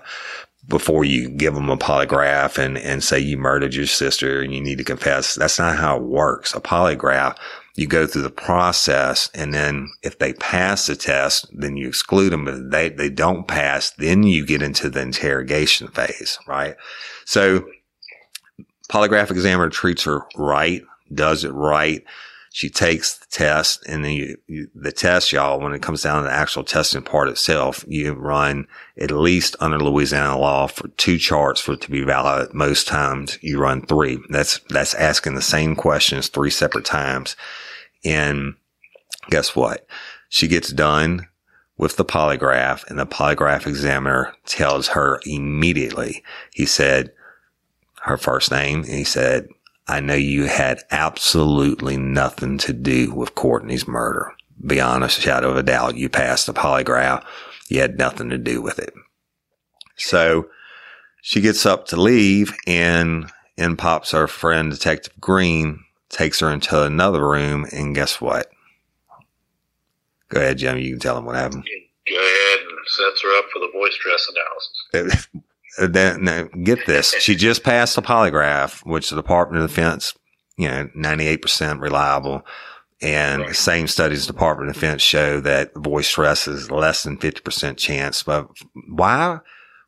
before 0.67 1.03
you 1.03 1.29
give 1.29 1.55
them 1.55 1.69
a 1.69 1.77
polygraph 1.77 2.57
and, 2.57 2.77
and 2.77 3.03
say 3.03 3.19
you 3.19 3.37
murdered 3.37 3.73
your 3.73 3.85
sister 3.85 4.41
and 4.41 4.53
you 4.53 4.61
need 4.61 4.77
to 4.77 4.83
confess. 4.83 5.35
That's 5.35 5.59
not 5.59 5.77
how 5.77 5.97
it 5.97 6.03
works. 6.03 6.53
A 6.55 6.61
polygraph, 6.61 7.37
you 7.75 7.87
go 7.87 8.05
through 8.05 8.21
the 8.21 8.29
process 8.29 9.29
and 9.33 9.53
then 9.53 9.91
if 10.03 10.19
they 10.19 10.33
pass 10.33 10.85
the 10.85 10.95
test, 10.95 11.47
then 11.51 11.75
you 11.75 11.87
exclude 11.87 12.29
them. 12.29 12.45
But 12.45 12.55
if 12.55 12.69
they, 12.69 12.89
they 12.89 13.09
don't 13.09 13.47
pass, 13.47 13.91
then 13.91 14.23
you 14.23 14.45
get 14.45 14.61
into 14.61 14.89
the 14.89 15.01
interrogation 15.01 15.87
phase, 15.87 16.37
right? 16.47 16.75
So 17.25 17.67
polygraph 18.89 19.31
examiner 19.31 19.69
treats 19.69 20.03
her 20.03 20.21
right, 20.35 20.83
does 21.13 21.43
it 21.43 21.51
right 21.51 22.03
she 22.55 22.69
takes 22.69 23.17
the 23.17 23.25
test 23.31 23.83
and 23.87 24.05
then 24.05 24.11
you, 24.11 24.37
you, 24.45 24.67
the 24.75 24.91
test, 24.91 25.31
y'all, 25.31 25.59
when 25.59 25.73
it 25.73 25.81
comes 25.81 26.03
down 26.03 26.21
to 26.21 26.29
the 26.29 26.33
actual 26.33 26.63
testing 26.63 27.01
part 27.01 27.27
itself, 27.27 27.83
you 27.87 28.13
run 28.13 28.67
at 28.95 29.09
least 29.09 29.55
under 29.59 29.79
Louisiana 29.79 30.37
law 30.37 30.67
for 30.67 30.87
two 30.89 31.17
charts 31.17 31.59
for 31.59 31.73
it 31.73 31.81
to 31.81 31.89
be 31.89 32.03
valid. 32.03 32.53
Most 32.53 32.87
times 32.87 33.39
you 33.41 33.59
run 33.59 33.81
three. 33.87 34.19
That's, 34.29 34.59
that's 34.69 34.93
asking 34.93 35.33
the 35.33 35.41
same 35.41 35.75
questions 35.75 36.27
three 36.27 36.51
separate 36.51 36.85
times. 36.85 37.35
And 38.05 38.53
guess 39.31 39.55
what? 39.55 39.87
She 40.29 40.47
gets 40.47 40.71
done 40.71 41.27
with 41.75 41.97
the 41.97 42.05
polygraph 42.05 42.87
and 42.87 42.99
the 42.99 43.07
polygraph 43.07 43.65
examiner 43.65 44.31
tells 44.45 44.89
her 44.89 45.19
immediately, 45.25 46.23
he 46.53 46.67
said 46.67 47.13
her 48.03 48.17
first 48.17 48.51
name 48.51 48.81
and 48.83 48.93
he 48.93 49.03
said, 49.03 49.47
I 49.87 49.99
know 49.99 50.13
you 50.13 50.45
had 50.45 50.81
absolutely 50.91 51.97
nothing 51.97 52.57
to 52.59 52.73
do 52.73 53.13
with 53.13 53.35
Courtney's 53.35 53.87
murder. 53.87 54.33
Beyond 54.65 55.03
a 55.03 55.09
shadow 55.09 55.51
of 55.51 55.57
a 55.57 55.63
doubt, 55.63 55.97
you 55.97 56.09
passed 56.09 56.45
the 56.45 56.53
polygraph. 56.53 57.25
You 57.67 57.81
had 57.81 57.97
nothing 57.97 58.29
to 58.29 58.37
do 58.37 58.61
with 58.61 58.79
it. 58.79 58.93
So 59.97 60.47
she 61.21 61.41
gets 61.41 61.65
up 61.65 61.87
to 61.87 61.97
leave 61.97 62.53
and 62.65 63.29
in 63.57 63.75
pops 63.75 64.11
her 64.11 64.27
friend 64.27 64.71
Detective 64.71 65.13
Green, 65.19 65.83
takes 66.09 66.39
her 66.39 66.49
into 66.51 66.81
another 66.81 67.27
room 67.27 67.65
and 67.71 67.95
guess 67.95 68.21
what? 68.21 68.49
Go 70.29 70.39
ahead, 70.39 70.57
Jimmy. 70.57 70.83
You 70.83 70.93
can 70.93 70.99
tell 70.99 71.17
him 71.17 71.25
what 71.25 71.35
happened. 71.35 71.67
Go 72.07 72.15
ahead 72.15 72.59
and 72.59 72.77
sets 72.87 73.21
her 73.21 73.37
up 73.37 73.45
for 73.51 73.59
the 73.59 73.71
voice 73.71 73.93
stress 73.93 74.29
analysis. 74.93 75.27
Uh, 75.79 75.87
then 75.87 76.23
now, 76.23 76.43
get 76.63 76.85
this. 76.85 77.13
She 77.19 77.35
just 77.35 77.63
passed 77.63 77.97
a 77.97 78.01
polygraph, 78.01 78.85
which 78.85 79.09
the 79.09 79.15
Department 79.15 79.63
of 79.63 79.69
Defense, 79.69 80.13
you 80.57 80.67
know, 80.67 80.89
98% 80.95 81.79
reliable. 81.81 82.45
And 83.01 83.41
right. 83.41 83.55
same 83.55 83.87
studies, 83.87 84.27
Department 84.27 84.69
of 84.69 84.75
Defense 84.75 85.01
show 85.01 85.41
that 85.41 85.71
voice 85.75 86.07
stress 86.07 86.47
is 86.47 86.71
less 86.71 87.03
than 87.03 87.17
50% 87.17 87.77
chance. 87.77 88.23
But 88.23 88.47
why 88.89 89.39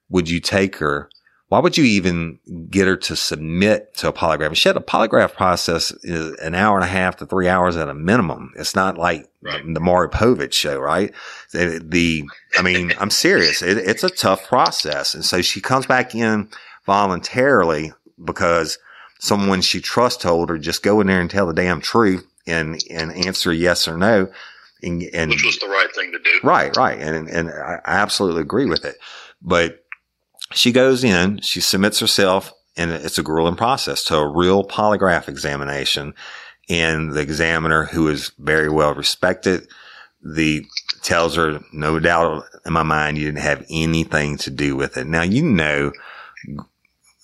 would 0.10 0.30
you 0.30 0.40
take 0.40 0.78
her 0.78 1.10
why 1.50 1.60
would 1.60 1.78
you 1.78 1.84
even 1.84 2.40
get 2.72 2.88
her 2.88 2.98
to 2.98 3.16
submit 3.16 3.96
to 3.98 4.08
a 4.08 4.14
polygraph? 4.14 4.48
And 4.48 4.58
had 4.58 4.78
a 4.78 4.80
polygraph 4.80 5.34
process 5.34 5.92
is 6.04 6.38
an 6.40 6.56
hour 6.56 6.76
and 6.76 6.84
a 6.84 6.88
half 6.88 7.18
to 7.18 7.26
three 7.28 7.48
hours 7.48 7.78
at 7.78 7.88
a 7.88 7.94
minimum. 7.94 8.52
It's 8.58 8.76
not 8.76 8.98
like 8.98 9.30
right. 9.44 9.62
the 9.64 9.80
Maury 9.80 10.10
Povich 10.10 10.54
show, 10.54 10.80
right? 10.80 11.14
The, 11.52 11.80
the 11.84 12.26
I 12.58 12.64
mean, 12.64 12.94
I'm 13.00 13.12
serious. 13.12 13.62
It, 13.62 13.78
it's 13.78 14.04
a 14.04 14.10
tough 14.10 14.48
process. 14.48 15.14
And 15.14 15.24
so 15.24 15.44
she 15.44 15.62
comes 15.62 15.86
back 15.86 16.16
in 16.16 16.50
voluntarily 16.88 17.94
because 18.24 18.80
someone 19.20 19.62
she 19.62 19.82
trusts 19.82 20.24
told 20.24 20.50
her 20.50 20.58
just 20.58 20.82
go 20.82 21.00
in 21.00 21.08
there 21.08 21.22
and 21.22 21.30
tell 21.30 21.46
the 21.46 21.54
damn 21.54 21.80
truth 21.80 22.26
and, 22.48 22.82
and 22.90 23.14
answer 23.14 23.54
yes 23.54 23.88
or 23.88 23.98
no. 23.98 24.32
And, 24.82 25.04
and 25.14 25.30
which 25.30 25.46
was 25.46 25.60
the 25.60 25.68
right 25.68 25.94
thing 25.94 26.12
to 26.12 26.20
do. 26.20 26.40
Right, 26.44 26.76
right. 26.76 27.00
And, 27.00 27.30
and 27.30 27.50
I 27.50 27.80
absolutely 27.86 28.42
agree 28.42 28.66
with 28.66 28.84
it. 28.84 28.98
But 29.42 29.85
she 30.54 30.72
goes 30.72 31.04
in, 31.04 31.42
she 31.42 31.62
submits 31.62 32.00
herself, 32.00 32.54
and 32.78 32.92
it's 32.92 33.18
a 33.18 33.24
grueling 33.24 33.56
process 33.56 34.04
to 34.06 34.18
a 34.18 34.28
real 34.28 34.64
polygraph 34.64 35.28
examination. 35.28 36.14
And 36.70 37.14
the 37.14 37.22
examiner, 37.22 37.86
who 37.86 38.08
is 38.08 38.32
very 38.40 38.70
well 38.70 38.94
respected, 38.94 39.68
the 40.22 40.66
tells 41.04 41.36
her, 41.36 41.60
no 41.72 42.00
doubt 42.00 42.46
in 42.66 42.74
my 42.74 42.84
mind, 42.84 43.18
you 43.18 43.26
didn't 43.26 43.40
have 43.40 43.66
anything 43.70 44.38
to 44.38 44.50
do 44.50 44.76
with 44.76 44.98
it. 44.98 45.06
Now, 45.06 45.22
you 45.22 45.44
know, 45.44 45.92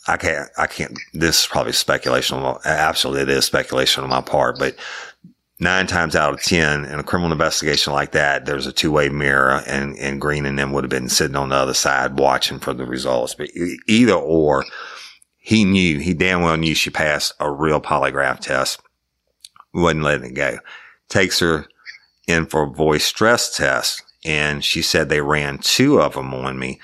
I 0.08 0.18
can't, 0.18 0.50
I 0.58 0.68
can't, 0.68 0.98
this 1.14 1.42
is 1.42 1.48
probably 1.48 1.74
speculation. 1.74 2.38
Absolutely, 2.64 3.24
it 3.24 3.30
is 3.30 3.46
speculation 3.46 4.04
on 4.04 4.10
my 4.10 4.22
part, 4.22 4.60
but 4.60 4.76
nine 5.62 5.86
times 5.86 6.16
out 6.16 6.34
of 6.34 6.42
10 6.42 6.86
in 6.86 7.00
a 7.00 7.04
criminal 7.04 7.32
investigation 7.32 7.94
like 7.94 8.12
that, 8.12 8.46
there's 8.46 8.66
a 8.66 8.74
two 8.74 8.92
way 8.92 9.10
mirror 9.10 9.62
and, 9.68 9.96
and 9.98 10.20
Green 10.20 10.46
and 10.46 10.58
them 10.58 10.74
would 10.74 10.84
have 10.84 10.90
been 10.90 11.08
sitting 11.08 11.36
on 11.36 11.50
the 11.50 11.56
other 11.56 11.76
side 11.76 12.18
watching 12.18 12.60
for 12.60 12.74
the 12.74 12.86
results. 12.86 13.36
But 13.36 13.50
either 13.88 14.14
or, 14.14 14.66
he 15.38 15.64
knew, 15.64 16.00
he 16.00 16.14
damn 16.14 16.42
well 16.42 16.58
knew 16.58 16.74
she 16.74 16.90
passed 16.90 17.34
a 17.40 17.50
real 17.50 17.80
polygraph 17.80 18.40
test. 18.40 18.82
Wasn't 19.74 20.04
letting 20.04 20.32
it 20.32 20.34
go. 20.34 20.58
Takes 21.08 21.40
her 21.40 21.68
in 22.28 22.48
for 22.48 22.64
a 22.64 22.72
voice 22.72 23.06
stress 23.06 23.56
test. 23.56 24.04
And 24.26 24.64
she 24.64 24.82
said 24.82 25.10
they 25.10 25.22
ran 25.22 25.60
two 25.60 26.02
of 26.02 26.14
them 26.14 26.34
on 26.34 26.60
me. 26.60 26.80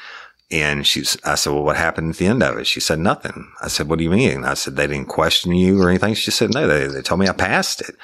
And 0.49 0.87
she's, 0.87 1.17
I 1.25 1.35
said, 1.35 1.51
well, 1.51 1.63
what 1.63 1.75
happened 1.75 2.11
at 2.11 2.17
the 2.17 2.27
end 2.27 2.41
of 2.41 2.57
it? 2.57 2.67
She 2.67 2.79
said, 2.79 2.99
nothing. 2.99 3.51
I 3.61 3.67
said, 3.67 3.89
what 3.89 3.97
do 3.97 4.05
you 4.05 4.09
mean? 4.09 4.45
I 4.45 4.53
said, 4.53 4.77
they 4.77 4.87
didn't 4.87 5.09
question 5.09 5.51
you 5.53 5.81
or 5.81 5.89
anything. 5.89 6.13
She 6.13 6.31
said, 6.31 6.53
no, 6.53 6.67
they, 6.67 6.87
they 6.87 7.01
told 7.01 7.19
me 7.19 7.27
I 7.27 7.33
passed 7.33 7.81
it. 7.81 7.95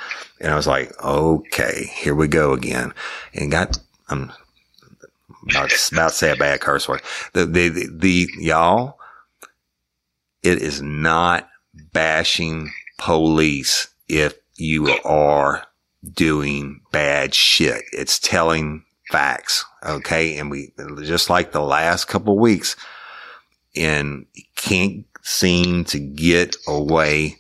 And 0.42 0.52
I 0.52 0.56
was 0.56 0.68
like, 0.68 0.92
okay, 1.02 1.90
here 1.94 2.14
we 2.14 2.28
go 2.28 2.52
again. 2.52 2.94
And 3.34 3.50
got, 3.50 3.80
I'm 4.10 4.34
about, 5.50 5.72
about 5.92 6.10
to 6.10 6.16
say 6.16 6.32
a 6.32 6.36
bad 6.36 6.60
curse 6.60 6.88
word. 6.88 7.02
The, 7.32 7.46
the, 7.46 7.70
the, 7.70 7.88
the, 7.94 8.28
y'all, 8.38 9.00
it 10.42 10.62
is 10.62 10.82
not 10.82 11.50
bashing 11.94 12.74
police 12.98 13.88
if 14.10 14.36
you 14.58 14.90
are 15.06 15.66
doing 16.12 16.82
bad 16.92 17.34
shit. 17.34 17.84
It's 17.94 18.20
telling 18.20 18.84
facts. 19.14 19.64
Okay. 19.86 20.40
And 20.40 20.50
we, 20.50 20.74
just 21.04 21.30
like 21.30 21.52
the 21.52 21.62
last 21.62 22.06
couple 22.06 22.40
weeks 22.40 22.76
and 23.76 24.26
can't 24.56 25.06
seem 25.22 25.86
to 25.86 26.00
get 26.00 26.56
away 26.68 27.38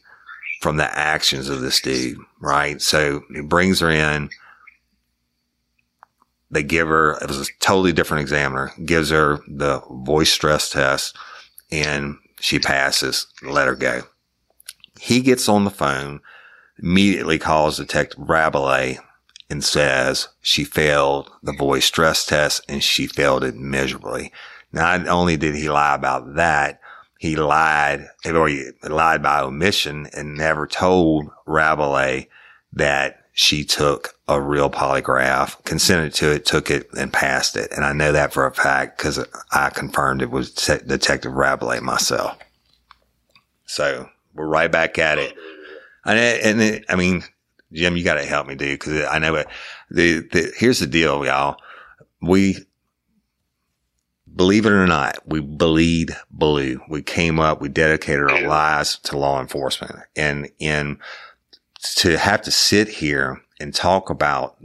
from 0.61 0.77
the 0.77 0.97
actions 0.97 1.49
of 1.49 1.61
this 1.61 1.81
dude. 1.81 2.19
Right. 2.39 2.79
So 2.79 3.23
it 3.31 3.49
brings 3.49 3.79
her 3.79 3.89
in. 3.89 4.29
They 6.51 6.61
give 6.61 6.87
her, 6.87 7.17
it 7.17 7.27
was 7.27 7.49
a 7.49 7.51
totally 7.59 7.91
different 7.91 8.21
examiner, 8.21 8.71
gives 8.85 9.09
her 9.09 9.39
the 9.47 9.81
voice 10.05 10.31
stress 10.31 10.69
test 10.69 11.17
and 11.71 12.17
she 12.39 12.59
passes, 12.59 13.25
let 13.41 13.65
her 13.65 13.75
go. 13.75 14.03
He 14.99 15.21
gets 15.21 15.49
on 15.49 15.63
the 15.63 15.71
phone, 15.71 16.19
immediately 16.77 17.39
calls 17.39 17.77
Detective 17.77 18.19
Rabelais 18.19 18.99
and 19.53 19.63
says 19.63 20.29
she 20.41 20.63
failed 20.63 21.29
the 21.43 21.53
voice 21.53 21.85
stress 21.85 22.25
test 22.25 22.65
and 22.67 22.83
she 22.83 23.05
failed 23.05 23.43
it 23.43 23.55
miserably. 23.55 24.33
Not 24.71 25.07
only 25.07 25.37
did 25.37 25.53
he 25.53 25.69
lie 25.69 25.93
about 25.93 26.33
that, 26.33 26.81
he 27.19 27.35
lied, 27.35 28.07
or 28.25 28.47
he 28.49 28.71
lied 28.81 29.21
by 29.21 29.41
omission 29.41 30.07
and 30.11 30.35
never 30.35 30.65
told 30.65 31.29
Rabelais 31.45 32.27
that 32.73 33.27
she 33.31 33.63
took 33.63 34.15
a 34.27 34.41
real 34.41 34.71
polygraph, 34.71 35.63
consented 35.65 36.15
to 36.15 36.31
it, 36.31 36.45
took 36.45 36.71
it 36.71 36.89
and 36.97 37.13
passed 37.13 37.55
it. 37.55 37.71
And 37.71 37.85
I 37.85 37.93
know 37.93 38.11
that 38.11 38.33
for 38.33 38.47
a 38.47 38.53
fact 38.53 38.97
because 38.97 39.23
I 39.51 39.69
confirmed 39.69 40.23
it 40.23 40.31
was 40.31 40.51
Detective 40.51 41.33
Rabelais 41.33 41.79
myself. 41.79 42.39
So 43.67 44.09
we're 44.33 44.47
right 44.47 44.71
back 44.71 44.97
at 44.97 45.19
it. 45.19 45.35
And, 46.05 46.17
and 46.17 46.61
it, 46.61 46.85
I 46.89 46.95
mean, 46.95 47.23
Jim, 47.73 47.97
you 47.97 48.03
got 48.03 48.15
to 48.15 48.25
help 48.25 48.47
me, 48.47 48.55
dude, 48.55 48.79
because 48.79 49.05
I 49.05 49.19
know 49.19 49.35
it. 49.35 49.47
The, 49.89 50.19
the, 50.19 50.53
here's 50.55 50.79
the 50.79 50.87
deal, 50.87 51.25
y'all. 51.25 51.57
We, 52.21 52.57
believe 54.35 54.65
it 54.65 54.71
or 54.71 54.87
not, 54.87 55.17
we 55.25 55.39
bleed 55.39 56.15
blue. 56.31 56.79
We 56.87 57.01
came 57.01 57.39
up, 57.39 57.61
we 57.61 57.69
dedicated 57.69 58.29
our 58.29 58.47
lives 58.47 58.97
to 59.03 59.17
law 59.17 59.41
enforcement 59.41 59.95
and, 60.15 60.49
and 60.61 60.97
to 61.95 62.17
have 62.17 62.41
to 62.43 62.51
sit 62.51 62.87
here 62.87 63.41
and 63.59 63.73
talk 63.73 64.09
about, 64.09 64.57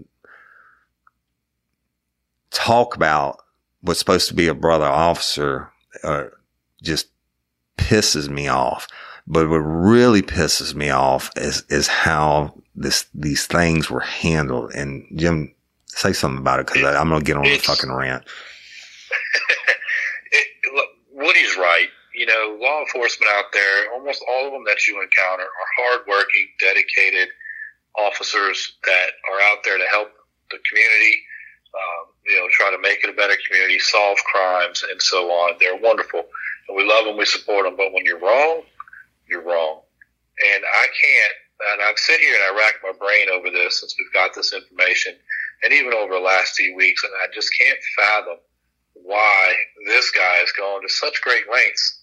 talk 2.51 2.95
about 2.95 3.43
what's 3.81 3.99
supposed 3.99 4.29
to 4.29 4.35
be 4.35 4.49
a 4.49 4.55
brother 4.55 4.87
officer, 4.87 5.71
uh, 6.05 6.25
just 6.83 7.09
pisses 7.77 8.29
me 8.29 8.49
off. 8.49 8.89
But 9.31 9.51
what 9.51 9.59
really 9.59 10.23
pisses 10.23 10.75
me 10.75 10.89
off 10.89 11.31
is, 11.37 11.63
is 11.69 11.87
how 11.87 12.55
this, 12.75 13.05
these 13.13 13.47
things 13.47 13.91
were 13.91 14.01
handled. 14.01 14.73
And 14.73 15.05
Jim, 15.15 15.55
say 15.87 16.15
something 16.15 16.39
about 16.39 16.61
it 16.61 16.67
because 16.67 16.97
I'm 16.97 17.11
going 17.11 17.21
to 17.21 17.27
get 17.27 17.37
on 17.37 17.45
a 17.45 17.59
fucking 17.59 17.93
rant. 17.93 18.25
it, 20.33 20.47
look, 20.75 20.89
Woody's 21.13 21.59
right. 21.59 21.89
You 22.15 22.25
know, 22.25 22.57
law 22.59 22.81
enforcement 22.81 23.31
out 23.37 23.53
there, 23.53 23.93
almost 23.93 24.25
all 24.31 24.47
of 24.47 24.53
them 24.53 24.65
that 24.65 24.87
you 24.87 24.95
encounter 24.95 25.45
are 25.45 25.71
hardworking, 25.77 26.49
dedicated 26.59 27.29
officers 27.99 28.79
that 28.85 29.11
are 29.31 29.41
out 29.53 29.59
there 29.63 29.77
to 29.77 29.85
help 29.91 30.09
the 30.51 30.59
community, 30.67 31.21
um, 31.75 32.07
you 32.25 32.41
know, 32.41 32.47
try 32.51 32.71
to 32.71 32.79
make 32.81 33.05
it 33.05 33.11
a 33.11 33.13
better 33.13 33.37
community, 33.47 33.79
solve 33.79 34.17
crimes, 34.25 34.83
and 34.91 35.03
so 35.03 35.31
on. 35.31 35.57
They're 35.61 35.77
wonderful. 35.77 36.25
And 36.69 36.77
we 36.77 36.89
love 36.89 37.05
them, 37.05 37.19
we 37.19 37.27
support 37.27 37.67
them. 37.67 37.77
But 37.77 37.93
when 37.93 38.07
you're 38.07 38.19
wrong, 38.19 38.63
you're 39.29 39.43
wrong. 39.43 39.81
And 40.55 40.65
I 40.65 40.87
can't, 40.87 41.35
and 41.73 41.83
I've 41.83 41.99
sit 41.99 42.21
here 42.21 42.35
and 42.35 42.57
I 42.57 42.61
rack 42.61 42.75
my 42.83 42.93
brain 42.99 43.29
over 43.31 43.51
this 43.51 43.81
since 43.81 43.95
we've 43.99 44.13
got 44.13 44.35
this 44.35 44.53
information 44.53 45.15
and 45.63 45.73
even 45.73 45.93
over 45.93 46.15
the 46.15 46.21
last 46.21 46.55
few 46.55 46.77
weeks. 46.77 47.03
And 47.05 47.13
I 47.23 47.27
just 47.35 47.51
can't 47.59 47.79
fathom 47.97 48.39
why 48.95 49.55
this 49.87 50.11
guy 50.11 50.43
is 50.43 50.53
going 50.53 50.83
to 50.87 50.93
such 50.93 51.21
great 51.23 51.45
lengths 51.51 52.03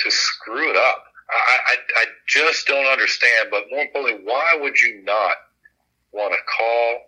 to 0.00 0.10
screw 0.10 0.70
it 0.70 0.76
up. 0.76 1.04
I, 1.30 1.58
I, 1.72 1.76
I 2.02 2.04
just 2.26 2.66
don't 2.66 2.86
understand. 2.86 3.48
But 3.50 3.64
more 3.70 3.82
importantly, 3.82 4.24
why 4.24 4.58
would 4.60 4.78
you 4.78 5.02
not 5.04 5.36
want 6.12 6.32
to 6.32 6.38
call 6.56 7.00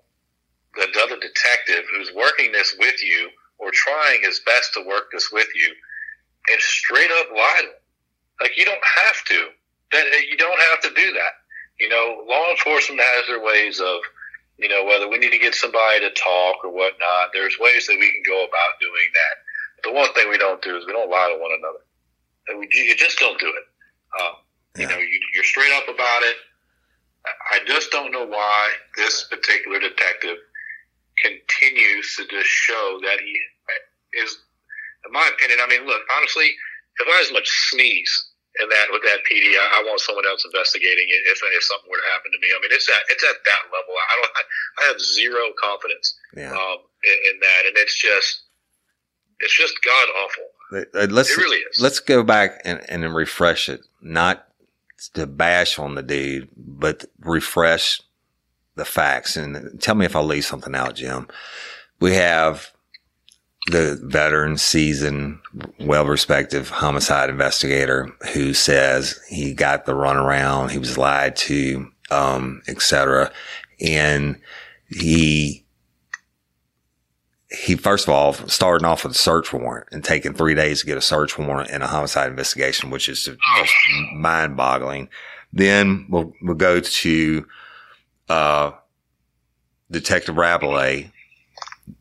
the 0.76 1.00
other 1.02 1.16
detective 1.20 1.85
who's 1.92 2.12
working 2.14 2.52
this 2.52 2.74
with 2.78 3.02
you 3.02 3.28
or 3.59 3.70
trying 3.72 4.20
his 4.22 4.40
best 4.40 4.74
to 4.74 4.87
work 4.87 5.04
this 5.12 5.30
with 5.32 5.48
you 5.54 5.74
and 6.48 6.61
straight 6.61 7.11
up 7.11 7.26
lie 7.35 7.61
to 7.62 7.68
him? 7.68 7.74
Like 8.40 8.57
you 8.57 8.64
don't 8.64 8.85
have 8.85 9.25
to. 9.27 9.49
That 9.92 10.05
you 10.29 10.37
don't 10.37 10.61
have 10.70 10.81
to 10.83 10.90
do 10.94 11.12
that. 11.12 11.33
You 11.79 11.88
know, 11.88 12.25
law 12.29 12.51
enforcement 12.51 13.01
has 13.01 13.27
their 13.29 13.42
ways 13.42 13.81
of, 13.81 14.01
you 14.59 14.68
know, 14.68 14.85
whether 14.85 15.09
we 15.09 15.18
need 15.18 15.33
to 15.33 15.38
get 15.38 15.55
somebody 15.55 16.01
to 16.01 16.11
talk 16.11 16.64
or 16.64 16.70
whatnot. 16.72 17.31
There's 17.33 17.57
ways 17.61 17.87
that 17.87 17.96
we 17.99 18.11
can 18.11 18.22
go 18.27 18.44
about 18.44 18.81
doing 18.81 19.09
that. 19.12 19.35
The 19.85 19.92
one 19.92 20.12
thing 20.14 20.31
we 20.31 20.38
don't 20.38 20.62
do 20.62 20.77
is 20.77 20.87
we 20.87 20.92
don't 20.92 21.11
lie 21.11 21.33
to 21.33 21.40
one 21.40 21.53
another. 21.53 21.85
And 22.49 22.59
we, 22.59 22.68
you 22.72 22.96
just 22.96 23.18
don't 23.18 23.38
do 23.38 23.46
it. 23.46 23.64
Um, 24.20 24.35
yeah. 24.77 24.83
You 24.83 24.88
know, 24.88 24.99
you, 24.99 25.20
you're 25.35 25.44
straight 25.44 25.72
up 25.72 25.88
about 25.88 26.22
it. 26.22 26.37
I 27.51 27.59
just 27.66 27.90
don't 27.90 28.12
know 28.12 28.25
why 28.25 28.68
this 28.96 29.25
particular 29.25 29.81
detective 29.81 30.38
continues 31.18 32.16
to 32.16 32.27
just 32.27 32.46
show 32.46 33.01
that 33.03 33.18
he 33.20 33.40
is, 34.20 34.38
in 35.05 35.12
my 35.12 35.29
opinion, 35.35 35.59
I 35.62 35.68
mean, 35.68 35.87
look, 35.87 36.03
honestly, 36.16 36.55
if 36.98 37.06
I 37.06 37.20
as 37.20 37.32
much 37.32 37.48
sneeze 37.70 38.12
in 38.61 38.68
that 38.68 38.87
with 38.90 39.02
that 39.02 39.20
PD, 39.28 39.52
I, 39.52 39.80
I 39.80 39.85
want 39.85 40.00
someone 40.00 40.24
else 40.26 40.44
investigating 40.44 41.06
it 41.09 41.22
if 41.28 41.40
if 41.42 41.64
something 41.64 41.90
were 41.90 42.00
to 42.00 42.11
happen 42.12 42.32
to 42.32 42.40
me. 42.40 42.48
I 42.54 42.59
mean, 42.61 42.72
it's 42.72 42.88
at 42.88 43.02
it's 43.11 43.24
at 43.24 43.37
that 43.44 43.62
level. 43.68 43.92
I 43.94 44.14
don't. 44.20 44.32
I 44.78 44.82
have 44.92 45.00
zero 45.00 45.52
confidence 45.61 46.16
yeah. 46.37 46.52
um, 46.52 46.78
in, 47.04 47.16
in, 47.32 47.40
that, 47.40 47.62
and 47.66 47.76
it's 47.76 47.96
just 47.96 48.44
it's 49.40 49.56
just 49.56 49.74
god 49.85 50.09
awful. 50.24 50.48
Uh, 50.72 51.06
let's, 51.12 51.30
it 51.30 51.37
really 51.37 51.59
is. 51.59 51.80
Let's 51.80 52.00
go 52.00 52.22
back 52.22 52.61
and, 52.64 52.80
and 52.88 53.14
refresh 53.14 53.68
it, 53.68 53.82
not 54.00 54.48
to 55.14 55.26
bash 55.26 55.78
on 55.78 55.94
the 55.94 56.02
dude, 56.02 56.48
but 56.56 57.04
refresh 57.20 58.00
the 58.74 58.85
facts. 58.85 59.37
And 59.37 59.80
tell 59.80 59.94
me 59.94 60.06
if 60.06 60.16
I 60.16 60.20
leave 60.20 60.44
something 60.44 60.74
out, 60.74 60.96
Jim. 60.96 61.28
We 62.00 62.14
have 62.14 62.72
the 63.66 64.00
veteran, 64.02 64.57
seasoned, 64.59 65.38
well-respected 65.81 66.66
homicide 66.66 67.31
investigator 67.31 68.12
who 68.33 68.55
says 68.55 69.20
he 69.29 69.52
got 69.55 69.87
the 69.87 69.92
runaround, 69.92 70.70
he 70.70 70.79
was 70.79 70.96
lied 70.96 71.35
to, 71.37 71.90
um, 72.11 72.62
etc. 72.68 73.33
And 73.81 74.40
he, 74.88 75.64
he 77.50 77.76
first 77.76 78.07
of 78.07 78.14
all 78.14 78.33
starting 78.33 78.87
off 78.87 79.05
with 79.05 79.12
a 79.12 79.18
search 79.18 79.52
warrant 79.52 79.88
and 79.90 80.05
taking 80.05 80.33
three 80.33 80.55
days 80.55 80.81
to 80.81 80.87
get 80.87 80.98
a 80.98 81.02
search 81.02 81.37
warrant 81.37 81.70
in 81.70 81.83
a 81.83 81.87
homicide 81.87 82.31
investigation, 82.31 82.90
which 82.90 83.09
is 83.09 83.24
just 83.24 83.74
mind 84.14 84.57
boggling. 84.57 85.09
Then 85.52 86.07
we'll, 86.09 86.33
we'll 86.40 86.55
go 86.55 86.81
to, 86.81 87.46
uh, 88.29 88.72
Detective 89.90 90.37
Rabelais, 90.37 91.12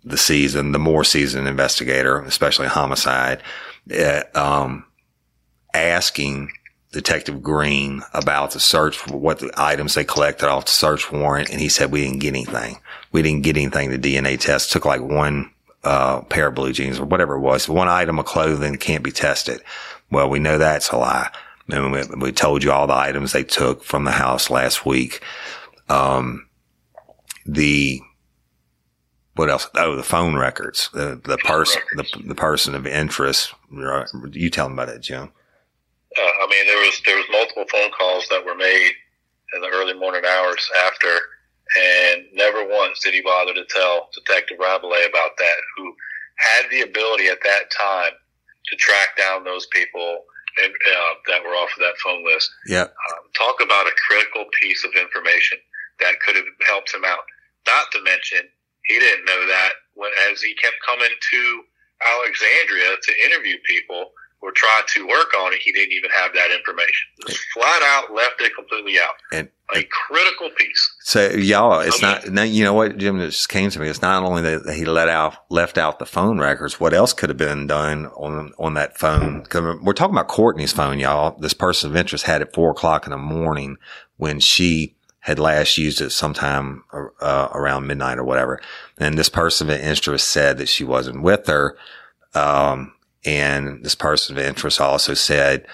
the 0.03 0.17
season, 0.17 0.71
the 0.71 0.79
more 0.79 1.03
seasoned 1.03 1.47
investigator, 1.47 2.21
especially 2.21 2.67
homicide, 2.67 3.41
uh, 3.95 4.23
um, 4.33 4.85
asking 5.73 6.51
Detective 6.91 7.41
Green 7.43 8.01
about 8.13 8.51
the 8.51 8.59
search 8.59 8.97
for 8.97 9.17
what 9.17 9.39
the 9.39 9.51
items 9.57 9.95
they 9.95 10.03
collected 10.03 10.47
off 10.47 10.65
the 10.65 10.71
search 10.71 11.11
warrant. 11.11 11.49
And 11.49 11.59
he 11.59 11.69
said, 11.69 11.91
we 11.91 12.05
didn't 12.05 12.19
get 12.19 12.29
anything. 12.29 12.77
We 13.11 13.21
didn't 13.21 13.43
get 13.43 13.57
anything. 13.57 13.89
The 13.89 13.97
DNA 13.99 14.39
test 14.39 14.71
took 14.71 14.85
like 14.85 15.01
one, 15.01 15.51
uh, 15.83 16.21
pair 16.21 16.47
of 16.47 16.55
blue 16.55 16.73
jeans 16.73 16.99
or 16.99 17.05
whatever 17.05 17.35
it 17.35 17.41
was. 17.41 17.67
One 17.69 17.87
item 17.89 18.17
of 18.17 18.25
clothing 18.25 18.77
can't 18.77 19.03
be 19.03 19.11
tested. 19.11 19.61
Well, 20.09 20.29
we 20.29 20.39
know 20.39 20.57
that's 20.57 20.89
a 20.89 20.97
lie. 20.97 21.31
And 21.69 21.91
we, 21.91 22.03
we 22.17 22.31
told 22.31 22.63
you 22.63 22.71
all 22.71 22.87
the 22.87 22.93
items 22.93 23.31
they 23.31 23.43
took 23.43 23.83
from 23.83 24.03
the 24.05 24.11
house 24.11 24.49
last 24.49 24.85
week. 24.85 25.21
Um, 25.89 26.47
the 27.45 27.99
what 29.35 29.49
else? 29.49 29.69
Oh, 29.75 29.95
the 29.95 30.03
phone 30.03 30.35
records, 30.35 30.89
the 30.93 31.19
the 31.23 31.37
person, 31.37 31.81
the, 31.95 32.05
the 32.25 32.35
person 32.35 32.75
of 32.75 32.87
interest. 32.87 33.53
You 33.71 34.49
tell 34.49 34.65
them 34.65 34.79
about 34.79 34.95
it, 34.95 35.01
Jim. 35.01 35.31
Uh, 36.17 36.21
I 36.21 36.47
mean, 36.49 36.65
there 36.65 36.77
was 36.77 37.01
there 37.05 37.17
was 37.17 37.25
multiple 37.31 37.65
phone 37.71 37.91
calls 37.91 38.27
that 38.29 38.45
were 38.45 38.55
made 38.55 38.91
in 39.53 39.61
the 39.61 39.69
early 39.69 39.93
morning 39.93 40.23
hours 40.25 40.69
after, 40.85 41.07
and 41.77 42.25
never 42.33 42.67
once 42.67 43.01
did 43.01 43.13
he 43.13 43.21
bother 43.21 43.53
to 43.53 43.65
tell 43.65 44.09
Detective 44.13 44.57
Rabelais 44.59 45.07
about 45.09 45.37
that, 45.37 45.57
who 45.77 45.93
had 46.37 46.69
the 46.71 46.81
ability 46.81 47.27
at 47.27 47.43
that 47.43 47.71
time 47.71 48.13
to 48.67 48.75
track 48.77 49.17
down 49.17 49.43
those 49.43 49.67
people 49.67 50.23
and, 50.63 50.71
uh, 50.73 51.13
that 51.27 51.43
were 51.43 51.55
off 51.55 51.69
of 51.75 51.79
that 51.79 51.97
phone 52.03 52.25
list. 52.25 52.49
Yeah. 52.67 52.83
Um, 52.83 53.23
talk 53.37 53.61
about 53.61 53.87
a 53.87 53.95
critical 54.07 54.45
piece 54.61 54.83
of 54.83 54.91
information 54.95 55.57
that 55.99 56.19
could 56.25 56.35
have 56.35 56.45
helped 56.67 56.93
him 56.93 57.03
out. 57.05 57.23
Not 57.67 57.91
to 57.91 58.01
mention, 58.03 58.47
he 58.85 58.99
didn't 58.99 59.25
know 59.25 59.47
that 59.47 59.71
when, 59.93 60.11
as 60.31 60.41
he 60.41 60.53
kept 60.55 60.75
coming 60.85 61.09
to 61.09 61.63
Alexandria 62.17 62.95
to 63.01 63.11
interview 63.25 63.57
people 63.67 64.11
or 64.41 64.51
try 64.51 64.81
to 64.93 65.07
work 65.07 65.33
on 65.39 65.53
it, 65.53 65.59
he 65.61 65.71
didn't 65.71 65.93
even 65.93 66.11
have 66.11 66.33
that 66.33 66.51
information. 66.51 67.07
Just 67.27 67.41
flat 67.53 67.81
out 67.83 68.13
left 68.13 68.41
it 68.41 68.53
completely 68.55 68.99
out. 68.99 69.15
And 69.31 69.49
a 69.73 69.83
critical 69.83 70.51
piece. 70.55 70.95
So 71.01 71.29
y'all, 71.29 71.79
it's 71.79 72.03
okay. 72.03 72.29
not, 72.29 72.49
you 72.49 72.63
know 72.63 72.73
what, 72.73 72.97
Jim, 72.97 73.19
it 73.19 73.27
just 73.27 73.49
came 73.49 73.71
to 73.71 73.79
me. 73.79 73.87
It's 73.87 74.01
not 74.01 74.23
only 74.23 74.43
that 74.43 74.75
he 74.75 74.85
let 74.85 75.09
out, 75.09 75.37
left 75.49 75.79
out 75.79 75.97
the 75.97 76.05
phone 76.05 76.39
records. 76.39 76.79
What 76.79 76.93
else 76.93 77.13
could 77.13 77.29
have 77.29 77.37
been 77.37 77.65
done 77.65 78.05
on, 78.07 78.53
on 78.59 78.75
that 78.75 78.97
phone? 78.97 79.43
Cause 79.45 79.79
we're 79.81 79.93
talking 79.93 80.13
about 80.13 80.27
Courtney's 80.27 80.73
phone, 80.73 80.99
y'all. 80.99 81.35
This 81.39 81.55
person 81.55 81.89
of 81.89 81.95
interest 81.95 82.25
had 82.25 82.43
it 82.43 82.53
four 82.53 82.71
o'clock 82.71 83.07
in 83.07 83.11
the 83.11 83.17
morning 83.17 83.77
when 84.17 84.39
she 84.39 84.94
had 85.25 85.39
last 85.39 85.75
used 85.75 86.01
it 86.01 86.11
sometime 86.11 86.83
uh, 86.93 87.49
around 87.51 87.87
midnight 87.87 88.19
or 88.19 88.23
whatever. 88.23 88.61
And 88.99 89.17
this 89.17 89.27
person 89.27 89.71
of 89.71 89.79
interest 89.79 90.29
said 90.29 90.59
that 90.59 90.69
she 90.69 90.83
wasn't 90.83 91.23
with 91.23 91.47
her. 91.47 91.75
Um, 92.35 92.93
and 93.25 93.83
this 93.83 93.95
person 93.95 94.37
of 94.37 94.43
interest 94.43 94.79
also 94.79 95.15
said, 95.15 95.65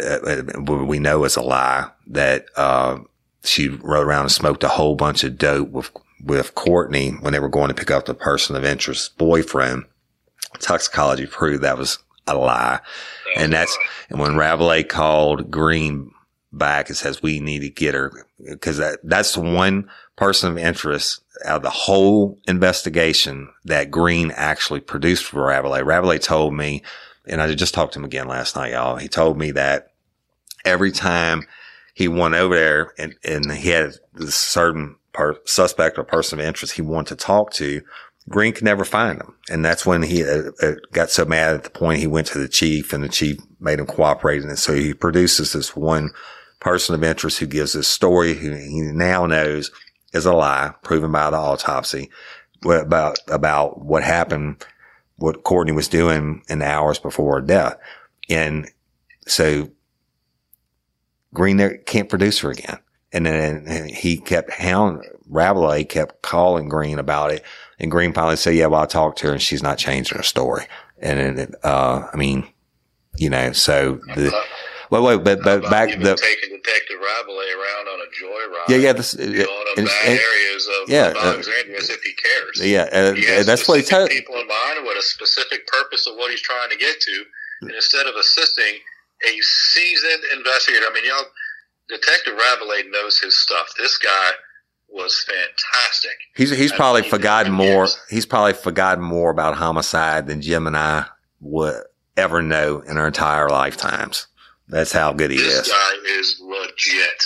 uh, 0.00 0.44
we 0.62 1.00
know 1.00 1.24
is 1.24 1.34
a 1.34 1.42
lie 1.42 1.90
that, 2.06 2.46
uh, 2.54 2.98
she 3.42 3.70
rode 3.70 4.06
around 4.06 4.22
and 4.22 4.30
smoked 4.30 4.62
a 4.62 4.68
whole 4.68 4.94
bunch 4.94 5.24
of 5.24 5.36
dope 5.36 5.70
with, 5.70 5.90
with 6.22 6.54
Courtney 6.54 7.10
when 7.10 7.32
they 7.32 7.40
were 7.40 7.48
going 7.48 7.68
to 7.68 7.74
pick 7.74 7.90
up 7.90 8.06
the 8.06 8.14
person 8.14 8.54
of 8.54 8.64
interest 8.64 9.18
boyfriend. 9.18 9.84
Toxicology 10.60 11.26
proved 11.26 11.64
that 11.64 11.76
was 11.76 11.98
a 12.28 12.36
lie. 12.36 12.78
And 13.36 13.52
that's, 13.52 13.76
and 14.10 14.20
when 14.20 14.36
Rabelais 14.36 14.84
called 14.84 15.50
Green 15.50 16.12
back 16.52 16.88
and 16.88 16.96
says, 16.96 17.22
we 17.22 17.40
need 17.40 17.60
to 17.60 17.70
get 17.70 17.94
her 17.94 18.26
because 18.44 18.78
that, 18.78 18.98
that's 19.02 19.34
the 19.34 19.40
one 19.40 19.88
person 20.16 20.50
of 20.50 20.58
interest 20.58 21.22
out 21.44 21.56
of 21.56 21.62
the 21.62 21.70
whole 21.70 22.38
investigation 22.46 23.48
that 23.64 23.90
Green 23.90 24.30
actually 24.34 24.80
produced 24.80 25.24
for 25.24 25.46
Rabelais. 25.46 25.82
Rabelais 25.82 26.18
told 26.18 26.54
me, 26.54 26.82
and 27.26 27.42
I 27.42 27.52
just 27.54 27.74
talked 27.74 27.94
to 27.94 27.98
him 27.98 28.04
again 28.04 28.28
last 28.28 28.56
night, 28.56 28.72
y'all. 28.72 28.96
He 28.96 29.08
told 29.08 29.38
me 29.38 29.50
that 29.52 29.92
every 30.64 30.92
time 30.92 31.46
he 31.94 32.08
went 32.08 32.34
over 32.34 32.54
there 32.54 32.92
and, 32.98 33.14
and 33.24 33.50
he 33.52 33.70
had 33.70 33.94
this 34.14 34.34
certain 34.34 34.96
per, 35.12 35.36
suspect 35.44 35.98
or 35.98 36.04
person 36.04 36.38
of 36.38 36.46
interest 36.46 36.74
he 36.74 36.82
wanted 36.82 37.18
to 37.18 37.24
talk 37.24 37.52
to, 37.54 37.82
Green 38.28 38.52
could 38.52 38.64
never 38.64 38.84
find 38.84 39.20
him. 39.20 39.34
And 39.48 39.64
that's 39.64 39.86
when 39.86 40.02
he 40.02 40.24
uh, 40.24 40.50
uh, 40.60 40.72
got 40.92 41.10
so 41.10 41.24
mad 41.24 41.54
at 41.54 41.64
the 41.64 41.70
point 41.70 42.00
he 42.00 42.06
went 42.06 42.26
to 42.28 42.38
the 42.38 42.48
chief 42.48 42.92
and 42.92 43.04
the 43.04 43.08
chief 43.08 43.38
made 43.60 43.78
him 43.78 43.86
cooperate. 43.86 44.42
And 44.42 44.58
so 44.58 44.74
he 44.74 44.94
produces 44.94 45.52
this 45.52 45.76
one 45.76 46.10
person 46.66 46.96
of 46.96 47.04
interest 47.04 47.38
who 47.38 47.46
gives 47.46 47.74
this 47.74 47.86
story 47.86 48.34
who 48.34 48.50
he 48.50 48.80
now 48.80 49.24
knows 49.24 49.70
is 50.12 50.26
a 50.26 50.32
lie 50.32 50.74
proven 50.82 51.12
by 51.12 51.30
the 51.30 51.36
autopsy 51.36 52.10
about, 52.64 53.20
about 53.28 53.84
what 53.84 54.02
happened, 54.02 54.66
what 55.14 55.44
Courtney 55.44 55.70
was 55.70 55.86
doing 55.86 56.42
in 56.48 56.58
the 56.58 56.66
hours 56.66 56.98
before 56.98 57.36
her 57.36 57.46
death. 57.46 57.78
And 58.28 58.68
so 59.28 59.70
Green 61.32 61.56
there 61.56 61.76
can't 61.76 62.08
produce 62.08 62.40
her 62.40 62.50
again. 62.50 62.78
And 63.12 63.26
then 63.26 63.88
he 63.88 64.16
kept 64.16 64.50
hound 64.50 65.04
Rabelais 65.30 65.84
kept 65.84 66.22
calling 66.22 66.68
Green 66.68 66.98
about 66.98 67.30
it. 67.30 67.44
And 67.78 67.92
Green 67.92 68.12
finally 68.12 68.34
said, 68.34 68.56
yeah, 68.56 68.66
well, 68.66 68.82
I 68.82 68.86
talked 68.86 69.18
to 69.18 69.28
her 69.28 69.32
and 69.34 69.42
she's 69.42 69.62
not 69.62 69.78
changing 69.78 70.18
her 70.18 70.24
story. 70.24 70.66
And, 70.98 71.38
it, 71.38 71.54
uh, 71.62 72.08
I 72.12 72.16
mean, 72.16 72.48
you 73.18 73.30
know, 73.30 73.52
so 73.52 74.00
the, 74.16 74.36
well, 74.90 75.02
wait, 75.02 75.24
but, 75.24 75.42
but 75.42 75.62
back 75.70 75.90
the 75.90 76.16
taking 76.16 76.56
Detective 76.56 76.96
Rabelais 76.96 77.52
around 77.52 77.88
on 77.88 78.00
a 78.00 78.08
joyride. 78.10 78.68
Yeah, 78.68 78.76
yeah, 78.76 78.92
this, 78.92 79.14
you 79.14 79.44
know, 79.44 79.64
in 79.76 79.84
bad 79.84 80.08
and, 80.08 80.18
areas 80.18 80.68
of 80.68 80.88
yeah, 80.88 81.12
Alexandria 81.16 81.76
uh, 81.76 81.80
as 81.80 81.90
if 81.90 82.02
he 82.02 82.12
cares. 82.14 82.60
Yeah, 82.62 82.88
uh, 82.92 83.14
he 83.14 83.42
that's 83.42 83.68
what 83.68 83.78
he 83.78 83.84
told 83.84 84.10
people 84.10 84.34
in 84.34 84.46
mind 84.46 84.84
what 84.84 84.96
a 84.96 85.02
specific 85.02 85.66
purpose 85.66 86.06
of 86.06 86.16
what 86.16 86.30
he's 86.30 86.42
trying 86.42 86.70
to 86.70 86.76
get 86.76 87.00
to, 87.00 87.24
and 87.62 87.70
instead 87.72 88.06
of 88.06 88.14
assisting 88.16 88.80
a 89.24 89.40
seasoned 89.40 90.22
investigator. 90.36 90.84
I 90.88 90.92
mean, 90.92 91.04
y'all, 91.06 91.24
Detective 91.88 92.34
Rabelais 92.34 92.90
knows 92.90 93.18
his 93.18 93.38
stuff. 93.40 93.72
This 93.78 93.96
guy 93.98 94.30
was 94.88 95.24
fantastic. 95.26 96.16
He's 96.36 96.56
he's 96.56 96.72
probably 96.72 97.02
forgotten 97.02 97.52
more. 97.52 97.66
Years. 97.66 97.98
He's 98.10 98.26
probably 98.26 98.52
forgotten 98.52 99.02
more 99.02 99.30
about 99.30 99.56
homicide 99.56 100.26
than 100.26 100.40
Jim 100.40 100.66
and 100.66 100.76
I 100.76 101.06
would 101.40 101.82
ever 102.16 102.42
know 102.42 102.80
in 102.80 102.98
our 102.98 103.08
entire 103.08 103.48
lifetimes. 103.48 104.26
That's 104.68 104.92
how 104.92 105.12
good 105.12 105.30
he 105.30 105.38
this 105.38 105.46
is. 105.46 105.64
This 105.66 105.72
guy 105.72 105.92
is 106.18 106.40
legit, 106.42 107.20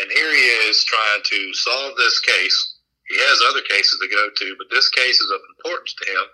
and 0.00 0.12
here 0.12 0.30
he 0.30 0.46
is 0.68 0.84
trying 0.84 1.22
to 1.24 1.54
solve 1.54 1.96
this 1.96 2.20
case. 2.20 2.74
He 3.08 3.16
has 3.16 3.40
other 3.50 3.62
cases 3.68 3.98
to 4.00 4.08
go 4.08 4.28
to, 4.36 4.56
but 4.58 4.68
this 4.70 4.88
case 4.90 5.20
is 5.20 5.30
of 5.30 5.40
importance 5.56 5.94
to 5.94 6.10
him. 6.10 6.26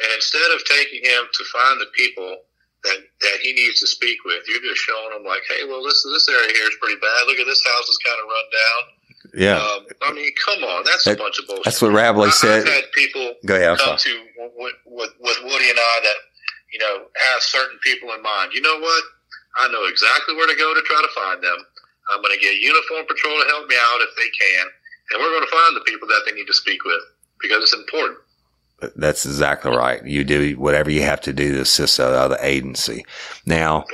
And 0.00 0.12
instead 0.14 0.50
of 0.52 0.64
taking 0.64 1.04
him 1.04 1.24
to 1.32 1.44
find 1.52 1.80
the 1.80 1.86
people 1.94 2.36
that 2.84 3.00
that 3.20 3.38
he 3.42 3.52
needs 3.52 3.80
to 3.80 3.86
speak 3.86 4.18
with. 4.24 4.44
You're 4.46 4.60
just 4.60 4.80
showing 4.80 5.16
him 5.16 5.24
like, 5.24 5.42
hey, 5.48 5.64
well, 5.66 5.82
this 5.82 6.04
this 6.04 6.28
area 6.28 6.52
here 6.52 6.68
is 6.68 6.76
pretty 6.80 7.00
bad. 7.00 7.26
Look 7.26 7.40
at 7.40 7.46
this 7.46 7.64
house 7.64 7.88
is 7.88 7.98
kind 8.04 8.18
of 8.20 8.26
run 8.28 8.46
down. 8.52 8.80
Yeah. 9.34 9.58
Um, 9.58 9.80
I 10.02 10.12
mean, 10.12 10.30
come 10.44 10.62
on, 10.62 10.84
that's 10.84 11.04
that, 11.04 11.16
a 11.16 11.18
bunch 11.18 11.38
of 11.40 11.46
bullshit. 11.46 11.64
That's 11.64 11.80
what 11.82 11.92
Rabelais 11.92 12.30
said. 12.30 12.68
I've 12.68 12.72
had 12.72 12.92
people 12.92 13.34
Go 13.46 13.56
ahead, 13.56 13.78
come 13.78 13.96
to 13.96 14.14
with, 14.36 14.74
with, 14.86 15.10
with 15.18 15.38
Woody 15.42 15.70
and 15.70 15.80
I 15.80 16.00
that 16.04 16.18
you 16.72 16.78
know 16.78 17.08
have 17.32 17.42
certain 17.42 17.78
people 17.82 18.12
in 18.12 18.22
mind. 18.22 18.52
You 18.52 18.60
know 18.60 18.78
what? 18.78 19.02
I 19.56 19.68
know 19.68 19.84
exactly 19.86 20.34
where 20.34 20.48
to 20.48 20.56
go 20.56 20.74
to 20.74 20.82
try 20.82 21.00
to 21.00 21.14
find 21.14 21.42
them. 21.42 21.58
I'm 22.12 22.20
going 22.20 22.34
to 22.34 22.40
get 22.40 22.60
uniform 22.60 23.06
patrol 23.06 23.40
to 23.40 23.48
help 23.48 23.68
me 23.68 23.76
out 23.76 24.00
if 24.02 24.12
they 24.16 24.28
can, 24.28 24.66
and 25.10 25.20
we're 25.20 25.30
going 25.30 25.46
to 25.46 25.50
find 25.50 25.76
the 25.76 25.86
people 25.86 26.08
that 26.08 26.22
they 26.26 26.32
need 26.32 26.46
to 26.46 26.54
speak 26.54 26.84
with 26.84 27.00
because 27.40 27.62
it's 27.62 27.74
important. 27.74 28.18
That's 28.96 29.24
exactly 29.24 29.74
right. 29.74 30.04
You 30.04 30.24
do 30.24 30.54
whatever 30.58 30.90
you 30.90 31.02
have 31.02 31.20
to 31.22 31.32
do 31.32 31.54
to 31.54 31.60
assist 31.60 31.96
the 31.96 32.04
other 32.04 32.36
agency. 32.40 33.04
Now, 33.46 33.84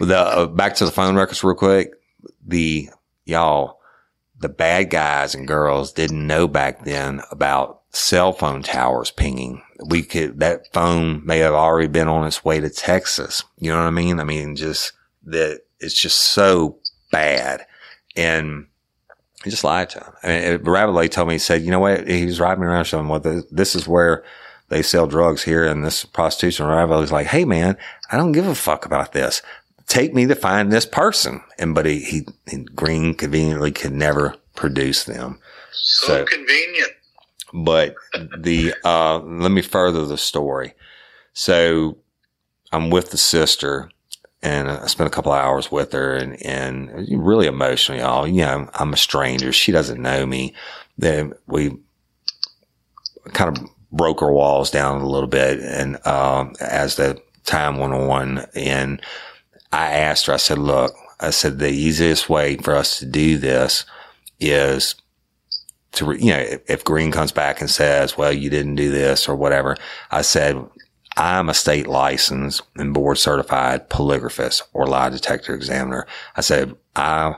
the 0.00 0.18
uh, 0.18 0.46
back 0.46 0.74
to 0.76 0.84
the 0.84 0.90
phone 0.90 1.14
records 1.14 1.44
real 1.44 1.54
quick. 1.54 1.92
The 2.46 2.88
y'all, 3.24 3.78
the 4.40 4.48
bad 4.48 4.90
guys 4.90 5.34
and 5.34 5.46
girls 5.46 5.92
didn't 5.92 6.26
know 6.26 6.48
back 6.48 6.84
then 6.84 7.20
about 7.30 7.82
cell 7.90 8.32
phone 8.32 8.62
towers 8.62 9.10
pinging. 9.10 9.62
We 9.84 10.02
could 10.02 10.40
that 10.40 10.72
phone 10.72 11.24
may 11.24 11.38
have 11.38 11.54
already 11.54 11.88
been 11.88 12.08
on 12.08 12.26
its 12.26 12.44
way 12.44 12.60
to 12.60 12.70
Texas. 12.70 13.44
You 13.58 13.70
know 13.70 13.78
what 13.78 13.86
I 13.86 13.90
mean? 13.90 14.18
I 14.18 14.24
mean, 14.24 14.56
just 14.56 14.92
that 15.30 15.62
it's 15.80 15.94
just 15.94 16.18
so 16.18 16.78
bad, 17.10 17.66
and 18.16 18.66
he 19.44 19.50
just 19.50 19.64
lied 19.64 19.90
to 19.90 20.00
him. 20.00 20.12
I 20.22 20.28
mean, 20.28 20.62
Rabelais 20.62 21.08
told 21.08 21.28
me, 21.28 21.34
he 21.34 21.38
said, 21.38 21.62
you 21.62 21.70
know 21.70 21.80
what? 21.80 22.06
He 22.06 22.26
was 22.26 22.40
riding 22.40 22.60
me 22.60 22.66
around 22.66 22.84
showing 22.84 23.08
what 23.08 23.24
well, 23.24 23.42
this 23.50 23.74
is 23.74 23.88
where 23.88 24.22
they 24.68 24.82
sell 24.82 25.06
drugs 25.06 25.42
here 25.42 25.64
and 25.64 25.84
this 25.84 26.04
prostitution. 26.04 26.66
Rabelais 26.66 27.10
like, 27.10 27.26
Hey 27.26 27.44
man, 27.44 27.76
I 28.10 28.16
don't 28.16 28.32
give 28.32 28.46
a 28.46 28.54
fuck 28.54 28.84
about 28.84 29.12
this. 29.12 29.42
Take 29.86 30.14
me 30.14 30.26
to 30.26 30.34
find 30.34 30.70
this 30.70 30.86
person. 30.86 31.42
And, 31.58 31.74
but 31.74 31.86
he, 31.86 32.00
he, 32.00 32.26
he 32.48 32.58
Green 32.64 33.14
conveniently 33.14 33.72
could 33.72 33.92
never 33.92 34.36
produce 34.54 35.04
them. 35.04 35.40
So, 35.72 36.06
so 36.06 36.24
convenient. 36.24 36.92
But 37.52 37.96
the, 38.38 38.74
uh, 38.84 39.18
let 39.18 39.50
me 39.50 39.62
further 39.62 40.06
the 40.06 40.18
story. 40.18 40.74
So 41.32 41.98
I'm 42.70 42.90
with 42.90 43.10
the 43.10 43.18
sister 43.18 43.90
and 44.42 44.70
I 44.70 44.86
spent 44.86 45.06
a 45.06 45.10
couple 45.10 45.32
hours 45.32 45.70
with 45.70 45.92
her 45.92 46.14
and, 46.14 46.40
and 46.42 47.06
really 47.10 47.46
emotional, 47.46 47.98
y'all. 47.98 48.26
You 48.26 48.42
know, 48.42 48.70
I'm 48.74 48.92
a 48.92 48.96
stranger. 48.96 49.52
She 49.52 49.70
doesn't 49.70 50.00
know 50.00 50.24
me. 50.24 50.54
Then 50.96 51.34
we 51.46 51.76
kind 53.32 53.56
of 53.56 53.66
broke 53.92 54.20
her 54.20 54.32
walls 54.32 54.70
down 54.70 55.02
a 55.02 55.08
little 55.08 55.28
bit. 55.28 55.60
And, 55.60 56.04
um, 56.06 56.54
as 56.60 56.96
the 56.96 57.20
time 57.44 57.78
went 57.78 57.92
on 57.92 58.46
and 58.54 59.02
I 59.72 59.92
asked 59.92 60.26
her, 60.26 60.32
I 60.32 60.38
said, 60.38 60.58
look, 60.58 60.94
I 61.20 61.30
said, 61.30 61.58
the 61.58 61.70
easiest 61.70 62.30
way 62.30 62.56
for 62.56 62.74
us 62.74 62.98
to 63.00 63.06
do 63.06 63.36
this 63.36 63.84
is 64.38 64.94
to, 65.92 66.12
you 66.12 66.30
know, 66.30 66.58
if 66.66 66.82
Green 66.82 67.12
comes 67.12 67.32
back 67.32 67.60
and 67.60 67.68
says, 67.68 68.16
well, 68.16 68.32
you 68.32 68.48
didn't 68.48 68.76
do 68.76 68.90
this 68.90 69.28
or 69.28 69.36
whatever, 69.36 69.76
I 70.10 70.22
said, 70.22 70.56
I'm 71.20 71.50
a 71.50 71.54
state 71.54 71.86
licensed 71.86 72.62
and 72.76 72.94
board 72.94 73.18
certified 73.18 73.90
polygraphist 73.90 74.62
or 74.72 74.86
lie 74.86 75.10
detector 75.10 75.54
examiner. 75.54 76.06
I 76.34 76.40
said, 76.40 76.74
I 76.96 77.34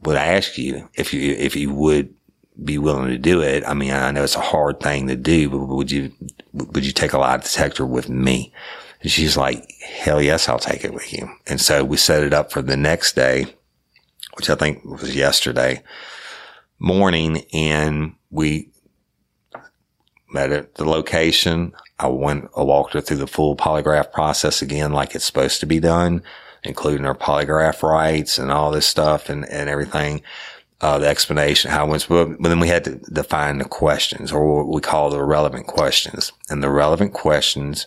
would 0.00 0.16
ask 0.16 0.56
you 0.56 0.88
if 0.94 1.12
you, 1.12 1.32
if 1.32 1.54
you 1.54 1.74
would 1.74 2.14
be 2.62 2.78
willing 2.78 3.10
to 3.10 3.18
do 3.18 3.42
it? 3.42 3.64
I 3.66 3.74
mean, 3.74 3.90
I 3.90 4.10
know 4.10 4.24
it's 4.24 4.34
a 4.34 4.40
hard 4.40 4.80
thing 4.80 5.08
to 5.08 5.16
do, 5.16 5.50
but 5.50 5.58
would 5.66 5.90
you, 5.90 6.10
would 6.52 6.86
you 6.86 6.92
take 6.92 7.12
a 7.12 7.18
lie 7.18 7.36
detector 7.36 7.84
with 7.84 8.08
me? 8.08 8.52
And 9.02 9.10
she's 9.10 9.36
like, 9.36 9.70
hell 9.82 10.22
yes, 10.22 10.48
I'll 10.48 10.58
take 10.58 10.84
it 10.84 10.94
with 10.94 11.12
you. 11.12 11.28
And 11.46 11.60
so 11.60 11.84
we 11.84 11.98
set 11.98 12.24
it 12.24 12.32
up 12.32 12.50
for 12.50 12.62
the 12.62 12.76
next 12.76 13.14
day, 13.14 13.46
which 14.34 14.48
I 14.48 14.54
think 14.54 14.84
was 14.84 15.14
yesterday 15.14 15.82
morning. 16.78 17.44
And 17.52 18.14
we 18.30 18.70
met 20.28 20.52
at 20.52 20.74
the 20.74 20.84
location. 20.84 21.72
I 21.98 22.08
went, 22.08 22.48
I 22.56 22.62
walked 22.62 22.94
her 22.94 23.00
through 23.00 23.18
the 23.18 23.26
full 23.26 23.56
polygraph 23.56 24.12
process 24.12 24.62
again, 24.62 24.92
like 24.92 25.14
it's 25.14 25.24
supposed 25.24 25.60
to 25.60 25.66
be 25.66 25.80
done, 25.80 26.22
including 26.62 27.04
her 27.04 27.14
polygraph 27.14 27.82
rights 27.82 28.38
and 28.38 28.50
all 28.50 28.70
this 28.70 28.86
stuff 28.86 29.28
and, 29.28 29.48
and 29.48 29.68
everything. 29.68 30.22
Uh, 30.82 30.98
the 30.98 31.08
explanation, 31.08 31.70
how 31.70 31.86
it 31.86 31.88
went, 31.88 32.06
but, 32.08 32.48
then 32.50 32.60
we 32.60 32.68
had 32.68 32.84
to 32.84 32.96
define 33.10 33.58
the 33.58 33.64
questions 33.64 34.30
or 34.30 34.64
what 34.64 34.74
we 34.74 34.80
call 34.80 35.08
the 35.08 35.22
relevant 35.22 35.66
questions. 35.66 36.32
And 36.50 36.62
the 36.62 36.68
relevant 36.68 37.14
questions 37.14 37.86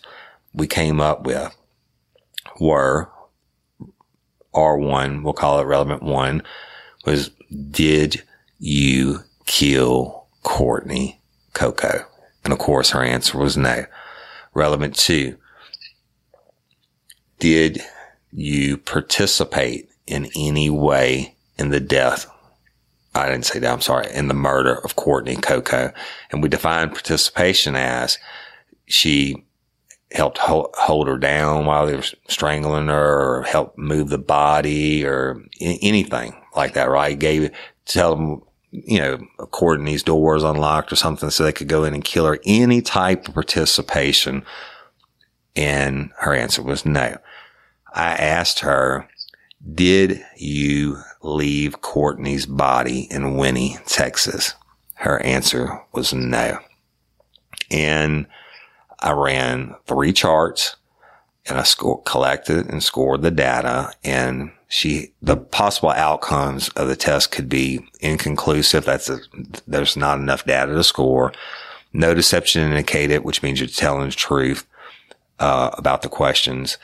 we 0.54 0.65
came 0.65 0.99
up 0.99 1.23
with 1.23 1.56
were 2.60 3.10
R1, 4.56 5.23
we'll 5.23 5.34
call 5.34 5.60
it 5.60 5.65
relevant 5.65 6.02
one, 6.02 6.41
was 7.06 7.30
did 7.71 8.23
you 8.58 9.19
kill 9.45 10.25
Courtney 10.43 11.21
Coco? 11.54 12.09
And 12.43 12.54
of 12.54 12.60
course 12.60 12.91
her 12.91 13.04
answer 13.04 13.38
was 13.38 13.58
no. 13.58 13.86
Relevant 14.54 14.95
two, 14.95 15.38
did 17.39 17.82
you 18.32 18.78
participate 18.78 19.89
in 20.08 20.30
any 20.36 20.69
way 20.69 21.36
in 21.58 21.69
the 21.69 21.80
death? 21.80 22.30
I 23.15 23.28
didn't 23.28 23.45
say 23.45 23.60
that. 23.60 23.71
I'm 23.71 23.82
sorry. 23.82 24.12
In 24.13 24.28
the 24.28 24.34
murder 24.34 24.75
of 24.84 24.95
Courtney 24.95 25.36
Coco. 25.36 25.91
And 26.32 26.43
we 26.43 26.49
define 26.49 26.89
participation 26.89 27.75
as 27.75 28.17
she 28.86 29.45
helped 30.12 30.39
hold 30.39 31.08
her 31.08 31.17
down 31.17 31.65
while 31.65 31.86
they 31.86 31.95
were 31.95 32.04
strangling 32.28 32.88
her 32.88 33.38
or 33.38 33.43
helped 33.43 33.78
move 33.78 34.10
the 34.10 34.17
body 34.17 35.06
or 35.06 35.43
anything 35.60 36.34
like 36.56 36.73
that, 36.73 36.89
right? 36.89 37.17
Gave, 37.17 37.52
tell 37.86 38.15
them, 38.15 38.41
you 38.71 38.99
know, 38.99 39.17
Courtney's 39.51 40.03
doors 40.03 40.43
unlocked 40.43 40.91
or 40.91 40.95
something 40.95 41.29
so 41.29 41.43
they 41.43 41.51
could 41.51 41.67
go 41.67 41.84
in 41.84 41.93
and 41.93 42.03
kill 42.03 42.25
her. 42.25 42.39
Any 42.45 42.82
type 42.82 43.27
of 43.27 43.34
participation. 43.34 44.43
And 45.55 46.12
her 46.19 46.34
answer 46.34 46.62
was 46.62 46.86
no. 46.86 47.17
I 47.93 48.12
asked 48.12 48.60
her, 48.60 49.08
did 49.73 50.23
you 50.38 50.97
leave 51.21 51.82
Courtney's 51.82 52.45
body 52.45 53.08
in 53.12 53.36
Winnie, 53.36 53.77
Texas? 53.86 54.53
Her 54.95 55.19
answer 55.21 55.82
was 55.91 56.13
no. 56.13 56.60
And 57.71 58.27
I 58.99 59.12
ran 59.12 59.75
three 59.86 60.13
charts 60.13 60.75
and 61.49 61.59
I 61.59 61.63
score, 61.63 62.01
collected 62.03 62.67
and 62.67 62.83
scored 62.83 63.21
the 63.21 63.31
data 63.31 63.93
and 64.03 64.51
she, 64.67 65.13
the 65.21 65.35
possible 65.35 65.89
outcomes 65.89 66.69
of 66.69 66.88
the 66.88 66.95
test 66.95 67.31
could 67.31 67.49
be 67.49 67.79
inconclusive. 68.01 68.85
That's 68.85 69.09
a, 69.09 69.19
there's 69.67 69.97
not 69.97 70.19
enough 70.19 70.45
data 70.45 70.73
to 70.73 70.83
score. 70.83 71.33
No 71.91 72.13
deception 72.13 72.69
indicated, 72.69 73.23
which 73.23 73.41
means 73.41 73.59
you're 73.59 73.67
telling 73.67 74.09
the 74.09 74.15
truth, 74.15 74.67
uh, 75.39 75.71
about 75.73 76.03
the 76.03 76.09
questions. 76.09 76.77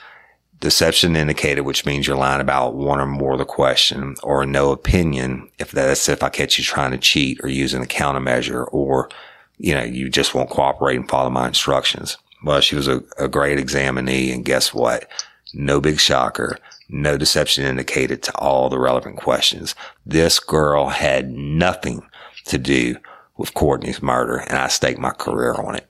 Deception 0.62 1.15
indicated, 1.15 1.62
which 1.62 1.86
means 1.86 2.08
you're 2.08 2.17
lying 2.17 2.41
about 2.41 2.73
one 2.73 2.99
or 2.99 3.06
more 3.06 3.34
of 3.34 3.39
the 3.39 3.45
question 3.45 4.15
or 4.23 4.47
no 4.47 4.71
opinion. 4.71 5.47
If 5.60 5.69
that's 5.69 6.10
if 6.10 6.23
I 6.23 6.30
catch 6.30 6.58
you 6.58 6.63
trying 6.63 6.91
to 6.91 6.97
cheat 6.97 7.39
or 7.43 7.49
using 7.49 7.84
a 7.84 7.88
countermeasure 7.88 8.67
or 8.71 9.10
you 9.58 9.73
know, 9.73 9.84
you 9.84 10.10
just 10.10 10.34
won't 10.34 10.49
cooperate 10.49 10.97
and 10.97 11.10
follow 11.10 11.30
my 11.30 11.47
instructions. 11.47 12.17
Well, 12.46 12.62
she 12.62 12.76
was 12.76 12.88
a, 12.88 13.02
a 13.18 13.28
great 13.28 13.58
examinee. 13.58 14.32
And 14.32 14.46
guess 14.46 14.72
what? 14.72 15.10
No 15.54 15.82
big 15.82 16.00
shocker. 16.00 16.60
No 16.88 17.18
deception 17.18 17.66
indicated 17.66 18.22
to 18.24 18.38
all 18.38 18.70
the 18.70 18.78
relevant 18.78 19.18
questions. 19.18 19.74
This 20.06 20.40
girl 20.40 20.90
had 20.90 21.32
nothing 21.32 22.06
to 22.46 22.60
do 22.60 22.98
with 23.38 23.56
Courtney's 23.56 24.02
murder, 24.02 24.38
and 24.38 24.60
I 24.60 24.68
stake 24.68 25.00
my 25.00 25.10
career 25.10 25.56
on 25.56 25.76
it. 25.76 25.90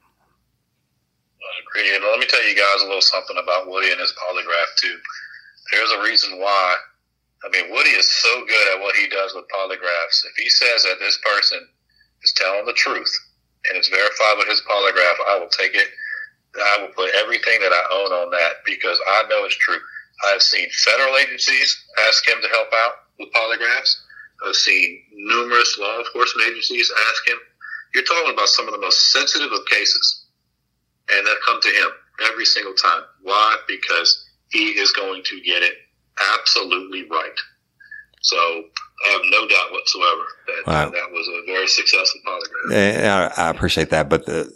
I 1.44 1.54
agree. 1.62 1.92
Let 1.92 2.20
me 2.20 2.26
tell 2.26 2.48
you 2.48 2.56
guys 2.56 2.82
a 2.82 2.86
little 2.88 3.02
something 3.02 3.36
about 3.38 3.68
Woody 3.68 3.92
and 3.92 4.00
his 4.00 4.14
polygraph, 4.16 4.72
too. 4.80 4.98
There's 5.72 5.92
a 5.92 6.04
reason 6.04 6.40
why. 6.40 6.78
I 7.44 7.50
mean, 7.50 7.70
Woody 7.70 7.90
is 7.90 8.10
so 8.10 8.46
good 8.48 8.74
at 8.74 8.82
what 8.82 8.96
he 8.96 9.08
does 9.08 9.36
with 9.36 9.46
polygraphs. 9.54 10.24
If 10.26 10.36
he 10.38 10.50
says 10.50 10.84
that 10.84 11.00
this 11.00 11.20
person 11.22 11.68
is 12.24 12.32
telling 12.32 12.66
the 12.66 12.74
truth, 12.74 13.12
and 13.68 13.78
it's 13.78 13.90
verified 13.90 14.38
with 14.38 14.48
his 14.48 14.64
polygraph, 14.64 15.16
I 15.28 15.38
will 15.40 15.50
take 15.50 15.76
it. 15.76 15.90
I 16.58 16.82
will 16.82 16.94
put 16.94 17.14
everything 17.16 17.60
that 17.62 17.72
I 17.72 17.84
own 17.92 18.12
on 18.12 18.32
that 18.32 18.64
because 18.66 19.00
I 19.08 19.24
know 19.30 19.46
it's 19.46 19.58
true. 19.58 19.80
I've 20.32 20.42
seen 20.42 20.68
federal 20.72 21.16
agencies 21.18 21.86
ask 22.08 22.28
him 22.28 22.42
to 22.42 22.48
help 22.48 22.68
out 22.74 22.94
with 23.20 23.30
polygraphs. 23.34 23.96
I've 24.46 24.56
seen 24.56 25.04
numerous 25.14 25.78
law 25.80 26.00
enforcement 26.00 26.50
agencies 26.50 26.92
ask 27.10 27.28
him. 27.28 27.38
You're 27.94 28.04
talking 28.04 28.34
about 28.34 28.50
some 28.50 28.68
of 28.68 28.74
the 28.74 28.80
most 28.80 29.12
sensitive 29.12 29.52
of 29.52 29.66
cases, 29.68 30.26
and 31.10 31.26
that 31.26 31.38
come 31.46 31.62
to 31.62 31.70
him 31.70 31.90
every 32.30 32.46
single 32.46 32.74
time. 32.74 33.04
Why? 33.22 33.58
Because 33.68 34.26
he 34.50 34.72
is 34.80 34.92
going 34.92 35.24
to 35.24 35.42
get 35.42 35.64
it 35.64 35.74
absolutely 36.40 37.04
right. 37.10 37.38
So 38.22 38.38
I 38.38 39.12
have 39.12 39.22
no 39.26 39.48
doubt 39.48 39.72
whatsoever 39.72 40.24
that 40.48 40.68
wow. 40.68 40.90
that 40.90 41.12
was 41.12 41.28
a 41.28 41.46
very 41.46 41.68
successful 41.68 42.22
polygraph. 42.26 42.72
I 43.38 43.50
appreciate 43.50 43.90
that, 43.92 44.10
but 44.10 44.26
the 44.26 44.52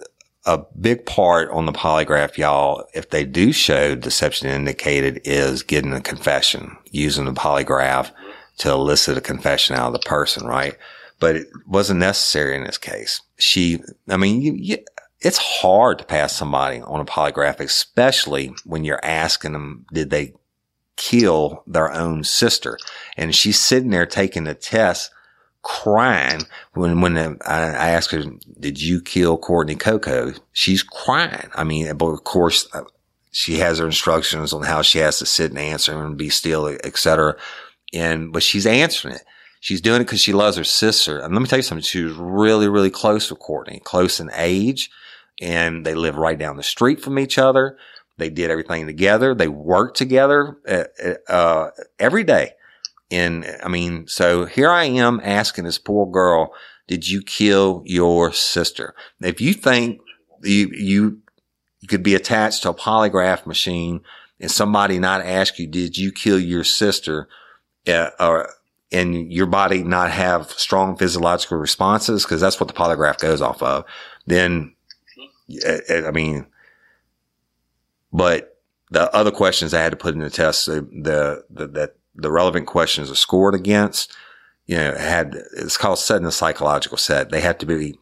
a 0.50 0.66
big 0.80 1.06
part 1.06 1.52
on 1.52 1.68
the 1.68 1.72
polygraph, 1.72 2.36
y'all, 2.36 2.84
if 2.96 3.12
they 3.12 3.24
do 3.24 3.52
show 3.52 3.94
deception 3.94 4.50
indicated, 4.50 5.22
is 5.24 5.62
getting 5.62 5.94
a 5.94 6.02
confession 6.02 6.76
using 6.90 7.26
the 7.26 7.34
polygraph 7.34 8.12
to 8.58 8.72
elicit 8.72 9.16
a 9.16 9.22
confession 9.22 9.76
out 9.76 9.88
of 9.88 9.94
the 9.94 10.10
person, 10.10 10.48
right? 10.48 10.76
But 11.20 11.36
it 11.36 11.48
wasn't 11.68 12.00
necessary 12.00 12.56
in 12.56 12.64
this 12.64 12.80
case. 12.80 13.22
She, 13.38 13.80
I 14.10 14.18
mean, 14.18 14.42
you, 14.42 14.54
you, 14.54 14.78
it's 15.22 15.38
hard 15.38 16.00
to 16.00 16.06
pass 16.06 16.36
somebody 16.36 16.82
on 16.82 17.00
a 17.00 17.06
polygraph, 17.06 17.60
especially 17.60 18.52
when 18.66 18.84
you're 18.84 19.06
asking 19.06 19.54
them, 19.54 19.86
did 19.94 20.10
they 20.10 20.34
kill 20.96 21.64
their 21.68 21.94
own 21.94 22.24
sister. 22.24 22.78
And 23.16 23.36
she's 23.36 23.60
sitting 23.60 23.92
there 23.92 24.08
taking 24.08 24.46
the 24.46 24.56
test, 24.56 25.12
crying 25.62 26.42
when, 26.74 27.02
when 27.02 27.18
I 27.18 27.90
asked 27.90 28.12
her, 28.12 28.24
did 28.60 28.82
you 28.82 29.02
kill 29.02 29.38
Courtney 29.38 29.76
Coco? 29.76 30.34
She's 30.54 30.84
crying. 30.84 31.50
I 31.56 31.64
mean, 31.64 31.96
but 31.98 32.08
of 32.08 32.24
course, 32.24 32.68
uh, 32.74 32.84
she 33.32 33.56
has 33.56 33.80
her 33.80 33.86
instructions 33.86 34.54
on 34.54 34.64
how 34.64 34.82
she 34.82 35.00
has 35.00 35.20
to 35.20 35.26
sit 35.26 35.52
and 35.52 35.60
answer 35.60 36.04
and 36.04 36.18
be 36.18 36.30
still, 36.30 36.68
etc. 36.68 37.36
And, 37.94 38.32
but 38.34 38.44
she's 38.44 38.66
answering 38.66 39.16
it. 39.16 39.24
She's 39.62 39.82
doing 39.82 40.02
it 40.02 40.06
because 40.06 40.22
she 40.22 40.34
loves 40.34 40.58
her 40.58 40.64
sister. 40.64 41.20
And 41.20 41.34
let 41.34 41.42
me 41.42 41.48
tell 41.48 41.60
you 41.60 41.64
something. 41.64 41.84
She 41.84 42.04
was 42.04 42.14
really, 42.14 42.70
really 42.70 42.90
close 42.90 43.30
with 43.30 43.40
Courtney, 43.40 43.82
close 43.84 44.20
in 44.20 44.32
age, 44.34 44.90
and 45.42 45.86
they 45.86 45.96
live 45.96 46.16
right 46.16 46.38
down 46.38 46.58
the 46.58 46.64
street 46.64 47.02
from 47.02 47.20
each 47.20 47.38
other. 47.38 47.78
They 48.18 48.30
did 48.30 48.52
everything 48.52 48.86
together. 48.86 49.36
They 49.36 49.48
worked 49.48 49.98
together 49.98 50.58
uh, 50.68 50.84
uh, 51.32 51.72
every 52.00 52.24
day. 52.24 52.54
And 53.12 53.46
I 53.64 53.68
mean, 53.68 54.08
so 54.08 54.46
here 54.46 54.70
I 54.70 54.84
am 54.86 55.20
asking 55.24 55.66
this 55.66 55.80
poor 55.80 56.06
girl, 56.06 56.54
did 56.88 57.08
you 57.08 57.22
kill 57.22 57.84
your 57.86 58.32
sister? 58.32 58.94
If 59.22 59.42
you 59.42 59.54
think 59.54 60.02
you, 60.44 60.70
you, 60.74 61.22
could 61.88 62.04
be 62.04 62.14
attached 62.14 62.64
to 62.64 62.70
a 62.70 62.74
polygraph 62.74 63.46
machine 63.46 64.02
and 64.40 64.52
somebody 64.52 65.00
not 65.00 65.22
ask 65.22 65.58
you, 65.58 65.66
did 65.66 65.98
you 65.98 66.12
kill 66.12 66.38
your 66.38 66.64
sister? 66.64 67.28
Uh, 67.88 68.10
or, 68.20 68.50
and 68.92 69.32
your 69.32 69.46
body 69.46 69.84
not 69.84 70.12
have 70.12 70.52
strong 70.52 70.98
physiological 70.98 71.58
responses, 71.58 72.24
because 72.24 72.42
that's 72.42 72.60
what 72.60 72.68
the 72.68 72.74
polygraph 72.74 73.20
goes 73.20 73.42
off 73.42 73.64
of, 73.64 73.86
then, 74.26 74.76
uh, 75.66 75.78
uh, 75.90 76.08
I 76.08 76.12
mean, 76.12 76.48
but 78.12 78.60
the 78.92 79.14
other 79.16 79.32
questions 79.32 79.74
I 79.74 79.82
had 79.82 79.92
to 79.92 79.98
put 79.98 80.16
in 80.16 80.20
the 80.20 80.30
test, 80.30 80.66
the, 80.66 81.46
the 81.50 81.68
that 81.68 81.96
the 82.22 82.32
relevant 82.32 82.68
questions 82.68 83.10
are 83.12 83.16
scored 83.16 83.56
against, 83.56 84.16
you 84.66 84.76
know, 84.76 84.96
had, 84.96 85.36
it's 85.58 85.78
called 85.78 86.00
setting 86.00 86.28
a 86.28 86.32
psychological 86.32 86.98
set. 86.98 87.30
They 87.30 87.42
have 87.42 87.58
to 87.60 87.66
be 87.66 87.98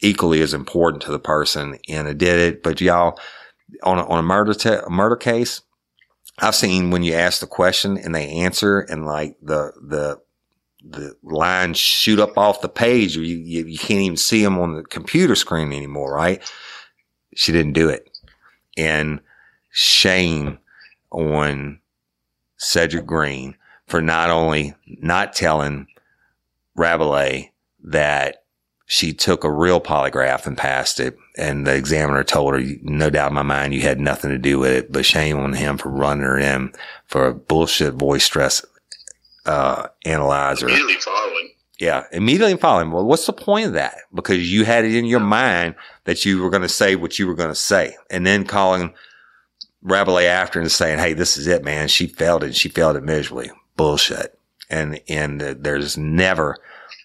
equally 0.00 0.40
as 0.40 0.54
important 0.54 1.02
to 1.02 1.12
the 1.12 1.18
person 1.18 1.78
and 1.88 2.08
it 2.08 2.18
did 2.18 2.40
it. 2.40 2.62
But 2.62 2.80
y'all, 2.80 3.18
on 3.82 3.98
a, 3.98 4.06
on 4.06 4.18
a 4.18 4.22
murder, 4.22 4.54
te- 4.54 4.84
a 4.86 4.90
murder 4.90 5.16
case, 5.16 5.62
I've 6.38 6.54
seen 6.54 6.90
when 6.90 7.02
you 7.02 7.14
ask 7.14 7.40
the 7.40 7.46
question 7.46 7.98
and 7.98 8.14
they 8.14 8.28
answer 8.28 8.80
and 8.80 9.04
like 9.04 9.36
the, 9.42 9.72
the, 9.80 10.20
the 10.82 11.14
lines 11.22 11.78
shoot 11.78 12.18
up 12.18 12.38
off 12.38 12.62
the 12.62 12.68
page 12.68 13.14
you, 13.14 13.22
you, 13.22 13.66
you 13.66 13.78
can't 13.78 14.00
even 14.00 14.16
see 14.16 14.42
them 14.42 14.58
on 14.58 14.76
the 14.76 14.82
computer 14.82 15.34
screen 15.34 15.72
anymore, 15.72 16.14
right? 16.14 16.42
She 17.34 17.52
didn't 17.52 17.74
do 17.74 17.90
it 17.90 18.10
and 18.76 19.20
shame 19.70 20.58
on 21.10 21.80
Cedric 22.60 23.06
Green 23.06 23.56
for 23.86 24.02
not 24.02 24.30
only 24.30 24.74
not 24.86 25.32
telling 25.32 25.86
Rabelais 26.76 27.52
that 27.82 28.44
she 28.86 29.12
took 29.14 29.44
a 29.44 29.50
real 29.50 29.80
polygraph 29.80 30.46
and 30.46 30.58
passed 30.58 31.00
it. 31.00 31.16
And 31.38 31.66
the 31.66 31.74
examiner 31.74 32.22
told 32.22 32.54
her, 32.54 32.60
no 32.82 33.08
doubt 33.08 33.30
in 33.30 33.34
my 33.34 33.42
mind, 33.42 33.72
you 33.72 33.80
had 33.80 33.98
nothing 33.98 34.30
to 34.30 34.38
do 34.38 34.58
with 34.58 34.72
it, 34.72 34.92
but 34.92 35.06
shame 35.06 35.38
on 35.38 35.54
him 35.54 35.78
for 35.78 35.88
running 35.88 36.24
her 36.24 36.38
in 36.38 36.72
for 37.06 37.28
a 37.28 37.34
bullshit 37.34 37.94
voice 37.94 38.24
stress, 38.24 38.64
uh, 39.46 39.86
analyzer. 40.04 40.68
Immediately 40.68 40.96
following. 40.96 41.50
Yeah, 41.78 42.04
immediately 42.12 42.56
following. 42.58 42.90
Well, 42.90 43.06
what's 43.06 43.26
the 43.26 43.32
point 43.32 43.68
of 43.68 43.72
that? 43.72 43.96
Because 44.12 44.52
you 44.52 44.64
had 44.64 44.84
it 44.84 44.94
in 44.94 45.06
your 45.06 45.20
mind 45.20 45.76
that 46.04 46.26
you 46.26 46.42
were 46.42 46.50
going 46.50 46.62
to 46.62 46.68
say 46.68 46.94
what 46.94 47.18
you 47.18 47.26
were 47.26 47.34
going 47.34 47.48
to 47.48 47.54
say, 47.54 47.96
and 48.10 48.26
then 48.26 48.44
calling 48.44 48.92
Rabelais 49.82 50.26
after 50.26 50.60
and 50.60 50.70
saying, 50.70 50.98
"Hey, 50.98 51.12
this 51.12 51.36
is 51.36 51.46
it, 51.46 51.64
man. 51.64 51.88
She 51.88 52.06
failed 52.06 52.44
it. 52.44 52.54
She 52.54 52.68
failed 52.68 52.96
it 52.96 53.02
miserably." 53.02 53.50
Bullshit. 53.76 54.38
And 54.68 55.00
and 55.08 55.40
there's 55.40 55.96
never 55.96 56.58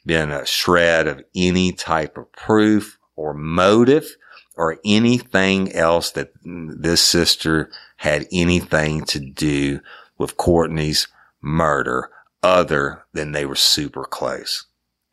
been 0.06 0.32
a 0.32 0.46
shred 0.46 1.08
of 1.08 1.24
any 1.36 1.72
type 1.72 2.18
of 2.18 2.32
proof 2.34 3.00
or 3.16 3.34
motive 3.34 4.16
or 4.56 4.80
anything 4.86 5.72
else 5.74 6.12
that 6.12 6.32
this 6.44 7.02
sister 7.02 7.70
had 7.98 8.28
anything 8.32 9.04
to 9.06 9.20
do 9.20 9.80
with 10.18 10.38
Courtney's 10.38 11.08
murder 11.42 12.10
other 12.44 13.04
than 13.14 13.32
they 13.32 13.46
were 13.46 13.56
super 13.56 14.04
close. 14.04 14.66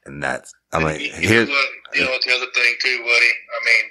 And 0.04 0.22
that's, 0.22 0.52
I 0.72 0.78
mean, 0.82 1.00
you, 1.00 1.12
here's, 1.12 1.48
know 1.48 1.54
what, 1.54 1.96
you 1.96 2.04
know 2.04 2.10
what 2.10 2.22
the 2.24 2.34
other 2.34 2.46
thing 2.54 2.74
too, 2.80 2.98
Woody? 2.98 3.10
I 3.10 3.64
mean, 3.64 3.90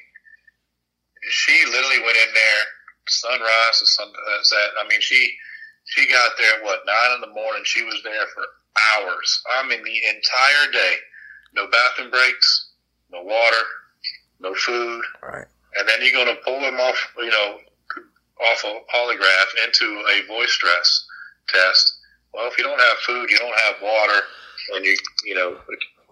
she 1.29 1.65
literally 1.65 1.99
went 1.99 2.17
in 2.17 2.33
there 2.33 2.63
sunrise 3.07 3.79
to 3.79 3.85
sunset. 3.85 4.15
Uh, 4.17 4.83
I 4.83 4.87
mean, 4.87 5.01
she 5.01 5.33
she 5.85 6.07
got 6.07 6.31
there 6.37 6.63
what 6.63 6.85
nine 6.85 7.15
in 7.15 7.21
the 7.21 7.33
morning. 7.33 7.63
She 7.65 7.83
was 7.83 8.01
there 8.03 8.25
for 8.33 8.43
hours. 8.97 9.41
I 9.57 9.67
mean, 9.67 9.83
the 9.83 10.01
entire 10.09 10.71
day. 10.71 10.95
No 11.53 11.67
bathroom 11.67 12.11
breaks, 12.11 12.69
no 13.11 13.23
water, 13.23 13.63
no 14.39 14.55
food. 14.55 15.03
right. 15.21 15.45
And 15.77 15.87
then 15.87 15.99
you're 16.01 16.11
going 16.11 16.33
to 16.33 16.41
pull 16.43 16.59
them 16.59 16.79
off, 16.79 17.13
you 17.17 17.29
know, 17.29 17.57
off 18.41 18.63
a 18.63 18.79
polygraph 18.93 19.65
into 19.65 20.03
a 20.09 20.27
voice 20.27 20.51
stress 20.51 21.05
test. 21.47 21.97
Well, 22.33 22.47
if 22.47 22.57
you 22.57 22.63
don't 22.63 22.79
have 22.79 22.97
food, 23.05 23.29
you 23.29 23.37
don't 23.37 23.59
have 23.65 23.75
water, 23.81 24.21
and 24.75 24.85
you, 24.85 24.95
you 25.25 25.35
know, 25.35 25.57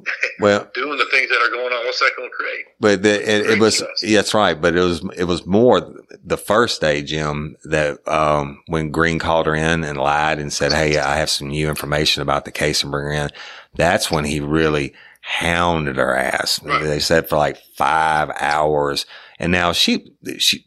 Well, 0.41 0.70
doing 0.74 0.97
the 0.97 1.06
things 1.12 1.30
that 1.30 1.41
are 1.41 1.52
going 1.52 1.74
on, 1.74 1.86
what's 1.86 2.00
that 2.00 2.12
going 2.16 2.30
to 2.30 2.34
create? 2.34 2.66
But 2.80 3.04
the, 3.04 3.16
it, 3.16 3.50
it 3.50 3.60
was, 3.60 3.84
yeah, 4.02 4.20
that's 4.20 4.34
right. 4.34 4.54
But 4.54 4.74
it 4.74 4.80
was, 4.80 5.04
it 5.18 5.26
was 5.26 5.45
more 5.45 5.93
the 6.24 6.38
first 6.38 6.80
day, 6.80 7.02
Jim, 7.02 7.58
that, 7.66 8.08
um, 8.08 8.64
when 8.68 8.89
Green 8.89 9.20
called 9.20 9.47
her 9.47 9.56
in 9.56 9.84
and 9.84 9.97
lied 9.97 10.39
and 10.39 10.54
said, 10.54 10.72
Hey, 10.72 10.97
I 10.97 11.18
have 11.18 11.30
some 11.30 11.50
new 11.50 11.68
information 11.68 12.22
about 12.22 12.45
the 12.45 12.54
case 12.54 12.84
and 12.84 12.91
bring 12.91 13.08
her 13.08 13.12
in. 13.12 13.32
That's 13.76 14.10
when 14.10 14.24
he 14.24 14.39
really 14.39 14.93
hounded 15.20 15.97
her 15.97 16.16
ass. 16.16 16.64
Right. 16.64 16.84
They 16.84 17.00
said 17.00 17.28
for 17.28 17.38
like 17.38 17.58
five 17.76 18.32
hours. 18.39 19.06
And 19.39 19.52
now 19.52 19.74
she, 19.74 20.14
she, 20.38 20.66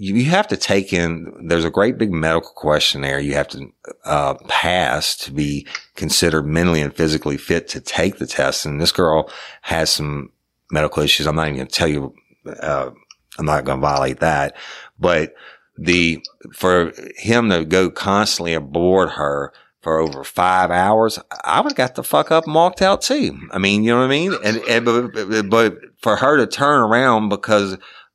you 0.00 0.30
have 0.30 0.48
to 0.48 0.56
take 0.56 0.94
in, 0.94 1.46
there's 1.46 1.64
a 1.64 1.70
great 1.70 1.98
big 1.98 2.10
medical 2.10 2.52
questionnaire 2.52 3.20
you 3.20 3.34
have 3.34 3.48
to, 3.48 3.70
uh, 4.04 4.34
pass 4.48 5.14
to 5.18 5.30
be 5.30 5.66
considered 5.94 6.46
mentally 6.46 6.80
and 6.80 6.94
physically 6.94 7.36
fit 7.36 7.68
to 7.68 7.80
take 7.82 8.16
the 8.16 8.26
test. 8.26 8.64
And 8.64 8.80
this 8.80 8.92
girl 8.92 9.30
has 9.60 9.90
some 9.90 10.32
medical 10.70 11.02
issues. 11.02 11.26
I'm 11.26 11.36
not 11.36 11.48
even 11.48 11.56
going 11.56 11.68
to 11.68 11.74
tell 11.74 11.88
you, 11.88 12.14
uh, 12.46 12.90
I'm 13.38 13.44
not 13.44 13.66
going 13.66 13.78
to 13.78 13.86
violate 13.86 14.20
that, 14.20 14.56
but 14.98 15.34
the, 15.76 16.24
for 16.54 16.92
him 17.16 17.50
to 17.50 17.66
go 17.66 17.90
constantly 17.90 18.54
aboard 18.54 19.10
her 19.10 19.52
for 19.82 19.98
over 19.98 20.24
five 20.24 20.70
hours, 20.70 21.18
I 21.44 21.60
would 21.60 21.72
have 21.72 21.76
got 21.76 21.94
the 21.94 22.02
fuck 22.02 22.30
up 22.30 22.46
and 22.46 22.54
walked 22.54 22.80
out 22.80 23.02
too. 23.02 23.38
I 23.50 23.58
mean, 23.58 23.84
you 23.84 23.92
know 23.92 23.98
what 23.98 24.04
I 24.04 24.08
mean? 24.08 24.34
And, 24.42 24.56
and, 24.68 24.84
but, 24.86 25.50
but 25.50 25.78
for 26.00 26.16
her 26.16 26.38
to 26.38 26.46
turn 26.46 26.80
around 26.80 27.28
because 27.28 27.74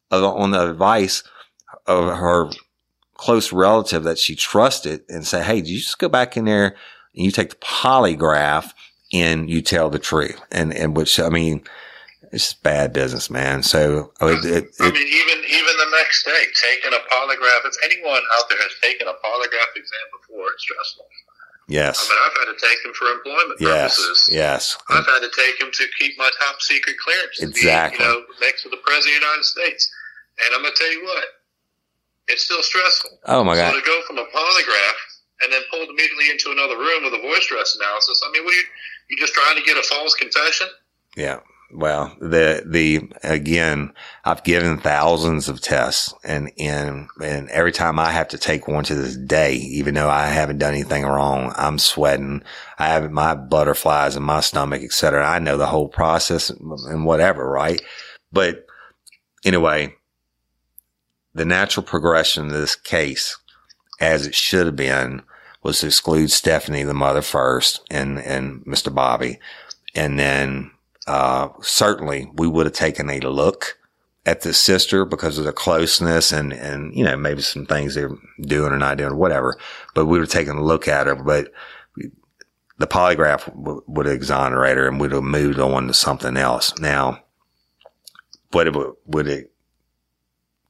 of, 0.09 0.23
on 0.23 0.49
the 0.49 0.67
advice 0.67 1.23
of 1.88 2.17
her 2.17 2.49
close 3.15 3.51
relative 3.53 4.03
that 4.03 4.19
she 4.19 4.36
trusted 4.36 5.03
and 5.09 5.25
say, 5.25 5.43
Hey, 5.43 5.61
did 5.61 5.69
you 5.69 5.79
just 5.79 5.99
go 5.99 6.09
back 6.09 6.36
in 6.38 6.45
there 6.45 6.75
and 7.15 7.25
you 7.25 7.31
take 7.31 7.49
the 7.51 7.55
polygraph 7.57 8.73
and 9.13 9.49
you 9.49 9.61
tell 9.61 9.89
the 9.89 9.99
truth? 9.99 10.39
And, 10.51 10.73
and 10.73 10.95
which, 10.95 11.19
I 11.19 11.29
mean, 11.29 11.63
it's 12.31 12.53
bad 12.53 12.91
business, 12.91 13.29
man. 13.29 13.63
So 13.63 14.11
it, 14.19 14.43
it, 14.45 14.65
I 14.79 14.91
mean, 14.91 15.07
even 15.07 15.38
even 15.47 15.73
the 15.77 15.91
next 15.97 16.25
day, 16.25 16.43
taking 16.59 16.91
a 16.91 17.01
polygraph. 17.07 17.63
If 17.63 17.75
anyone 17.86 18.21
out 18.36 18.49
there 18.49 18.57
has 18.59 18.73
taken 18.81 19.07
a 19.07 19.13
polygraph 19.23 19.71
exam 19.75 20.05
before, 20.19 20.45
it's 20.53 20.63
stressful. 20.63 21.05
Yes. 21.67 21.97
I 21.97 22.13
mean, 22.13 22.21
I've 22.25 22.38
had 22.45 22.49
to 22.53 22.59
take 22.61 22.83
them 22.83 22.93
for 22.93 23.07
employment 23.07 23.57
yes, 23.59 23.97
purposes. 23.97 24.29
yes. 24.31 24.77
I've 24.89 25.05
had 25.05 25.19
to 25.21 25.31
take 25.33 25.59
them 25.59 25.71
to 25.71 25.86
keep 25.97 26.17
my 26.17 26.29
top 26.39 26.61
secret 26.61 26.95
clearance. 26.99 27.38
to 27.39 27.47
be, 27.47 27.51
Exactly. 27.51 28.05
you 28.05 28.11
know, 28.11 28.21
next 28.41 28.63
to 28.63 28.69
the 28.69 28.77
president 28.86 29.15
of 29.17 29.21
the 29.21 29.25
United 29.25 29.45
States. 29.45 29.89
And 30.45 30.53
I'm 30.53 30.61
going 30.61 30.73
to 30.75 30.77
tell 30.77 30.91
you 30.91 31.03
what, 31.05 31.25
it's 32.28 32.43
still 32.43 32.61
stressful. 32.63 33.11
Oh 33.26 33.43
my 33.43 33.55
God. 33.55 33.73
So 33.73 33.80
to 33.80 33.86
go 33.86 34.01
from 34.07 34.17
a 34.17 34.26
polygraph 34.26 34.99
and 35.41 35.51
then 35.51 35.61
pulled 35.69 35.89
immediately 35.89 36.30
into 36.32 36.51
another 36.51 36.78
room 36.78 37.03
with 37.03 37.13
a 37.13 37.21
voice 37.21 37.43
stress 37.43 37.76
analysis. 37.76 38.21
I 38.26 38.32
mean, 38.32 38.43
what 38.45 38.53
are 38.53 38.57
you? 38.57 38.63
You 39.09 39.17
just 39.17 39.34
trying 39.34 39.57
to 39.57 39.63
get 39.63 39.78
a 39.78 39.84
false 39.84 40.15
confession? 40.15 40.67
Yeah. 41.15 41.39
Well, 41.71 42.15
the, 42.19 42.63
the, 42.65 43.11
again, 43.23 43.91
I've 44.23 44.43
given 44.43 44.78
thousands 44.78 45.49
of 45.49 45.61
tests 45.61 46.13
and, 46.23 46.51
and, 46.57 47.07
and 47.21 47.49
every 47.49 47.71
time 47.71 47.99
I 47.99 48.11
have 48.11 48.30
to 48.30 48.38
take 48.38 48.67
one 48.67 48.84
to 48.86 48.95
this 48.95 49.17
day, 49.17 49.55
even 49.55 49.95
though 49.95 50.09
I 50.09 50.28
haven't 50.28 50.59
done 50.59 50.73
anything 50.73 51.03
wrong, 51.03 51.53
I'm 51.55 51.80
sweating. 51.80 52.43
I 52.78 52.88
have 52.89 53.11
my 53.11 53.36
butterflies 53.36 54.15
in 54.15 54.23
my 54.23 54.41
stomach, 54.41 54.84
et 54.84 54.91
cetera. 54.91 55.28
I 55.28 55.39
know 55.39 55.57
the 55.57 55.65
whole 55.65 55.88
process 55.88 56.49
and 56.49 57.03
whatever, 57.03 57.49
right? 57.49 57.82
But 58.32 58.65
anyway, 59.43 59.95
the 61.36 61.45
natural 61.45 61.86
progression 61.86 62.45
of 62.45 62.53
this 62.53 62.75
case, 62.75 63.38
as 63.99 64.25
it 64.25 64.33
should 64.33 64.65
have 64.65 64.75
been, 64.75 65.21
was 65.61 65.79
to 65.79 65.88
exclude 65.88 66.31
Stephanie, 66.31 66.83
the 66.83 66.93
mother 66.93 67.21
first 67.21 67.81
and, 67.91 68.19
and 68.19 68.63
Mr. 68.65 68.93
Bobby. 68.93 69.39
And 69.93 70.17
then 70.17 70.71
uh, 71.07 71.49
certainly 71.61 72.31
we 72.36 72.47
would 72.47 72.65
have 72.65 72.73
taken 72.73 73.09
a 73.09 73.19
look 73.19 73.77
at 74.25 74.41
the 74.41 74.53
sister 74.53 75.05
because 75.05 75.38
of 75.38 75.45
the 75.45 75.51
closeness 75.51 76.31
and, 76.31 76.53
and, 76.53 76.95
you 76.95 77.03
know, 77.03 77.17
maybe 77.17 77.41
some 77.41 77.65
things 77.65 77.93
they're 77.93 78.15
doing 78.41 78.71
or 78.71 78.77
not 78.77 78.97
doing 78.97 79.11
or 79.11 79.15
whatever, 79.15 79.57
but 79.93 80.05
we 80.05 80.13
would 80.13 80.21
have 80.21 80.29
taken 80.29 80.57
a 80.57 80.63
look 80.63 80.88
at 80.88 81.05
her, 81.05 81.15
but 81.15 81.51
the 82.77 82.88
polygraph 82.88 83.45
w- 83.45 83.83
would 83.88 84.05
have 84.05 84.15
exonerated 84.15 84.77
her 84.77 84.88
and 84.88 84.99
would 84.99 85.11
have 85.11 85.23
moved 85.23 85.59
on 85.59 85.88
to 85.88 85.93
something 85.93 86.38
else. 86.38 86.77
Now, 86.79 87.23
what 88.51 88.67
it 88.67 88.75
would, 88.75 88.93
would 89.05 89.27
it 89.27 89.51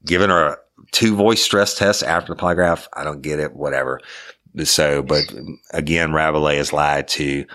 given 0.05 0.29
her 0.29 0.57
two 0.91 1.15
voice 1.15 1.41
stress 1.41 1.77
tests 1.77 2.03
after 2.03 2.33
the 2.33 2.41
polygraph? 2.41 2.87
I 2.93 3.03
don't 3.03 3.21
get 3.21 3.39
it, 3.39 3.55
whatever. 3.55 3.99
So, 4.63 5.03
but 5.03 5.23
again, 5.71 6.13
Rabelais 6.13 6.57
is 6.57 6.71
lied 6.71 7.07
to 7.09 7.45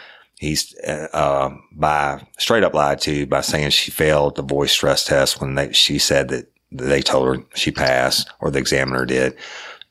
he's 0.41 0.75
uh, 0.85 1.55
by 1.73 2.27
straight 2.39 2.65
up 2.65 2.75
lied 2.75 3.01
to 3.03 3.27
by 3.27 3.43
saying 3.43 3.71
she 3.71 3.91
failed 3.91 4.37
the 4.37 4.43
voice 4.43 4.73
stress 4.73 5.05
test 5.05 5.41
when 5.41 5.55
they, 5.55 5.71
she 5.73 5.99
said 5.99 6.29
that 6.29 6.51
they 6.73 7.03
told 7.03 7.29
her 7.29 7.45
she 7.55 7.71
passed 7.71 8.31
or 8.41 8.51
the 8.51 8.59
examiner 8.59 9.05
did. 9.05 9.37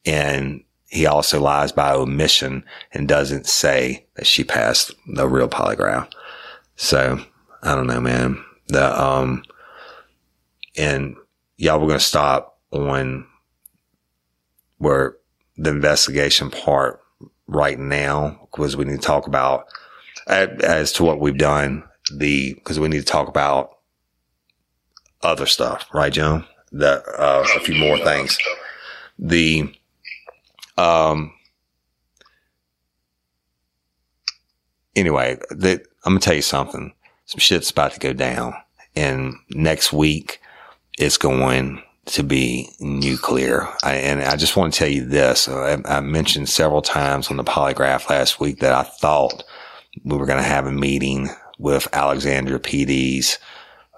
And 0.05 0.63
he 0.87 1.05
also 1.05 1.39
lies 1.39 1.71
by 1.71 1.93
omission 1.93 2.63
and 2.91 3.07
doesn't 3.07 3.45
say 3.45 4.07
that 4.15 4.25
she 4.25 4.43
passed 4.43 4.91
the 5.13 5.27
real 5.27 5.47
polygraph. 5.47 6.11
So 6.75 7.19
I 7.61 7.75
don't 7.75 7.87
know, 7.87 8.01
man. 8.01 8.43
The, 8.69 8.99
um, 8.99 9.43
and 10.77 11.15
y'all 11.57 11.79
were 11.79 11.87
going 11.87 11.99
to 11.99 12.05
stop 12.05 12.48
on 12.71 13.25
where 14.77 15.17
the 15.57 15.69
investigation 15.69 16.49
part 16.49 17.01
right 17.47 17.79
now 17.79 18.39
because 18.51 18.77
we 18.77 18.85
need 18.85 19.01
to 19.01 19.05
talk 19.05 19.27
about 19.27 19.65
as 20.27 20.91
to 20.93 21.03
what 21.03 21.19
we've 21.19 21.37
done, 21.37 21.83
the 22.13 22.53
because 22.53 22.79
we 22.79 22.87
need 22.87 22.99
to 22.99 23.05
talk 23.05 23.27
about 23.27 23.71
other 25.21 25.45
stuff, 25.45 25.85
right, 25.93 26.13
Joe? 26.13 26.43
The 26.71 27.03
uh, 27.19 27.45
a 27.55 27.59
few 27.59 27.75
more 27.75 27.97
things. 27.97 28.37
The 29.17 29.73
um. 30.77 31.33
Anyway, 34.95 35.37
I'm 35.51 35.79
gonna 36.05 36.19
tell 36.19 36.35
you 36.35 36.41
something. 36.41 36.93
Some 37.25 37.39
shit's 37.39 37.69
about 37.71 37.93
to 37.93 37.99
go 37.99 38.13
down, 38.13 38.53
and 38.95 39.33
next 39.49 39.91
week 39.91 40.39
it's 40.97 41.17
going 41.17 41.81
to 42.09 42.23
be 42.23 42.69
nuclear. 42.79 43.67
I, 43.83 43.95
and 43.95 44.21
I 44.21 44.35
just 44.35 44.57
want 44.57 44.73
to 44.73 44.79
tell 44.79 44.89
you 44.89 45.05
this. 45.05 45.47
I, 45.47 45.77
I 45.85 45.99
mentioned 46.01 46.49
several 46.49 46.81
times 46.81 47.29
on 47.29 47.37
the 47.37 47.43
polygraph 47.43 48.09
last 48.09 48.39
week 48.39 48.59
that 48.59 48.73
I 48.73 48.83
thought 48.83 49.43
we 50.03 50.17
were 50.17 50.25
going 50.25 50.41
to 50.41 50.43
have 50.43 50.65
a 50.65 50.71
meeting 50.71 51.29
with 51.57 51.87
Alexandria 51.93 52.59
PD's 52.59 53.37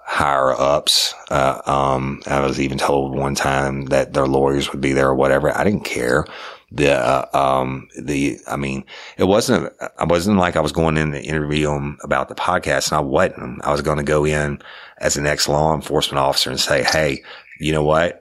higher 0.04 0.52
ups. 0.52 1.14
Uh, 1.30 1.62
um, 1.64 2.22
I 2.26 2.40
was 2.40 2.60
even 2.60 2.78
told 2.78 3.16
one 3.16 3.34
time 3.34 3.86
that 3.86 4.12
their 4.12 4.26
lawyers 4.26 4.72
would 4.72 4.80
be 4.80 4.92
there 4.92 5.08
or 5.08 5.14
whatever. 5.14 5.56
I 5.56 5.64
didn't 5.64 5.84
care 5.84 6.26
the 6.74 6.92
uh, 6.92 7.26
um 7.34 7.88
the 7.98 8.38
I 8.46 8.56
mean 8.56 8.84
it 9.18 9.24
wasn't 9.24 9.72
I 9.98 10.04
wasn't 10.04 10.38
like 10.38 10.56
I 10.56 10.60
was 10.60 10.72
going 10.72 10.96
in 10.96 11.12
to 11.12 11.22
interview 11.22 11.70
him 11.70 11.98
about 12.02 12.28
the 12.28 12.34
podcast 12.34 12.90
and 12.90 12.96
I 12.96 13.00
wasn't 13.00 13.62
I 13.64 13.70
was 13.72 13.82
going 13.82 13.98
to 13.98 14.04
go 14.04 14.24
in 14.24 14.58
as 14.98 15.16
an 15.16 15.26
ex 15.26 15.48
law 15.48 15.74
enforcement 15.74 16.18
officer 16.18 16.50
and 16.50 16.58
say 16.58 16.82
hey 16.82 17.22
you 17.62 17.72
know 17.72 17.82
what 17.82 18.20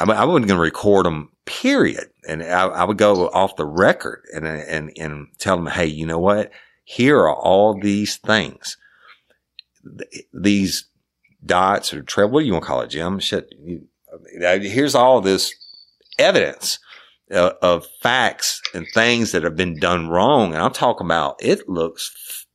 I, 0.00 0.04
I 0.04 0.24
wasn't 0.24 0.48
going 0.48 0.58
to 0.58 0.62
record 0.62 1.06
them 1.06 1.30
period 1.44 2.08
and 2.28 2.42
I, 2.42 2.66
I, 2.66 2.84
would 2.84 2.98
go 2.98 3.28
off 3.28 3.56
the 3.56 3.64
record 3.64 4.24
and 4.34 4.46
and 4.46 4.92
and 4.98 5.28
tell 5.38 5.56
them 5.56 5.66
hey 5.66 5.86
you 5.86 6.06
know 6.06 6.18
what 6.18 6.50
here 6.84 7.18
are 7.18 7.34
all 7.34 7.78
these 7.78 8.16
things 8.16 8.76
these 10.32 10.88
dots 11.44 11.94
or 11.94 12.02
treble, 12.02 12.40
you 12.40 12.52
want 12.52 12.64
to 12.64 12.68
call 12.68 12.80
it 12.80 12.88
Jim 12.88 13.20
shit 13.20 13.54
you, 13.60 13.86
here's 14.40 14.94
all 14.94 15.20
this 15.20 15.54
evidence 16.18 16.78
uh, 17.30 17.52
of 17.62 17.86
facts 18.02 18.60
and 18.74 18.86
things 18.94 19.32
that 19.32 19.42
have 19.42 19.56
been 19.56 19.78
done 19.78 20.08
wrong. 20.08 20.52
And 20.52 20.62
I'm 20.62 20.72
talking 20.72 21.06
about 21.06 21.36
it 21.40 21.68
looks, 21.68 22.46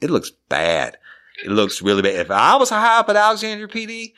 it 0.00 0.10
looks 0.10 0.30
bad. 0.48 0.98
It 1.44 1.50
looks 1.50 1.82
really 1.82 2.02
bad. 2.02 2.14
If 2.14 2.30
I 2.30 2.56
was 2.56 2.70
a 2.70 2.78
high 2.78 2.98
up 2.98 3.08
at 3.08 3.16
Alexandria 3.16 3.68
PD, 3.68 4.12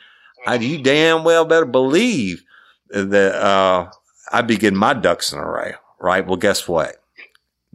I, 0.45 0.55
you 0.55 0.81
damn 0.81 1.23
well 1.23 1.45
better 1.45 1.65
believe 1.65 2.43
that, 2.89 3.35
uh, 3.35 3.89
I'd 4.31 4.47
be 4.47 4.57
getting 4.57 4.79
my 4.79 4.93
ducks 4.93 5.31
in 5.31 5.39
a 5.39 5.45
row, 5.45 5.71
right? 5.99 6.25
Well, 6.25 6.35
guess 6.35 6.67
what? 6.67 6.97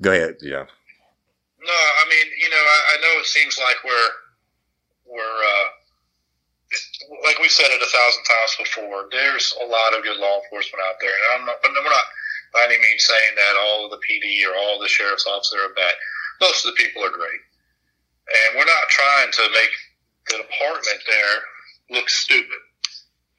Go 0.00 0.12
ahead, 0.12 0.36
yeah. 0.42 0.64
No, 1.62 1.72
I 1.72 2.04
mean, 2.10 2.26
you 2.38 2.50
know, 2.50 2.60
I, 2.60 2.78
I 2.92 2.96
know 3.00 3.20
it 3.20 3.26
seems 3.26 3.56
like 3.58 3.76
we're, 3.84 4.10
we're, 5.16 5.38
uh, 5.40 5.68
like 7.24 7.38
we've 7.38 7.52
said 7.52 7.70
it 7.70 7.80
a 7.80 7.88
thousand 7.88 8.24
times 8.24 8.52
before, 8.58 9.08
there's 9.12 9.54
a 9.60 9.66
lot 9.68 9.96
of 9.96 10.02
good 10.04 10.16
law 10.16 10.40
enforcement 10.44 10.82
out 10.88 10.96
there, 11.00 11.12
and 11.12 11.40
I'm 11.40 11.44
not, 11.46 11.60
but 11.62 11.72
we're 11.72 11.84
not 11.84 12.08
by 12.52 12.68
any 12.68 12.76
means 12.76 13.04
saying 13.04 13.34
that 13.36 13.54
all 13.64 13.84
of 13.88 13.92
the 13.92 14.00
PD 14.04 14.44
or 14.44 14.56
all 14.56 14.80
the 14.80 14.88
sheriff's 14.88 15.26
officers 15.26 15.60
are 15.60 15.72
bad. 15.76 15.94
Most 16.40 16.64
of 16.64 16.72
the 16.72 16.80
people 16.80 17.04
are 17.04 17.12
great, 17.12 17.42
and 18.28 18.58
we're 18.58 18.68
not 18.68 18.88
trying 18.92 19.30
to 19.32 19.44
make 19.52 19.72
the 20.28 20.36
department 20.44 21.00
there 21.04 21.36
look 21.92 22.08
stupid. 22.08 22.60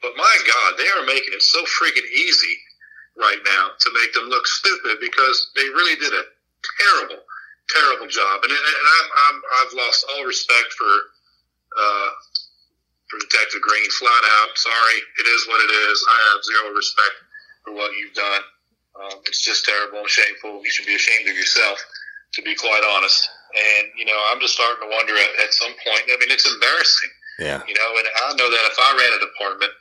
But 0.01 0.18
my 0.18 0.36
God, 0.45 0.78
they 0.78 0.88
are 0.89 1.06
making 1.06 1.34
it 1.34 1.41
so 1.41 1.64
freaking 1.64 2.06
easy 2.06 2.56
right 3.16 3.39
now 3.45 3.72
to 3.80 3.89
make 3.93 4.14
them 4.14 4.30
look 4.30 4.45
stupid 4.47 4.97
because 4.99 5.51
they 5.56 5.64
really 5.70 5.95
did 5.95 6.14
a 6.14 6.24
terrible, 6.80 7.24
terrible 7.70 8.08
job. 8.08 8.43
And, 8.43 8.51
and 8.51 8.88
I'm, 8.99 9.08
I'm, 9.30 9.38
I've 9.62 9.74
lost 9.74 10.06
all 10.12 10.26
respect 10.26 10.74
for 10.78 10.93
uh, 11.74 12.10
for 13.10 13.20
Detective 13.30 13.62
Green, 13.62 13.89
flat 13.93 14.24
out. 14.41 14.58
Sorry, 14.58 14.97
it 15.22 15.28
is 15.30 15.47
what 15.47 15.62
it 15.62 15.72
is. 15.89 15.97
I 16.10 16.18
have 16.34 16.43
zero 16.43 16.74
respect 16.74 17.16
for 17.66 17.74
what 17.74 17.93
you've 17.93 18.14
done. 18.14 18.43
Um, 18.97 19.18
it's 19.26 19.41
just 19.41 19.66
terrible 19.66 19.99
and 19.99 20.10
shameful. 20.10 20.62
You 20.66 20.70
should 20.70 20.86
be 20.86 20.95
ashamed 20.95 21.30
of 21.30 21.38
yourself, 21.38 21.78
to 22.34 22.41
be 22.41 22.56
quite 22.56 22.82
honest. 22.89 23.30
And 23.54 23.89
you 23.97 24.06
know, 24.06 24.18
I'm 24.30 24.41
just 24.41 24.54
starting 24.54 24.82
to 24.82 24.89
wonder 24.89 25.14
at, 25.14 25.45
at 25.45 25.54
some 25.54 25.74
point. 25.86 26.10
I 26.10 26.18
mean, 26.20 26.34
it's 26.34 26.49
embarrassing. 26.49 27.10
Yeah. 27.44 27.62
You 27.68 27.76
know, 27.76 27.89
and 28.00 28.08
I 28.08 28.34
know 28.39 28.50
that 28.50 28.64
if 28.72 28.78
I 28.80 28.89
ran 28.96 29.12
a 29.14 29.22
department, 29.22 29.74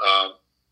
um, 0.00 0.28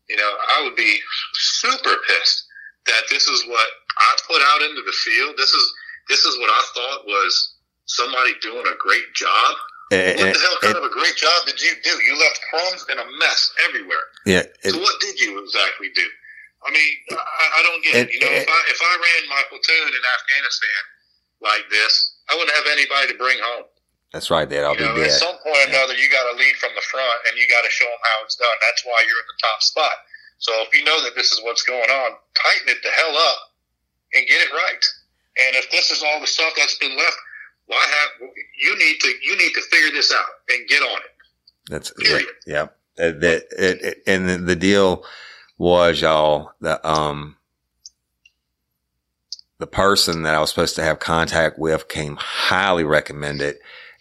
you 0.09 0.17
know, 0.17 0.31
I 0.57 0.63
would 0.65 0.75
be 0.75 0.99
super 1.33 1.95
pissed 2.07 2.45
that 2.87 3.03
this 3.09 3.27
is 3.27 3.45
what 3.47 3.67
I 3.97 4.09
put 4.27 4.41
out 4.41 4.61
into 4.65 4.81
the 4.81 4.91
field. 4.91 5.37
This 5.37 5.53
is 5.53 5.65
this 6.09 6.25
is 6.25 6.37
what 6.39 6.49
I 6.49 6.61
thought 6.73 7.05
was 7.05 7.55
somebody 7.85 8.33
doing 8.41 8.65
a 8.65 8.75
great 8.81 9.13
job 9.13 9.55
eh, 9.91 9.95
eh, 9.95 10.15
what 10.17 10.33
the 10.33 10.39
hell 10.39 10.57
eh, 10.63 10.65
kind 10.65 10.77
of 10.77 10.83
a 10.83 10.93
great 10.93 11.15
job 11.15 11.45
did 11.45 11.61
you 11.61 11.71
do? 11.83 11.93
You 12.03 12.17
left 12.17 12.39
crumbs 12.49 12.85
and 12.89 12.99
a 12.99 13.05
mess 13.19 13.51
everywhere. 13.69 14.05
Yeah. 14.25 14.43
It, 14.63 14.71
so 14.71 14.79
what 14.79 14.99
did 14.99 15.19
you 15.19 15.43
exactly 15.43 15.89
do? 15.93 16.07
I 16.65 16.69
mean, 16.71 16.91
I, 17.11 17.45
I 17.57 17.61
don't 17.63 17.83
get 17.83 18.07
it. 18.07 18.13
You 18.13 18.21
know, 18.21 18.29
if 18.31 18.47
I 18.47 18.59
if 18.69 18.79
I 18.81 18.93
ran 18.93 19.29
my 19.29 19.41
platoon 19.49 19.87
in 19.89 20.03
Afghanistan 20.19 20.81
like 21.41 21.65
this, 21.69 21.93
I 22.29 22.37
wouldn't 22.37 22.55
have 22.55 22.69
anybody 22.69 23.13
to 23.13 23.17
bring 23.17 23.37
home. 23.41 23.65
That's 24.11 24.29
right. 24.29 24.47
That 24.47 24.67
I'll 24.67 24.75
you 24.75 24.83
know, 24.83 24.95
be 24.95 25.07
dead. 25.07 25.15
At 25.15 25.23
some 25.23 25.35
point 25.39 25.55
or 25.55 25.69
another, 25.71 25.95
you 25.95 26.11
got 26.11 26.27
to 26.31 26.35
lead 26.35 26.55
from 26.59 26.75
the 26.75 26.83
front, 26.83 27.19
and 27.27 27.39
you 27.39 27.47
got 27.47 27.63
to 27.63 27.71
show 27.71 27.87
them 27.87 28.03
how 28.03 28.25
it's 28.27 28.35
done. 28.35 28.57
That's 28.59 28.83
why 28.83 28.99
you're 29.07 29.19
in 29.23 29.29
the 29.31 29.39
top 29.39 29.63
spot. 29.63 29.95
So 30.39 30.51
if 30.67 30.75
you 30.75 30.83
know 30.83 31.03
that 31.03 31.15
this 31.15 31.31
is 31.31 31.39
what's 31.43 31.63
going 31.63 31.89
on, 31.89 32.11
tighten 32.35 32.67
it 32.67 32.83
the 32.83 32.89
hell 32.89 33.15
up 33.15 33.39
and 34.13 34.27
get 34.27 34.41
it 34.41 34.51
right. 34.51 34.83
And 35.47 35.55
if 35.55 35.71
this 35.71 35.91
is 35.91 36.03
all 36.03 36.19
the 36.19 36.27
stuff 36.27 36.51
that's 36.57 36.77
been 36.77 36.97
left, 36.97 37.17
why 37.67 37.79
have 37.87 38.29
you 38.59 38.77
need 38.77 38.99
to 38.99 39.07
you 39.23 39.37
need 39.37 39.53
to 39.53 39.61
figure 39.71 39.91
this 39.91 40.13
out 40.13 40.25
and 40.49 40.67
get 40.67 40.81
on 40.81 40.97
it. 40.97 41.11
That's 41.69 41.91
Period. 41.91 42.27
yeah. 42.45 42.67
yeah. 42.97 43.11
That 43.13 43.45
it, 43.57 43.81
it, 43.81 44.03
and 44.05 44.27
the, 44.27 44.37
the 44.37 44.55
deal 44.55 45.05
was 45.57 46.01
y'all 46.01 46.51
that 46.59 46.83
um 46.83 47.37
the 49.59 49.67
person 49.67 50.23
that 50.23 50.35
I 50.35 50.39
was 50.39 50.49
supposed 50.49 50.75
to 50.75 50.83
have 50.83 50.99
contact 50.99 51.57
with 51.57 51.87
came 51.87 52.17
highly 52.19 52.83
recommended 52.83 53.57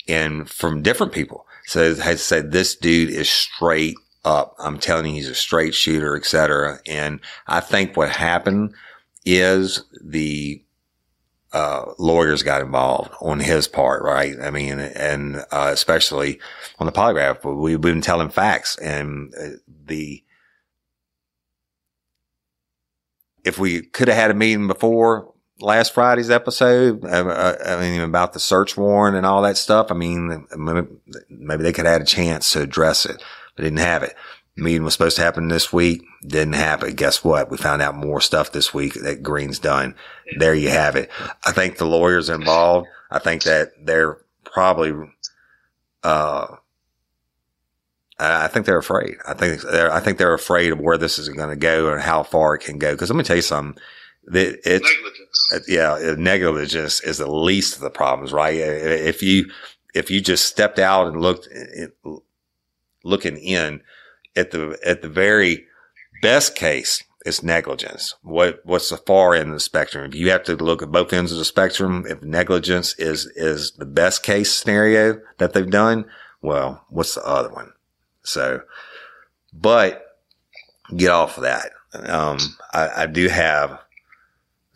and 0.08 0.48
from 0.48 0.82
different 0.82 1.12
people. 1.12 1.46
So 1.66 1.94
has 1.94 2.22
said 2.22 2.50
this 2.50 2.74
dude 2.74 3.10
is 3.10 3.28
straight 3.28 3.96
up. 4.24 4.54
I'm 4.58 4.78
telling 4.78 5.06
you, 5.06 5.12
he's 5.12 5.28
a 5.28 5.34
straight 5.34 5.74
shooter, 5.74 6.16
etc. 6.16 6.80
And 6.86 7.20
I 7.46 7.60
think 7.60 7.96
what 7.96 8.10
happened 8.10 8.74
is 9.24 9.84
the 10.02 10.62
uh, 11.52 11.92
lawyers 11.98 12.42
got 12.42 12.62
involved 12.62 13.12
on 13.20 13.40
his 13.40 13.66
part, 13.66 14.02
right? 14.02 14.36
I 14.40 14.50
mean, 14.50 14.78
and 14.78 15.44
uh, 15.50 15.70
especially 15.72 16.38
on 16.78 16.86
the 16.86 16.92
polygraph, 16.92 17.44
we've 17.44 17.80
been 17.80 18.00
telling 18.00 18.30
facts, 18.30 18.76
and 18.78 19.32
uh, 19.40 19.48
the 19.86 20.22
if 23.44 23.58
we 23.58 23.82
could 23.82 24.08
have 24.08 24.16
had 24.16 24.30
a 24.30 24.34
meeting 24.34 24.66
before 24.66 25.32
last 25.60 25.92
Friday's 25.92 26.30
episode, 26.30 27.04
uh, 27.04 27.08
uh, 27.08 27.56
I 27.64 27.80
mean, 27.80 28.00
about 28.00 28.32
the 28.32 28.40
search 28.40 28.76
warrant 28.76 29.16
and 29.16 29.26
all 29.26 29.42
that 29.42 29.56
stuff. 29.56 29.90
I 29.90 29.94
mean, 29.94 30.46
maybe 31.28 31.62
they 31.62 31.72
could 31.72 31.86
have 31.86 31.92
had 31.92 32.02
a 32.02 32.06
chance 32.06 32.50
to 32.52 32.62
address 32.62 33.06
it, 33.06 33.22
but 33.56 33.62
didn't 33.62 33.78
have 33.78 34.02
it 34.02 34.14
meeting 34.60 34.84
was 34.84 34.92
supposed 34.92 35.16
to 35.16 35.22
happen 35.22 35.48
this 35.48 35.72
week. 35.72 36.02
Didn't 36.26 36.54
happen. 36.54 36.94
Guess 36.94 37.24
what? 37.24 37.50
We 37.50 37.56
found 37.56 37.82
out 37.82 37.94
more 37.94 38.20
stuff 38.20 38.52
this 38.52 38.74
week 38.74 38.94
that 38.94 39.22
Green's 39.22 39.58
done. 39.58 39.94
There 40.38 40.54
you 40.54 40.68
have 40.68 40.96
it. 40.96 41.10
I 41.44 41.52
think 41.52 41.76
the 41.76 41.86
lawyers 41.86 42.28
involved, 42.28 42.88
I 43.10 43.18
think 43.18 43.42
that 43.44 43.72
they're 43.82 44.18
probably, 44.44 44.92
uh, 46.02 46.56
I 48.18 48.48
think 48.48 48.66
they're 48.66 48.78
afraid. 48.78 49.16
I 49.26 49.34
think 49.34 49.62
they're, 49.62 49.90
I 49.90 50.00
think 50.00 50.18
they're 50.18 50.34
afraid 50.34 50.72
of 50.72 50.80
where 50.80 50.98
this 50.98 51.18
is 51.18 51.28
going 51.30 51.50
to 51.50 51.56
go 51.56 51.90
and 51.92 52.02
how 52.02 52.22
far 52.22 52.54
it 52.54 52.60
can 52.60 52.78
go. 52.78 52.94
Cause 52.96 53.10
let 53.10 53.16
me 53.16 53.24
tell 53.24 53.36
you 53.36 53.42
something. 53.42 53.80
It, 54.32 54.60
it, 54.64 54.82
negligence. 54.82 55.52
Uh, 55.52 55.58
yeah. 55.68 55.92
Uh, 55.92 56.14
negligence 56.18 57.00
is 57.00 57.18
the 57.18 57.30
least 57.30 57.76
of 57.76 57.82
the 57.82 57.90
problems, 57.90 58.32
right? 58.32 58.60
Uh, 58.60 58.64
if 58.64 59.22
you, 59.22 59.50
if 59.94 60.10
you 60.10 60.20
just 60.20 60.46
stepped 60.46 60.78
out 60.78 61.08
and 61.08 61.20
looked, 61.20 61.48
looking 63.04 63.36
in, 63.36 63.82
at 64.36 64.50
the 64.50 64.78
at 64.84 65.02
the 65.02 65.08
very 65.08 65.66
best 66.22 66.54
case, 66.54 67.02
it's 67.26 67.42
negligence. 67.42 68.14
What 68.22 68.60
what's 68.64 68.88
the 68.88 68.96
far 68.96 69.34
end 69.34 69.48
of 69.48 69.54
the 69.54 69.60
spectrum? 69.60 70.04
If 70.06 70.14
you 70.14 70.30
have 70.30 70.44
to 70.44 70.56
look 70.56 70.82
at 70.82 70.92
both 70.92 71.12
ends 71.12 71.32
of 71.32 71.38
the 71.38 71.44
spectrum, 71.44 72.04
if 72.08 72.22
negligence 72.22 72.94
is 72.98 73.26
is 73.36 73.72
the 73.72 73.86
best 73.86 74.22
case 74.22 74.52
scenario 74.54 75.20
that 75.38 75.52
they've 75.52 75.68
done, 75.68 76.06
well, 76.40 76.84
what's 76.88 77.14
the 77.14 77.24
other 77.24 77.50
one? 77.50 77.72
So, 78.22 78.62
but 79.52 80.18
get 80.96 81.10
off 81.10 81.36
of 81.36 81.42
that. 81.42 81.72
Um, 81.92 82.38
I, 82.72 83.02
I 83.02 83.06
do 83.06 83.28
have 83.28 83.80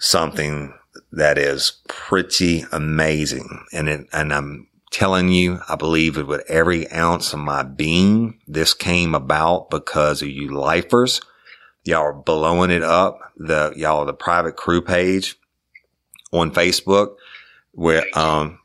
something 0.04 0.74
that 1.12 1.38
is 1.38 1.80
pretty 1.88 2.64
amazing, 2.72 3.64
and 3.72 3.88
it, 3.88 4.06
and 4.12 4.32
I'm 4.32 4.68
telling 4.90 5.28
you, 5.28 5.60
I 5.68 5.74
believe 5.76 6.18
it 6.18 6.26
with 6.26 6.48
every 6.48 6.90
ounce 6.92 7.32
of 7.32 7.40
my 7.40 7.62
being. 7.64 8.38
This 8.46 8.74
came 8.74 9.14
about 9.14 9.70
because 9.70 10.22
of 10.22 10.28
you 10.28 10.52
lifers. 10.52 11.20
Y'all 11.82 12.02
are 12.02 12.12
blowing 12.12 12.70
it 12.70 12.82
up. 12.82 13.18
The, 13.36 13.72
y'all, 13.76 14.04
the 14.04 14.14
private 14.14 14.56
crew 14.56 14.80
page 14.80 15.36
on 16.32 16.52
Facebook 16.52 17.16
where, 17.72 18.04
um, 18.16 18.60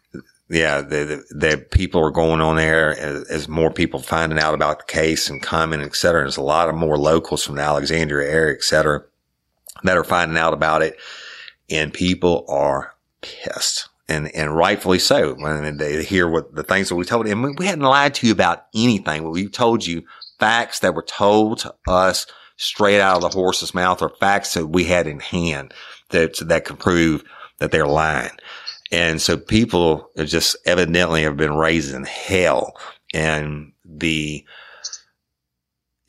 yeah, 0.49 0.81
the, 0.81 1.23
the, 1.31 1.65
people 1.71 2.05
are 2.05 2.11
going 2.11 2.41
on 2.41 2.57
there 2.57 2.91
as, 2.97 3.23
as, 3.29 3.47
more 3.47 3.71
people 3.71 3.99
finding 3.99 4.39
out 4.39 4.53
about 4.53 4.79
the 4.79 4.85
case 4.85 5.29
and 5.29 5.41
commenting, 5.41 5.87
et 5.87 5.95
cetera. 5.95 6.21
There's 6.21 6.37
a 6.37 6.41
lot 6.41 6.69
of 6.69 6.75
more 6.75 6.97
locals 6.97 7.43
from 7.43 7.55
the 7.55 7.63
Alexandria 7.63 8.29
area, 8.29 8.55
et 8.55 8.63
cetera, 8.63 9.03
that 9.83 9.97
are 9.97 10.03
finding 10.03 10.37
out 10.37 10.53
about 10.53 10.83
it. 10.83 10.95
And 11.69 11.93
people 11.93 12.45
are 12.47 12.95
pissed 13.21 13.89
and 14.07 14.33
and 14.35 14.55
rightfully 14.55 14.99
so. 14.99 15.35
When 15.35 15.77
they 15.77 16.03
hear 16.03 16.27
what 16.27 16.55
the 16.55 16.63
things 16.63 16.89
that 16.89 16.95
we 16.95 17.05
told 17.05 17.27
him, 17.27 17.55
we 17.57 17.65
hadn't 17.65 17.83
lied 17.83 18.15
to 18.15 18.27
you 18.27 18.33
about 18.33 18.65
anything. 18.73 19.29
We 19.29 19.47
told 19.47 19.85
you 19.85 20.03
facts 20.39 20.79
that 20.79 20.95
were 20.95 21.03
told 21.03 21.59
to 21.59 21.75
us 21.87 22.25
straight 22.57 22.99
out 22.99 23.17
of 23.17 23.21
the 23.21 23.29
horse's 23.29 23.73
mouth, 23.73 24.01
or 24.01 24.09
facts 24.09 24.53
that 24.55 24.67
we 24.67 24.83
had 24.83 25.07
in 25.07 25.19
hand 25.19 25.73
that 26.09 26.37
that 26.47 26.65
could 26.65 26.79
prove 26.79 27.23
that 27.59 27.71
they're 27.71 27.87
lying. 27.87 28.31
And 28.91 29.21
so 29.21 29.37
people 29.37 30.09
just 30.17 30.57
evidently 30.65 31.23
have 31.23 31.37
been 31.37 31.55
raised 31.55 31.93
in 31.93 32.03
hell, 32.03 32.73
and 33.13 33.71
the 33.85 34.43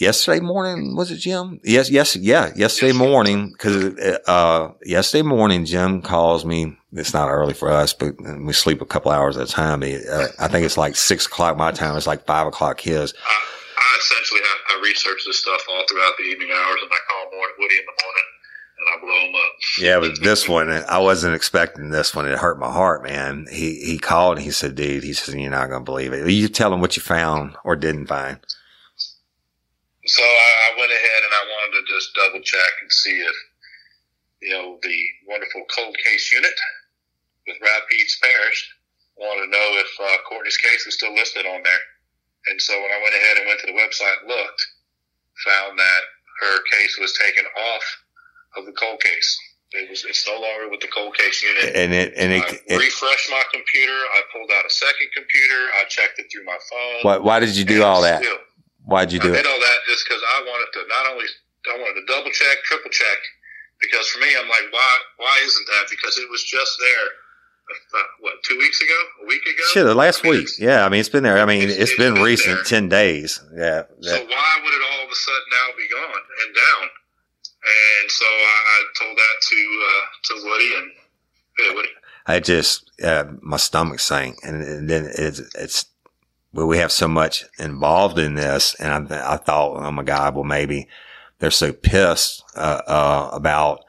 yesterday 0.01 0.41
morning 0.41 0.97
was 0.97 1.11
it 1.11 1.19
Jim? 1.19 1.61
Yes, 1.63 1.91
yes, 1.91 2.17
yeah, 2.17 2.53
yesterday 2.57 2.93
morning 2.93 3.51
because 3.53 3.95
uh, 4.27 4.73
yesterday 4.85 5.23
morning 5.23 5.65
Jim 5.65 6.03
calls 6.03 6.45
me. 6.45 6.77
It's 6.93 7.15
not 7.15 7.29
early 7.29 7.55
for 7.55 7.71
us, 7.71 7.93
but 7.93 8.15
we 8.41 8.53
sleep 8.53 8.81
a 8.81 8.87
couple 8.87 9.13
hours 9.13 9.37
at 9.37 9.49
a 9.49 9.53
time. 9.53 9.83
Uh, 9.83 10.27
I 10.41 10.49
think 10.49 10.65
it's 10.65 10.77
like 10.77 10.97
six 10.97 11.27
o'clock 11.27 11.57
my 11.57 11.71
time. 11.71 11.97
It's 11.97 12.07
like 12.07 12.27
five 12.27 12.49
o'clock 12.49 12.81
his. 12.81 13.15
I, 13.25 13.47
I 13.79 13.99
essentially 14.01 14.41
have, 14.41 14.79
I 14.79 14.83
research 14.83 15.21
this 15.25 15.39
stuff 15.39 15.61
all 15.71 15.85
throughout 15.89 16.15
the 16.19 16.25
evening 16.25 16.49
hours, 16.51 16.81
and 16.83 16.91
I 16.91 16.99
call 17.09 17.31
morning, 17.33 17.55
Woody 17.61 17.77
in 17.77 17.85
the 17.87 18.03
morning. 18.03 18.25
And 18.81 18.89
I 18.89 19.01
blow 19.05 19.29
him 19.29 19.35
up. 19.35 19.53
yeah, 19.79 20.01
but 20.01 20.25
this 20.25 20.49
one, 20.49 20.71
I 20.71 20.99
wasn't 20.99 21.35
expecting 21.35 21.91
this 21.91 22.15
one. 22.15 22.27
It 22.27 22.39
hurt 22.39 22.59
my 22.59 22.73
heart, 22.73 23.05
man. 23.05 23.47
He 23.53 23.75
he 23.85 23.99
called 23.99 24.39
and 24.39 24.45
he 24.45 24.51
said, 24.51 24.75
"Dude," 24.75 25.05
he 25.05 25.13
said, 25.13 25.35
"You're 25.39 25.51
not 25.51 25.69
gonna 25.69 25.85
believe 25.85 26.15
it." 26.15 26.29
You 26.29 26.49
tell 26.49 26.73
him 26.73 26.81
what 26.81 26.97
you 26.97 27.03
found 27.03 27.57
or 27.63 27.77
didn't 27.77 28.07
find. 28.07 28.39
So 30.11 30.23
I, 30.27 30.51
I 30.67 30.71
went 30.75 30.91
ahead 30.91 31.21
and 31.23 31.33
I 31.39 31.43
wanted 31.55 31.73
to 31.79 31.83
just 31.87 32.11
double 32.19 32.43
check 32.43 32.73
and 32.83 32.91
see 32.91 33.15
if, 33.23 33.37
you 34.43 34.51
know, 34.51 34.79
the 34.83 34.99
wonderful 35.31 35.63
cold 35.71 35.95
case 36.03 36.33
unit 36.35 36.51
with 37.47 37.57
Rapides 37.63 38.19
Parish 38.19 38.61
wanted 39.17 39.47
to 39.47 39.51
know 39.55 39.69
if 39.79 39.91
uh, 40.03 40.19
Courtney's 40.27 40.57
case 40.59 40.83
was 40.85 40.97
still 40.99 41.15
listed 41.15 41.47
on 41.47 41.63
there. 41.63 41.83
And 42.51 42.61
so 42.61 42.75
when 42.75 42.91
I 42.91 42.99
went 43.03 43.15
ahead 43.15 43.37
and 43.39 43.47
went 43.47 43.61
to 43.61 43.67
the 43.71 43.79
website 43.79 44.19
and 44.27 44.29
looked, 44.35 44.63
found 45.47 45.79
that 45.79 46.03
her 46.43 46.57
case 46.75 46.99
was 46.99 47.13
taken 47.15 47.45
off 47.47 47.85
of 48.57 48.67
the 48.67 48.73
cold 48.73 49.01
case. 49.01 49.39
It 49.73 49.89
was 49.89 50.05
it's 50.05 50.27
no 50.27 50.35
longer 50.41 50.69
with 50.69 50.81
the 50.81 50.89
cold 50.89 51.15
case 51.15 51.45
unit. 51.45 51.77
And 51.77 51.95
it 51.95 52.15
and 52.17 52.33
it, 52.33 52.43
I 52.43 52.59
it 52.67 52.79
refreshed 52.79 53.31
my 53.31 53.45
computer. 53.53 53.93
I 53.95 54.23
pulled 54.33 54.51
out 54.51 54.67
a 54.67 54.71
second 54.71 55.09
computer. 55.15 55.71
I 55.79 55.85
checked 55.89 56.19
it 56.19 56.27
through 56.33 56.45
my 56.45 56.59
phone. 56.69 56.99
why, 57.03 57.19
why 57.19 57.39
did 57.39 57.55
you 57.57 57.65
do 57.65 57.85
all 57.85 58.03
that? 58.03 58.25
still- 58.25 58.39
Why'd 58.91 59.13
you 59.15 59.21
do 59.23 59.31
I 59.31 59.39
did 59.39 59.47
it? 59.47 59.51
all 59.51 59.61
that 59.61 59.79
just 59.87 60.03
because 60.05 60.19
I 60.19 60.39
wanted 60.51 60.71
to 60.75 60.81
not 60.91 61.05
only 61.15 61.27
I 61.71 61.79
wanted 61.79 62.01
to 62.03 62.07
double 62.11 62.31
check, 62.35 62.57
triple 62.67 62.91
check, 62.91 63.19
because 63.81 64.09
for 64.11 64.19
me, 64.19 64.35
I'm 64.35 64.49
like, 64.49 64.67
why 64.75 64.91
why 65.17 65.39
isn't 65.47 65.67
that? 65.67 65.87
Because 65.89 66.19
it 66.19 66.29
was 66.31 66.43
just 66.43 66.75
there, 66.81 67.07
what 68.21 68.35
two 68.43 68.59
weeks 68.59 68.83
ago, 68.83 68.99
a 69.23 69.27
week 69.27 69.43
ago? 69.47 69.63
Shit, 69.73 69.85
the 69.87 69.95
last 69.95 70.25
I 70.25 70.31
mean, 70.31 70.39
week. 70.43 70.49
Yeah, 70.59 70.85
I 70.85 70.89
mean, 70.89 70.99
it's 71.01 71.09
been 71.09 71.23
there. 71.23 71.39
I 71.39 71.47
mean, 71.47 71.63
It's- 71.63 71.79
it's 71.79 71.91
it's 71.93 71.99
been 71.99 72.15
been 72.15 72.23
recent, 72.23 72.57
there. 72.57 72.65
10 72.83 72.89
days. 72.89 73.39
Yeah. 73.55 73.83
So 74.01 74.17
why 74.27 74.51
would 74.65 74.75
it 74.75 74.83
all 74.91 75.05
of 75.07 75.11
a 75.11 75.15
sudden 75.15 75.49
now 75.53 75.67
be 75.79 75.87
gone 75.89 76.23
and 76.45 76.51
down? 76.55 76.85
And 77.63 78.11
so 78.11 78.25
I, 78.27 78.59
I 78.75 78.79
told 78.99 79.17
that 79.17 79.37
to 79.49 79.59
uh, 79.91 80.05
to 80.25 80.49
Woody 80.49 80.75
and 80.77 80.91
hey, 81.59 81.75
Woody. 81.75 81.89
I 82.27 82.41
just, 82.41 82.91
uh, 83.05 83.25
my 83.41 83.57
stomach 83.57 84.01
sank. 84.01 84.37
And, 84.43 84.63
and 84.63 84.89
then 84.91 85.11
it's, 85.17 85.41
it's, 85.55 85.85
well, 86.53 86.67
we 86.67 86.79
have 86.79 86.93
so 86.93 87.09
much 87.09 87.45
involved 87.59 88.19
in 88.19 88.35
this. 88.35 88.75
And 88.75 89.13
I, 89.13 89.35
I 89.35 89.37
thought, 89.37 89.77
oh 89.77 89.91
my 89.93 90.03
God, 90.03 90.35
well, 90.35 90.45
maybe 90.45 90.89
they're 91.39 91.51
so 91.51 91.73
pissed, 91.73 92.45
uh, 92.57 92.83
uh, 92.87 93.31
about 93.33 93.85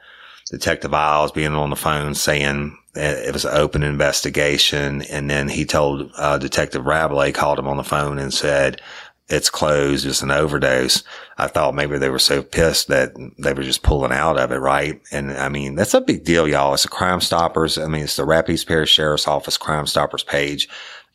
Detective 0.50 0.94
Isles 0.94 1.32
being 1.32 1.54
on 1.54 1.70
the 1.70 1.76
phone 1.76 2.14
saying 2.14 2.76
it 2.94 3.32
was 3.32 3.44
an 3.44 3.56
open 3.56 3.82
investigation. 3.82 5.02
And 5.02 5.30
then 5.30 5.48
he 5.48 5.64
told, 5.64 6.10
uh, 6.16 6.38
Detective 6.38 6.84
Rabelais 6.84 7.32
called 7.32 7.58
him 7.58 7.68
on 7.68 7.78
the 7.78 7.84
phone 7.84 8.18
and 8.18 8.32
said, 8.32 8.80
it's 9.28 9.48
closed. 9.48 10.04
It's 10.04 10.20
an 10.20 10.30
overdose. 10.30 11.04
I 11.38 11.46
thought 11.46 11.74
maybe 11.74 11.96
they 11.96 12.10
were 12.10 12.18
so 12.18 12.42
pissed 12.42 12.88
that 12.88 13.14
they 13.38 13.54
were 13.54 13.62
just 13.62 13.82
pulling 13.82 14.12
out 14.12 14.38
of 14.38 14.52
it, 14.52 14.58
right? 14.58 15.00
And 15.10 15.32
I 15.32 15.48
mean, 15.48 15.74
that's 15.74 15.94
a 15.94 16.00
big 16.00 16.24
deal, 16.24 16.46
y'all. 16.46 16.74
It's 16.74 16.84
a 16.84 16.88
Crime 16.88 17.20
Stoppers. 17.20 17.78
I 17.78 17.86
mean, 17.86 18.02
it's 18.02 18.16
the 18.16 18.24
Rapides 18.24 18.66
Parish 18.66 18.90
Sheriff's 18.90 19.26
Office 19.26 19.56
Crime 19.56 19.86
Stoppers 19.86 20.24
page. 20.24 20.68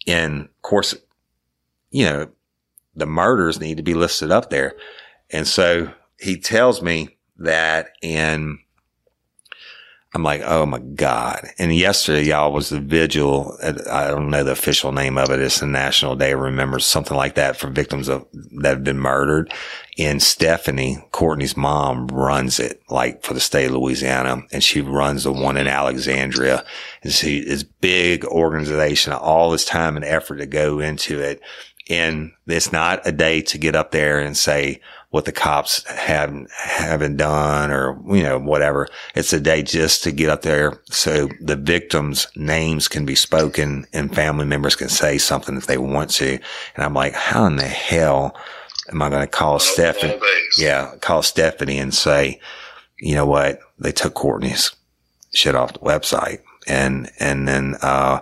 And 0.08 0.45
of 0.45 0.62
course, 0.64 0.95
you 1.90 2.06
know, 2.06 2.30
the 2.96 3.06
murders 3.06 3.60
need 3.60 3.78
to 3.78 3.84
be 3.84 3.94
listed 3.94 4.32
up 4.32 4.50
there. 4.50 4.76
And 5.30 5.48
so 5.48 5.92
he 6.20 6.38
tells 6.38 6.82
me 6.82 7.18
that 7.38 7.90
and 8.02 8.60
I'm 10.14 10.24
like, 10.24 10.42
oh 10.46 10.66
my 10.66 10.80
God. 10.80 11.50
And 11.60 11.76
yesterday, 11.76 12.24
y'all 12.24 12.54
was 12.54 12.70
the 12.70 12.80
vigil. 12.80 13.58
I 13.62 14.08
don't 14.08 14.30
know 14.30 14.44
the 14.44 14.54
official 14.54 14.92
name 14.92 15.18
of 15.18 15.30
it. 15.30 15.42
It's 15.42 15.60
the 15.60 15.68
National 15.68 16.16
Day 16.16 16.32
of 16.32 16.40
Remembrance, 16.40 16.86
something 16.86 17.16
like 17.16 17.36
that 17.36 17.58
for 17.58 17.68
victims 17.68 18.08
of 18.08 18.26
that 18.62 18.70
have 18.70 18.84
been 18.84 18.98
murdered. 18.98 19.54
And 20.00 20.24
Stephanie, 20.24 21.06
Courtney's 21.12 21.58
mom 21.58 22.08
runs 22.08 22.60
it 22.60 22.82
like 22.90 23.22
for 23.22 23.34
the 23.34 23.40
state 23.40 23.66
of 23.66 23.76
Louisiana 23.76 24.44
and 24.52 24.64
she 24.64 24.80
runs 24.80 25.24
the 25.26 25.34
one 25.34 25.58
in 25.58 25.68
Alexandria. 25.68 26.64
And 27.04 27.12
she 27.12 27.40
is 27.40 27.64
big 27.64 28.24
organization, 28.26 29.12
all 29.14 29.52
this 29.52 29.66
time 29.66 29.98
and 29.98 30.06
effort 30.06 30.38
to 30.38 30.46
go 30.48 30.80
into 30.80 31.20
it. 31.20 31.42
And 31.90 32.34
it's 32.48 32.72
not 32.72 33.06
a 33.06 33.12
day 33.12 33.42
to 33.44 33.58
get 33.58 33.76
up 33.76 33.92
there 33.92 34.20
and 34.20 34.36
say 34.36 34.82
what 35.10 35.24
the 35.24 35.32
cops 35.32 35.84
have, 35.90 36.36
haven't 36.52 37.16
done 37.16 37.72
or, 37.72 37.98
you 38.14 38.24
know, 38.24 38.38
whatever. 38.38 38.90
It's 39.16 39.32
a 39.32 39.40
day 39.40 39.64
just 39.64 40.04
to 40.04 40.12
get 40.12 40.30
up 40.30 40.42
there 40.42 40.82
so 40.90 41.30
the 41.40 41.56
victims' 41.56 42.28
names 42.36 42.90
can 42.90 43.06
be 43.06 43.16
spoken 43.16 43.88
and 43.94 44.14
family 44.14 44.46
members 44.46 44.76
can 44.76 44.90
say 44.90 45.18
something 45.18 45.56
if 45.56 45.68
they 45.68 45.78
want 45.78 46.10
to. 46.12 46.34
And 46.76 46.84
I'm 46.84 46.94
like, 46.94 47.14
how 47.14 47.46
in 47.46 47.56
the 47.56 47.64
hell 47.64 48.36
am 48.90 49.02
I 49.02 49.10
going 49.10 49.22
to 49.22 49.28
call 49.28 49.60
Stephanie? 49.60 50.20
Yeah, 50.58 50.96
call 51.00 51.22
Stephanie 51.22 51.80
and 51.80 51.94
say, 51.94 52.42
you 53.00 53.16
know 53.16 53.26
what? 53.26 53.60
They 53.80 53.94
took 53.94 54.14
Courtney's 54.14 54.76
shit 55.34 55.56
off 55.56 55.74
the 55.74 55.80
website. 55.80 56.42
And, 56.68 57.10
and 57.18 57.48
then, 57.48 57.76
uh, 57.82 58.20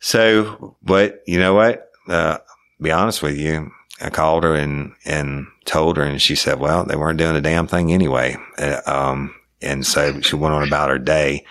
so, 0.00 0.76
but 0.82 1.22
you 1.26 1.38
know 1.38 1.54
what? 1.54 1.90
Uh, 2.08 2.38
be 2.80 2.90
honest 2.90 3.22
with 3.22 3.36
you. 3.36 3.72
I 4.00 4.10
called 4.10 4.44
her 4.44 4.54
and, 4.54 4.92
and 5.04 5.46
told 5.64 5.96
her 5.96 6.02
and 6.02 6.20
she 6.20 6.34
said, 6.34 6.60
well, 6.60 6.84
they 6.84 6.96
weren't 6.96 7.18
doing 7.18 7.36
a 7.36 7.40
damn 7.40 7.66
thing 7.66 7.92
anyway. 7.92 8.36
Uh, 8.58 8.80
um, 8.86 9.34
and 9.62 9.86
so 9.86 10.20
she 10.20 10.36
went 10.36 10.54
on 10.54 10.66
about 10.66 10.90
her 10.90 10.98
day 10.98 11.44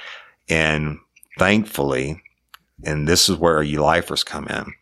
and 0.48 1.00
thankfully, 1.40 2.22
and 2.84 3.08
this 3.08 3.30
is 3.30 3.38
where 3.38 3.64
you 3.64 3.82
lifers 3.82 4.24
come 4.24 4.48
in. 4.48 4.74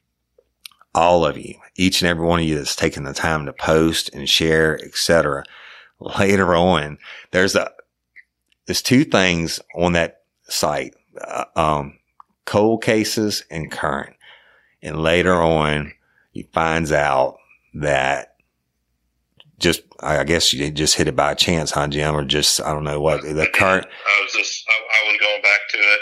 All 0.93 1.25
of 1.25 1.37
you, 1.37 1.55
each 1.75 2.01
and 2.01 2.09
every 2.09 2.25
one 2.25 2.39
of 2.39 2.45
you 2.45 2.55
that's 2.55 2.75
taken 2.75 3.03
the 3.03 3.13
time 3.13 3.45
to 3.45 3.53
post 3.53 4.13
and 4.13 4.29
share, 4.29 4.77
etc. 4.83 5.43
Later 5.99 6.55
on, 6.55 6.97
there's 7.31 7.55
a, 7.55 7.71
there's 8.65 8.81
two 8.81 9.03
things 9.05 9.59
on 9.75 9.93
that 9.93 10.21
site, 10.43 10.95
uh, 11.25 11.45
um, 11.55 11.97
cold 12.45 12.83
cases 12.83 13.43
and 13.49 13.71
current. 13.71 14.15
And 14.81 15.01
later 15.01 15.33
on, 15.41 15.93
he 16.33 16.43
finds 16.53 16.91
out 16.91 17.37
that 17.75 18.35
just, 19.59 19.83
I 20.01 20.23
guess 20.25 20.51
you 20.51 20.69
just 20.71 20.95
hit 20.95 21.07
it 21.07 21.15
by 21.15 21.33
chance, 21.35 21.71
huh, 21.71 21.87
Jim? 21.87 22.15
Or 22.15 22.25
just, 22.25 22.59
I 22.61 22.73
don't 22.73 22.83
know 22.83 22.99
what 22.99 23.21
the 23.21 23.47
current, 23.53 23.85
I 23.87 24.21
was 24.23 24.33
just 24.33 24.65
I, 24.67 24.73
I 24.73 25.11
was 25.11 25.19
going 25.21 25.41
back 25.41 25.61
to 25.69 25.77
it, 25.77 25.99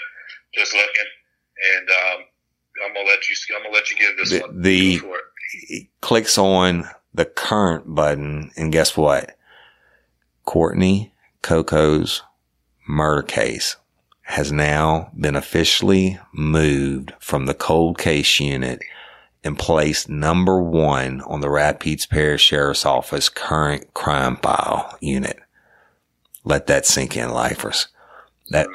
just 0.55 0.73
looking, 0.73 1.11
and 1.77 1.89
um, 1.89 2.25
I'm 2.87 2.93
gonna 2.95 3.07
let 3.07 3.29
you 3.29 3.35
I'm 3.55 3.63
gonna 3.63 3.75
let 3.75 3.91
you 3.91 3.97
give 3.97 4.17
this 4.17 4.29
The- 4.31 4.39
one 4.41 4.61
the- 4.61 5.01
it. 5.69 5.87
clicks 6.01 6.37
on 6.37 6.85
the 7.13 7.25
current 7.25 7.93
button 7.93 8.51
and 8.55 8.71
guess 8.71 8.95
what? 8.97 9.37
Courtney 10.45 11.13
Coco's 11.41 12.23
murder 12.87 13.21
case 13.21 13.75
has 14.23 14.51
now 14.51 15.11
been 15.19 15.35
officially 15.35 16.17
moved 16.33 17.13
from 17.19 17.45
the 17.45 17.53
cold 17.53 17.97
case 17.97 18.39
unit 18.39 18.81
and 19.43 19.57
placed 19.57 20.09
number 20.09 20.61
one 20.61 21.21
on 21.21 21.41
the 21.41 21.49
Rapides 21.49 22.07
Parish 22.07 22.43
Sheriff's 22.43 22.85
Office 22.85 23.29
current 23.29 23.93
crime 23.93 24.37
file 24.37 24.97
unit. 25.01 25.39
Let 26.43 26.67
that 26.67 26.85
sink 26.85 27.17
in, 27.17 27.31
lifers. 27.31 27.87
That 28.49 28.67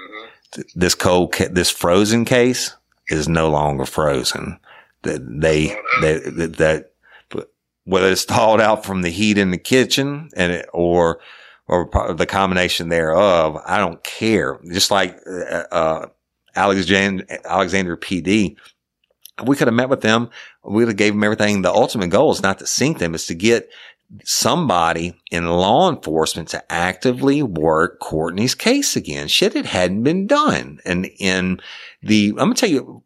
th- 0.53 0.67
this 0.75 0.95
cold, 0.95 1.33
ca- 1.33 1.49
this 1.51 1.71
frozen 1.71 2.25
case 2.25 2.75
is 3.09 3.29
no 3.29 3.51
longer 3.51 3.85
frozen. 3.85 4.59
That 5.03 5.21
they, 5.41 5.69
that, 6.01 6.91
whether 7.85 8.09
it's 8.09 8.25
thawed 8.25 8.61
out 8.61 8.85
from 8.85 9.03
the 9.03 9.11
heat 9.11 9.39
in 9.39 9.53
the 9.53 9.59
kitchen 9.59 10.31
and 10.37 10.53
it, 10.53 10.69
or, 10.73 11.21
or 11.69 11.89
the 12.15 12.27
combination 12.27 12.89
thereof, 12.89 13.61
I 13.65 13.79
don't 13.79 14.03
care. 14.03 14.59
Just 14.73 14.91
like, 14.91 15.19
uh, 15.27 15.65
uh, 15.71 16.07
Alexander, 16.57 17.25
Alexander 17.45 17.97
PD, 17.97 18.57
we 19.45 19.57
could 19.57 19.69
have 19.69 19.75
met 19.75 19.89
with 19.89 20.01
them. 20.01 20.31
We 20.65 20.85
would 20.85 20.89
have 20.89 20.97
gave 20.97 21.13
them 21.13 21.25
everything. 21.25 21.63
The 21.63 21.73
ultimate 21.73 22.11
goal 22.11 22.33
is 22.33 22.43
not 22.43 22.59
to 22.61 22.67
sink 22.67 22.99
them. 22.99 23.15
is 23.15 23.27
to 23.27 23.35
get 23.35 23.71
somebody 24.25 25.21
in 25.31 25.47
law 25.47 25.91
enforcement 25.91 26.49
to 26.49 26.73
actively 26.73 27.43
work 27.43 27.99
Courtney's 28.01 28.55
case 28.55 28.97
again. 28.97 29.29
Shit, 29.29 29.57
it 29.57 29.67
hadn't 29.67 30.05
been 30.05 30.27
done. 30.27 30.79
And 30.85 31.11
in 31.19 31.61
the, 32.03 32.29
I'm 32.31 32.37
going 32.37 32.55
to 32.55 32.61
tell 32.61 32.71
you 32.71 33.03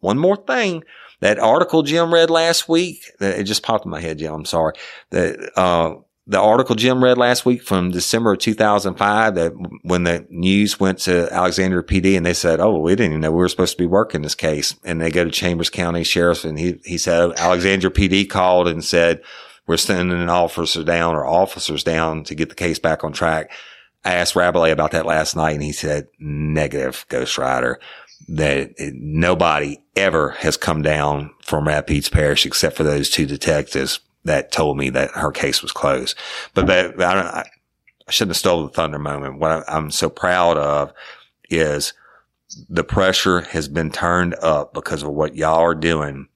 one 0.00 0.18
more 0.18 0.36
thing. 0.36 0.84
That 1.20 1.38
article 1.38 1.82
Jim 1.82 2.12
read 2.12 2.30
last 2.30 2.68
week, 2.68 3.10
it 3.20 3.44
just 3.44 3.62
popped 3.62 3.84
in 3.84 3.90
my 3.90 4.00
head, 4.00 4.18
Jim. 4.18 4.34
I'm 4.34 4.44
sorry. 4.44 4.74
That, 5.10 5.52
uh, 5.58 5.96
the 6.26 6.40
article 6.40 6.74
Jim 6.74 7.04
read 7.04 7.18
last 7.18 7.44
week 7.44 7.62
from 7.62 7.90
December 7.90 8.32
of 8.32 8.38
2005 8.38 9.34
that 9.34 9.52
when 9.82 10.04
the 10.04 10.26
news 10.30 10.80
went 10.80 10.98
to 11.00 11.30
Alexandria 11.30 11.82
PD 11.82 12.16
and 12.16 12.24
they 12.24 12.32
said, 12.32 12.60
Oh, 12.60 12.78
we 12.78 12.92
didn't 12.92 13.12
even 13.12 13.20
know 13.20 13.30
we 13.30 13.38
were 13.38 13.48
supposed 13.48 13.76
to 13.76 13.82
be 13.82 13.86
working 13.86 14.22
this 14.22 14.34
case. 14.34 14.74
And 14.84 15.00
they 15.00 15.10
go 15.10 15.24
to 15.24 15.30
Chambers 15.30 15.68
County 15.68 16.02
Sheriff 16.02 16.44
and 16.44 16.58
he, 16.58 16.80
he 16.84 16.96
said, 16.96 17.32
Alexandria 17.38 17.90
PD 17.90 18.28
called 18.28 18.68
and 18.68 18.82
said, 18.82 19.22
we're 19.66 19.76
sending 19.76 20.18
an 20.18 20.28
officer 20.28 20.84
down 20.84 21.14
or 21.14 21.26
officers 21.26 21.84
down 21.84 22.24
to 22.24 22.34
get 22.34 22.48
the 22.48 22.54
case 22.54 22.78
back 22.78 23.04
on 23.04 23.12
track. 23.12 23.50
I 24.04 24.14
asked 24.14 24.36
Rabelais 24.36 24.72
about 24.72 24.90
that 24.90 25.06
last 25.06 25.36
night 25.36 25.54
and 25.54 25.62
he 25.62 25.72
said 25.72 26.08
negative 26.18 27.06
Ghost 27.08 27.38
Rider 27.38 27.80
that 28.28 28.72
it, 28.76 28.94
nobody 28.94 29.78
ever 29.96 30.30
has 30.30 30.56
come 30.56 30.82
down 30.82 31.30
from 31.42 31.66
Rapides 31.66 32.10
Parish 32.10 32.44
except 32.44 32.76
for 32.76 32.82
those 32.82 33.10
two 33.10 33.26
detectives 33.26 34.00
that 34.24 34.52
told 34.52 34.76
me 34.76 34.90
that 34.90 35.10
her 35.12 35.30
case 35.30 35.62
was 35.62 35.72
closed. 35.72 36.16
But, 36.54 36.66
but 36.66 37.00
I, 37.00 37.14
don't, 37.14 37.26
I, 37.26 37.48
I 38.06 38.10
shouldn't 38.10 38.30
have 38.30 38.38
stole 38.38 38.62
the 38.62 38.70
thunder 38.70 38.98
moment. 38.98 39.38
What 39.38 39.64
I'm 39.68 39.90
so 39.90 40.08
proud 40.08 40.58
of 40.58 40.92
is 41.50 41.92
the 42.68 42.84
pressure 42.84 43.42
has 43.42 43.68
been 43.68 43.90
turned 43.90 44.34
up 44.36 44.74
because 44.74 45.02
of 45.02 45.10
what 45.10 45.36
y'all 45.36 45.60
are 45.60 45.74
doing 45.74 46.28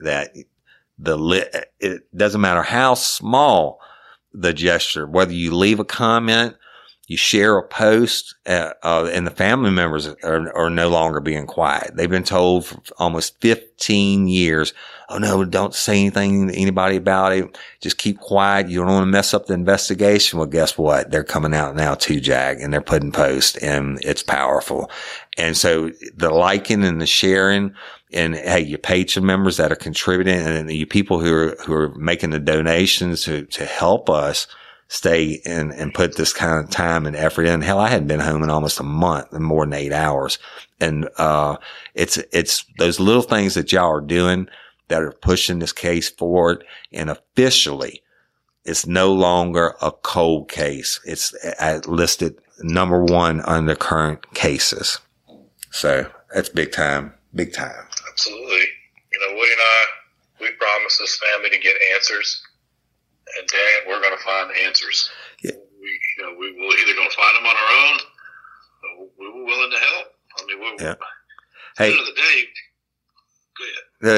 that 0.00 0.34
the 0.98 1.16
lit, 1.16 1.72
it 1.80 2.16
doesn't 2.16 2.40
matter 2.40 2.62
how 2.62 2.94
small 2.94 3.80
the 4.32 4.52
gesture, 4.52 5.06
whether 5.06 5.32
you 5.32 5.54
leave 5.54 5.80
a 5.80 5.84
comment 5.84 6.56
you 7.06 7.16
share 7.16 7.58
a 7.58 7.62
post, 7.62 8.34
uh, 8.46 8.72
uh, 8.82 9.10
and 9.12 9.26
the 9.26 9.30
family 9.30 9.70
members 9.70 10.08
are, 10.22 10.56
are 10.56 10.70
no 10.70 10.88
longer 10.88 11.20
being 11.20 11.46
quiet. 11.46 11.94
They've 11.94 12.08
been 12.08 12.24
told 12.24 12.66
for 12.66 12.80
almost 12.98 13.40
15 13.40 14.26
years, 14.26 14.72
oh 15.10 15.18
no, 15.18 15.44
don't 15.44 15.74
say 15.74 16.00
anything 16.00 16.48
to 16.48 16.54
anybody 16.54 16.96
about 16.96 17.32
it. 17.32 17.58
Just 17.80 17.98
keep 17.98 18.20
quiet. 18.20 18.68
You 18.68 18.78
don't 18.78 18.88
want 18.88 19.02
to 19.02 19.10
mess 19.10 19.34
up 19.34 19.46
the 19.46 19.54
investigation. 19.54 20.38
Well, 20.38 20.48
guess 20.48 20.78
what? 20.78 21.10
They're 21.10 21.24
coming 21.24 21.54
out 21.54 21.76
now 21.76 21.94
too, 21.94 22.20
Jag, 22.20 22.60
and 22.60 22.72
they're 22.72 22.80
putting 22.80 23.12
posts 23.12 23.58
and 23.58 23.98
it's 24.02 24.22
powerful. 24.22 24.90
And 25.36 25.56
so 25.56 25.90
the 26.16 26.30
liking 26.30 26.84
and 26.84 27.02
the 27.02 27.06
sharing 27.06 27.74
and 28.14 28.34
hey, 28.34 28.60
you 28.60 28.78
patron 28.78 29.26
members 29.26 29.56
that 29.58 29.72
are 29.72 29.76
contributing 29.76 30.38
and 30.38 30.70
you 30.70 30.86
people 30.86 31.20
who 31.20 31.34
are, 31.34 31.56
who 31.66 31.74
are 31.74 31.94
making 31.96 32.30
the 32.30 32.38
donations 32.38 33.24
to, 33.24 33.44
to 33.46 33.66
help 33.66 34.08
us 34.08 34.46
stay 34.88 35.40
and, 35.44 35.72
and 35.72 35.94
put 35.94 36.16
this 36.16 36.32
kind 36.32 36.62
of 36.62 36.70
time 36.70 37.06
and 37.06 37.16
effort 37.16 37.44
in. 37.46 37.62
Hell, 37.62 37.78
I 37.78 37.88
hadn't 37.88 38.08
been 38.08 38.20
home 38.20 38.42
in 38.42 38.50
almost 38.50 38.80
a 38.80 38.84
month 38.84 39.32
and 39.32 39.44
more 39.44 39.64
than 39.64 39.74
eight 39.74 39.92
hours. 39.92 40.38
And, 40.80 41.08
uh, 41.18 41.56
it's, 41.94 42.18
it's 42.32 42.64
those 42.78 43.00
little 43.00 43.22
things 43.22 43.54
that 43.54 43.72
y'all 43.72 43.90
are 43.90 44.00
doing 44.00 44.48
that 44.88 45.02
are 45.02 45.12
pushing 45.12 45.58
this 45.58 45.72
case 45.72 46.10
forward 46.10 46.64
and 46.92 47.10
officially 47.10 48.02
it's 48.64 48.86
no 48.86 49.12
longer 49.12 49.74
a 49.82 49.92
cold 49.92 50.48
case. 50.48 51.00
It's 51.04 51.34
listed 51.86 52.38
number 52.60 53.04
one 53.04 53.42
under 53.42 53.74
current 53.74 54.32
cases. 54.34 54.98
So 55.70 56.10
that's 56.32 56.48
big 56.48 56.72
time, 56.72 57.12
big 57.34 57.52
time. 57.52 57.86
Absolutely. 58.10 58.66
You 59.12 59.20
know, 59.20 59.36
Woody 59.36 59.52
and 59.52 59.60
I, 59.60 59.84
we 60.40 60.50
promised 60.52 60.98
this 60.98 61.18
family 61.18 61.50
to 61.50 61.58
get 61.58 61.74
answers 61.94 62.42
and 63.38 63.48
dang 63.48 63.88
we're 63.88 64.00
going 64.00 64.16
to 64.16 64.24
find 64.24 64.50
the 64.50 64.64
answers. 64.66 65.10
Yeah. 65.42 65.56
We, 65.80 66.00
you 66.18 66.24
know, 66.24 66.34
we 66.38 66.52
will 66.52 66.72
either 66.72 66.94
going 66.94 67.10
to 67.10 67.16
find 67.16 67.36
them 67.36 67.46
on 67.46 67.56
our 67.56 67.72
own, 67.84 67.98
or 68.84 69.08
we 69.18 69.26
were 69.28 69.44
willing 69.44 69.70
to 69.70 69.78
help. 69.78 70.06
I 70.38 70.44
mean, 70.46 70.60
we, 70.60 70.66
yeah. 70.84 70.94
Hey, 71.76 71.90
end 71.90 72.00
of 72.00 72.06
the 72.06 72.14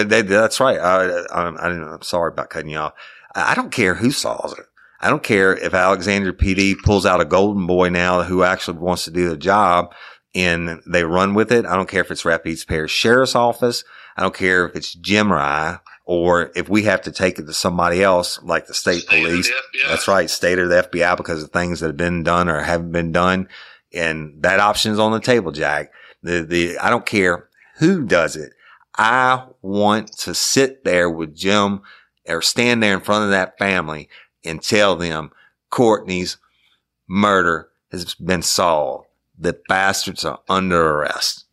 day, 0.04 0.22
that's 0.22 0.60
right. 0.60 0.78
I, 0.78 1.24
am 1.34 2.02
sorry 2.02 2.32
about 2.32 2.50
cutting 2.50 2.70
you 2.70 2.78
off. 2.78 2.92
I 3.34 3.54
don't 3.54 3.70
care 3.70 3.94
who 3.94 4.10
saws 4.10 4.52
it. 4.58 4.66
I 5.00 5.10
don't 5.10 5.22
care 5.22 5.54
if 5.54 5.74
Alexander 5.74 6.32
PD 6.32 6.74
pulls 6.82 7.04
out 7.04 7.20
a 7.20 7.26
golden 7.26 7.66
boy 7.66 7.90
now 7.90 8.22
who 8.22 8.42
actually 8.42 8.78
wants 8.78 9.04
to 9.04 9.10
do 9.10 9.28
the 9.28 9.36
job 9.36 9.94
and 10.34 10.80
they 10.86 11.04
run 11.04 11.34
with 11.34 11.52
it. 11.52 11.66
I 11.66 11.76
don't 11.76 11.88
care 11.88 12.00
if 12.00 12.10
it's 12.10 12.24
Rapides 12.24 12.66
Parish 12.66 12.92
Sheriff's 12.92 13.34
Office. 13.34 13.84
I 14.16 14.22
don't 14.22 14.34
care 14.34 14.66
if 14.66 14.74
it's 14.74 14.96
GEMRI 14.96 15.80
or 16.06 16.52
if 16.54 16.68
we 16.68 16.84
have 16.84 17.02
to 17.02 17.12
take 17.12 17.38
it 17.38 17.46
to 17.46 17.52
somebody 17.52 18.02
else, 18.02 18.40
like 18.42 18.66
the 18.66 18.74
state, 18.74 19.02
state 19.02 19.22
police. 19.22 19.48
The 19.48 19.78
that's 19.88 20.08
right. 20.08 20.30
State 20.30 20.58
or 20.58 20.68
the 20.68 20.88
FBI 20.88 21.16
because 21.16 21.42
of 21.42 21.50
things 21.50 21.80
that 21.80 21.88
have 21.88 21.96
been 21.96 22.22
done 22.22 22.48
or 22.48 22.62
haven't 22.62 22.92
been 22.92 23.10
done. 23.10 23.48
And 23.92 24.42
that 24.42 24.60
option 24.60 24.92
is 24.92 25.00
on 25.00 25.12
the 25.12 25.20
table, 25.20 25.50
Jack. 25.50 25.92
The, 26.22 26.42
the, 26.42 26.78
I 26.78 26.90
don't 26.90 27.04
care 27.04 27.48
who 27.78 28.04
does 28.04 28.36
it. 28.36 28.52
I 28.96 29.46
want 29.62 30.16
to 30.18 30.32
sit 30.32 30.84
there 30.84 31.10
with 31.10 31.34
Jim 31.34 31.82
or 32.26 32.40
stand 32.40 32.82
there 32.82 32.94
in 32.94 33.00
front 33.00 33.24
of 33.24 33.30
that 33.30 33.58
family 33.58 34.08
and 34.44 34.62
tell 34.62 34.94
them 34.94 35.32
Courtney's 35.70 36.38
murder 37.08 37.68
has 37.90 38.14
been 38.14 38.42
solved. 38.42 39.08
The 39.38 39.58
bastards 39.68 40.24
are 40.24 40.40
under 40.48 40.80
arrest. 40.80 41.45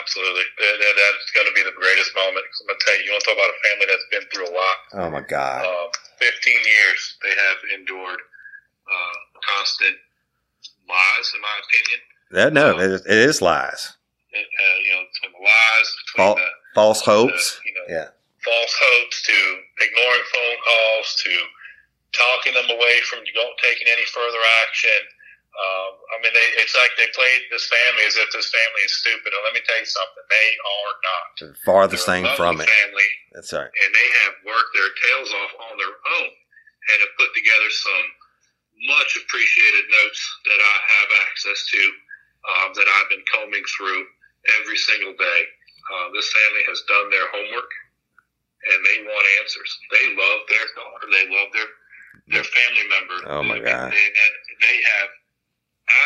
Absolutely. 0.00 0.46
That, 0.56 0.74
that, 0.80 0.94
that's 0.96 1.28
going 1.36 1.48
to 1.48 1.56
be 1.56 1.64
the 1.64 1.76
greatest 1.76 2.16
moment. 2.16 2.44
I'm 2.44 2.66
going 2.68 2.78
to 2.78 2.84
tell 2.84 2.96
you, 2.96 3.04
you 3.04 3.12
want 3.12 3.22
to 3.24 3.28
talk 3.28 3.38
about 3.38 3.52
a 3.52 3.60
family 3.68 3.86
that's 3.90 4.08
been 4.08 4.26
through 4.32 4.48
a 4.48 4.54
lot. 4.56 4.76
Oh, 4.96 5.08
my 5.12 5.20
God. 5.20 5.68
Uh, 5.68 5.88
15 6.16 6.32
years 6.54 7.00
they 7.20 7.34
have 7.34 7.58
endured 7.76 8.20
uh, 8.88 9.16
constant 9.44 9.96
lies, 10.88 11.26
in 11.34 11.40
my 11.42 11.56
opinion. 11.60 11.98
Yeah, 12.32 12.48
no, 12.48 12.66
um, 12.72 12.80
it, 12.80 13.04
it 13.04 13.18
is 13.28 13.42
lies. 13.42 13.96
It, 14.32 14.46
uh, 14.48 14.76
you 14.80 14.92
know, 14.96 15.04
between 15.12 15.32
the 15.36 15.42
lies, 15.44 15.88
between 16.08 16.24
Fal- 16.24 16.40
the 16.40 16.48
false 16.72 17.00
hopes, 17.04 17.60
the, 17.60 17.68
you 17.68 17.74
know, 17.76 17.86
yeah, 17.92 18.08
false 18.40 18.74
hopes, 18.80 19.16
to 19.28 19.36
ignoring 19.84 20.26
phone 20.32 20.58
calls, 20.64 21.08
to 21.20 21.32
talking 22.16 22.54
them 22.56 22.68
away 22.72 22.96
from 23.08 23.20
taking 23.24 23.88
any 23.88 24.04
further 24.08 24.40
action 24.64 25.00
um, 25.52 25.92
I 26.12 26.16
mean, 26.24 26.32
they, 26.32 26.48
it's 26.64 26.72
like 26.72 26.96
they 26.96 27.12
played 27.12 27.44
this 27.52 27.68
family 27.68 28.04
as 28.08 28.16
if 28.16 28.32
this 28.32 28.48
family 28.48 28.82
is 28.88 28.94
stupid. 29.04 29.36
And 29.36 29.42
let 29.44 29.52
me 29.52 29.60
tell 29.68 29.76
you 29.76 29.84
something, 29.84 30.24
they 30.32 30.48
are 30.56 30.94
not. 31.04 31.26
The 31.36 31.52
farthest 31.60 32.08
thing 32.08 32.24
from 32.40 32.56
it. 32.56 32.68
Family, 32.68 33.10
That's 33.36 33.52
right. 33.52 33.68
And 33.68 33.90
they 33.92 34.08
have 34.24 34.34
worked 34.48 34.72
their 34.72 34.92
tails 34.96 35.30
off 35.44 35.52
on 35.68 35.74
their 35.76 35.92
own 35.92 36.30
and 36.32 36.96
have 37.04 37.14
put 37.20 37.30
together 37.36 37.68
some 37.68 38.04
much 38.96 39.12
appreciated 39.20 39.84
notes 39.92 40.20
that 40.48 40.60
I 40.60 40.76
have 40.98 41.10
access 41.28 41.60
to 41.68 41.82
um, 42.42 42.68
that 42.74 42.88
I've 42.88 43.10
been 43.12 43.24
combing 43.28 43.62
through 43.68 44.08
every 44.58 44.80
single 44.80 45.14
day. 45.14 45.40
Uh, 45.92 46.06
this 46.16 46.32
family 46.32 46.64
has 46.66 46.80
done 46.88 47.12
their 47.12 47.28
homework 47.28 47.70
and 48.72 48.78
they 48.88 48.98
want 49.04 49.26
answers. 49.44 49.70
They 49.92 50.16
love 50.16 50.40
their 50.48 50.66
daughter. 50.74 51.06
They 51.12 51.26
love 51.28 51.50
their 51.52 51.70
their 52.30 52.46
family 52.46 52.86
member. 52.88 53.16
Oh 53.28 53.42
my 53.42 53.58
god! 53.58 53.90
And, 53.90 54.12
and 54.16 54.32
they 54.62 54.76
have 54.80 55.10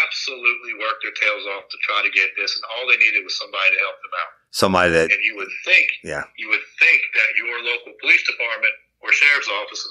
absolutely 0.03 0.74
worked 0.81 1.03
their 1.05 1.14
tails 1.16 1.45
off 1.57 1.68
to 1.68 1.79
try 1.85 2.01
to 2.01 2.12
get 2.12 2.33
this, 2.37 2.57
and 2.57 2.64
all 2.72 2.85
they 2.89 2.97
needed 2.97 3.22
was 3.22 3.37
somebody 3.37 3.77
to 3.77 3.81
help 3.81 3.99
them 4.01 4.14
out. 4.16 4.33
Somebody 4.51 4.91
that, 4.93 5.12
and 5.12 5.22
you 5.24 5.37
would 5.37 5.53
think, 5.64 5.87
yeah, 6.03 6.24
you 6.41 6.49
would 6.49 6.64
think 6.81 7.01
that 7.12 7.31
your 7.37 7.61
local 7.61 7.93
police 8.01 8.24
department 8.24 8.72
or 9.05 9.12
sheriff's 9.12 9.51
office 9.53 9.85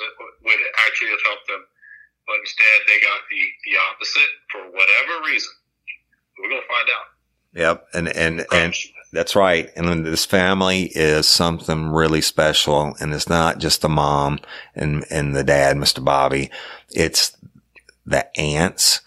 would 0.43 0.61
actually 0.87 1.13
have 1.13 1.25
helped 1.25 1.47
them, 1.47 1.63
but 2.25 2.37
instead 2.41 2.77
they 2.89 2.97
got 3.01 3.21
the 3.29 3.41
the 3.69 3.75
opposite 3.77 4.31
for 4.49 4.61
whatever 4.73 5.13
reason. 5.25 5.53
We're 6.39 6.49
gonna 6.49 6.69
find 6.69 6.89
out. 6.89 7.07
Yep, 7.55 7.77
and 7.93 8.07
and 8.09 8.45
and 8.51 8.73
that's 9.13 9.35
right. 9.35 9.71
And 9.75 10.05
this 10.05 10.25
family 10.25 10.91
is 10.93 11.27
something 11.27 11.87
really 11.87 12.21
special, 12.21 12.95
and 12.99 13.13
it's 13.13 13.29
not 13.29 13.59
just 13.59 13.81
the 13.81 13.89
mom 13.89 14.39
and 14.73 15.05
and 15.09 15.35
the 15.35 15.43
dad, 15.43 15.77
Mr. 15.77 16.03
Bobby. 16.03 16.49
It's 16.91 17.37
the 18.05 18.27
aunts 18.37 19.01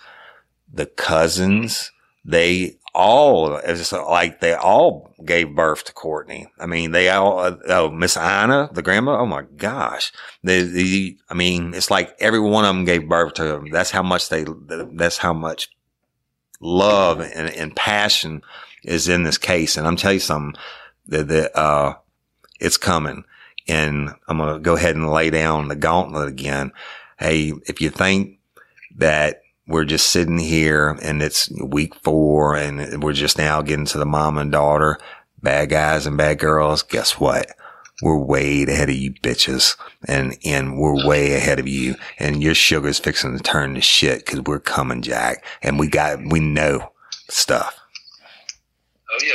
the 0.72 0.86
cousins, 0.86 1.92
they 2.24 2.78
all, 2.94 3.56
it's 3.56 3.92
like 3.92 4.40
they 4.40 4.54
all 4.54 5.14
gave 5.24 5.54
birth 5.54 5.84
to 5.84 5.92
Courtney. 5.92 6.46
I 6.58 6.66
mean, 6.66 6.90
they 6.90 7.08
all, 7.10 7.38
uh, 7.38 7.56
oh, 7.68 7.90
Miss 7.90 8.16
Anna, 8.16 8.68
the 8.72 8.82
grandma. 8.82 9.20
Oh 9.20 9.26
my 9.26 9.42
gosh. 9.56 10.12
The, 10.42 10.62
the, 10.62 11.18
I 11.30 11.34
mean, 11.34 11.74
it's 11.74 11.90
like 11.90 12.14
every 12.18 12.40
one 12.40 12.64
of 12.64 12.74
them 12.74 12.84
gave 12.84 13.08
birth 13.08 13.34
to 13.34 13.44
them. 13.44 13.70
That's 13.70 13.90
how 13.90 14.02
much 14.02 14.28
they, 14.28 14.44
that's 14.92 15.18
how 15.18 15.32
much 15.32 15.70
love 16.60 17.20
and, 17.20 17.50
and 17.50 17.76
passion 17.76 18.42
is 18.82 19.08
in 19.08 19.22
this 19.22 19.38
case. 19.38 19.76
And 19.76 19.86
I'm 19.86 19.96
telling 19.96 20.16
you 20.16 20.20
something 20.20 20.60
that, 21.06 21.28
that, 21.28 21.58
uh, 21.58 21.94
it's 22.60 22.76
coming 22.76 23.24
and 23.68 24.10
I'm 24.26 24.38
going 24.38 24.54
to 24.54 24.60
go 24.60 24.74
ahead 24.74 24.96
and 24.96 25.10
lay 25.10 25.30
down 25.30 25.68
the 25.68 25.76
gauntlet 25.76 26.28
again. 26.28 26.72
Hey, 27.18 27.52
if 27.66 27.80
you 27.80 27.90
think 27.90 28.38
that 28.96 29.42
we're 29.68 29.84
just 29.84 30.10
sitting 30.10 30.38
here 30.38 30.96
and 31.02 31.22
it's 31.22 31.50
week 31.62 31.94
four 31.96 32.56
and 32.56 33.02
we're 33.02 33.12
just 33.12 33.36
now 33.36 33.60
getting 33.60 33.84
to 33.84 33.98
the 33.98 34.06
mom 34.06 34.38
and 34.38 34.50
daughter, 34.50 34.98
bad 35.42 35.68
guys 35.68 36.06
and 36.06 36.16
bad 36.16 36.38
girls. 36.38 36.82
Guess 36.82 37.20
what? 37.20 37.50
We're 38.02 38.18
way 38.18 38.62
ahead 38.62 38.88
of 38.88 38.94
you 38.94 39.12
bitches 39.12 39.76
and, 40.06 40.38
and 40.44 40.78
we're 40.78 41.06
way 41.06 41.34
ahead 41.34 41.58
of 41.58 41.68
you 41.68 41.96
and 42.18 42.42
your 42.42 42.54
sugar's 42.54 42.98
fixing 42.98 43.36
to 43.36 43.42
turn 43.42 43.74
to 43.74 43.82
shit 43.82 44.24
because 44.24 44.40
we're 44.40 44.58
coming, 44.58 45.02
Jack. 45.02 45.44
And 45.62 45.78
we 45.78 45.88
got, 45.88 46.18
we 46.30 46.40
know 46.40 46.92
stuff. 47.28 47.78
Oh 49.10 49.18
yeah. 49.22 49.32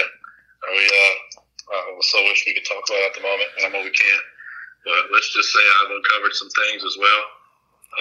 We, 0.71 0.85
uh, 0.85 1.75
I 1.75 1.97
so 2.01 2.23
wish 2.23 2.43
we 2.47 2.55
could 2.55 2.65
talk 2.65 2.83
about 2.87 2.97
it 2.97 3.11
at 3.11 3.15
the 3.15 3.21
moment. 3.21 3.49
I 3.65 3.69
know 3.69 3.83
we 3.83 3.91
can't, 3.91 4.25
but 4.83 5.13
let's 5.13 5.31
just 5.31 5.53
say 5.53 5.59
I've 5.59 5.91
uncovered 5.91 6.33
some 6.33 6.49
things 6.49 6.83
as 6.83 6.97
well. 6.97 7.23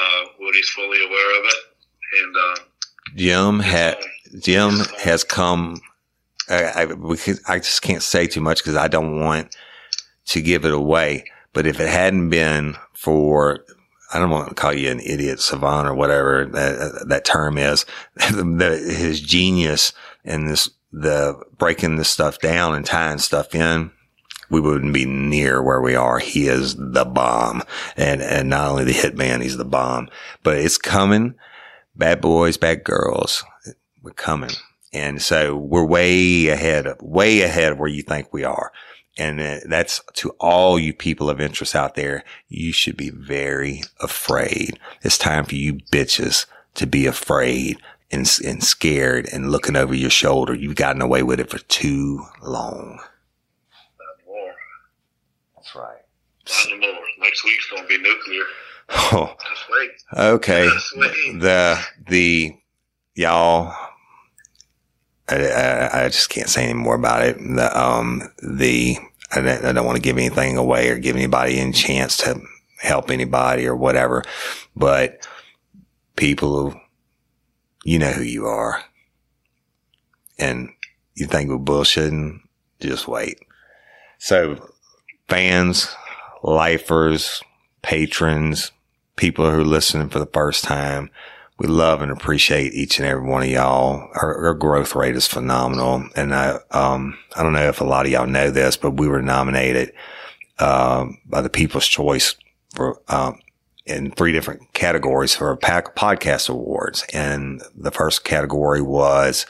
Uh, 0.00 0.24
Woody's 0.40 0.70
fully 0.70 1.04
aware 1.04 1.40
of 1.40 1.44
it 1.44 1.71
and 2.12 2.36
uh, 2.36 2.62
Jim 3.16 3.60
had 3.60 3.98
Jim 4.38 4.78
has 4.98 5.24
come. 5.24 5.80
I, 6.48 6.84
I, 6.84 7.34
I 7.48 7.58
just 7.58 7.82
can't 7.82 8.02
say 8.02 8.26
too 8.26 8.40
much 8.40 8.58
because 8.58 8.76
I 8.76 8.88
don't 8.88 9.20
want 9.20 9.54
to 10.26 10.42
give 10.42 10.64
it 10.64 10.74
away. 10.74 11.24
But 11.52 11.66
if 11.66 11.80
it 11.80 11.88
hadn't 11.88 12.30
been 12.30 12.76
for, 12.94 13.64
I 14.12 14.18
don't 14.18 14.30
want 14.30 14.48
to 14.48 14.54
call 14.54 14.72
you 14.72 14.90
an 14.90 15.00
idiot 15.00 15.40
savant 15.40 15.86
or 15.86 15.94
whatever 15.94 16.46
that, 16.46 17.06
that 17.08 17.24
term 17.24 17.58
is, 17.58 17.84
his 18.20 19.20
genius 19.20 19.92
and 20.24 20.48
this, 20.48 20.70
the 20.92 21.40
breaking 21.58 21.96
this 21.96 22.10
stuff 22.10 22.38
down 22.38 22.74
and 22.74 22.84
tying 22.84 23.18
stuff 23.18 23.54
in, 23.54 23.90
we 24.50 24.60
wouldn't 24.60 24.92
be 24.92 25.06
near 25.06 25.62
where 25.62 25.80
we 25.80 25.94
are. 25.94 26.18
He 26.18 26.48
is 26.48 26.76
the 26.76 27.04
bomb. 27.04 27.62
And, 27.96 28.22
and 28.22 28.50
not 28.50 28.70
only 28.70 28.84
the 28.84 28.92
hitman, 28.92 29.42
he's 29.42 29.56
the 29.56 29.64
bomb, 29.64 30.08
but 30.42 30.58
it's 30.58 30.78
coming. 30.78 31.34
Bad 31.94 32.20
boys, 32.20 32.56
bad 32.56 32.84
girls. 32.84 33.44
We're 34.02 34.12
coming. 34.12 34.50
And 34.92 35.22
so 35.22 35.56
we're 35.56 35.84
way 35.84 36.48
ahead 36.48 36.86
of, 36.86 37.00
way 37.00 37.42
ahead 37.42 37.72
of 37.72 37.78
where 37.78 37.88
you 37.88 38.02
think 38.02 38.32
we 38.32 38.44
are. 38.44 38.72
And 39.18 39.40
uh, 39.40 39.58
that's 39.68 40.00
to 40.14 40.30
all 40.40 40.78
you 40.78 40.94
people 40.94 41.28
of 41.28 41.40
interest 41.40 41.74
out 41.74 41.94
there. 41.94 42.24
You 42.48 42.72
should 42.72 42.96
be 42.96 43.10
very 43.10 43.82
afraid. 44.00 44.78
It's 45.02 45.18
time 45.18 45.44
for 45.44 45.54
you 45.54 45.74
bitches 45.74 46.46
to 46.74 46.86
be 46.86 47.06
afraid 47.06 47.78
and, 48.10 48.30
and 48.44 48.62
scared 48.62 49.28
and 49.32 49.50
looking 49.50 49.76
over 49.76 49.94
your 49.94 50.10
shoulder. 50.10 50.54
You've 50.54 50.76
gotten 50.76 51.02
away 51.02 51.22
with 51.22 51.40
it 51.40 51.50
for 51.50 51.58
too 51.58 52.24
long. 52.42 53.00
That's 55.56 55.74
right. 55.76 56.02
Not 56.48 56.72
anymore. 56.72 57.04
Next 57.20 57.44
week's 57.44 57.70
going 57.70 57.82
to 57.82 57.88
be 57.88 57.98
nuclear. 57.98 58.42
Oh, 58.94 59.34
okay. 60.14 60.68
The 61.38 61.82
the 62.08 62.56
y'all, 63.14 63.74
I, 65.28 65.36
I, 65.36 66.04
I, 66.04 66.08
just 66.08 66.30
can't 66.30 66.48
say 66.48 66.64
any 66.64 66.74
more 66.74 66.94
about 66.94 67.24
it. 67.24 67.38
The 67.38 67.70
um 67.78 68.22
the 68.42 68.96
I 69.34 69.40
don't, 69.40 69.64
I 69.64 69.72
don't 69.72 69.86
want 69.86 69.96
to 69.96 70.02
give 70.02 70.18
anything 70.18 70.56
away 70.56 70.90
or 70.90 70.98
give 70.98 71.16
anybody 71.16 71.58
any 71.58 71.72
chance 71.72 72.18
to 72.18 72.40
help 72.80 73.10
anybody 73.10 73.66
or 73.66 73.76
whatever, 73.76 74.24
but 74.76 75.26
people, 76.16 76.78
you 77.84 77.98
know 77.98 78.10
who 78.10 78.22
you 78.22 78.46
are, 78.46 78.82
and 80.38 80.70
you 81.14 81.26
think 81.26 81.48
we're 81.48 81.58
bullshitting, 81.58 82.40
just 82.80 83.08
wait. 83.08 83.38
So 84.18 84.70
fans, 85.28 85.94
lifers, 86.42 87.42
patrons, 87.82 88.72
people 89.22 89.48
who 89.48 89.60
are 89.60 89.64
listening 89.64 90.08
for 90.08 90.18
the 90.18 90.26
first 90.26 90.64
time, 90.64 91.08
we 91.56 91.68
love 91.68 92.02
and 92.02 92.10
appreciate 92.10 92.74
each 92.74 92.98
and 92.98 93.06
every 93.06 93.24
one 93.24 93.44
of 93.44 93.48
y'all. 93.48 94.10
Our, 94.14 94.46
our 94.46 94.54
growth 94.54 94.96
rate 94.96 95.14
is 95.14 95.28
phenomenal. 95.28 96.08
And 96.16 96.34
I, 96.34 96.58
um, 96.72 97.16
I 97.36 97.44
don't 97.44 97.52
know 97.52 97.68
if 97.68 97.80
a 97.80 97.84
lot 97.84 98.04
of 98.04 98.10
y'all 98.10 98.26
know 98.26 98.50
this, 98.50 98.76
but 98.76 98.98
we 98.98 99.06
were 99.06 99.22
nominated, 99.22 99.92
um, 100.58 101.18
by 101.24 101.40
the 101.40 101.48
People's 101.48 101.86
Choice 101.86 102.34
for, 102.74 103.00
um, 103.06 103.38
in 103.86 104.10
three 104.10 104.32
different 104.32 104.72
categories 104.72 105.36
for 105.36 105.52
a 105.52 105.56
pack 105.56 105.94
podcast 105.94 106.50
awards. 106.50 107.04
And 107.12 107.62
the 107.76 107.92
first 107.92 108.24
category 108.24 108.82
was 108.82 109.46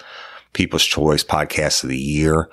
People's 0.53 0.85
Choice 0.85 1.25
Podcast 1.25 1.83
of 1.83 1.89
the 1.89 1.99
Year. 1.99 2.51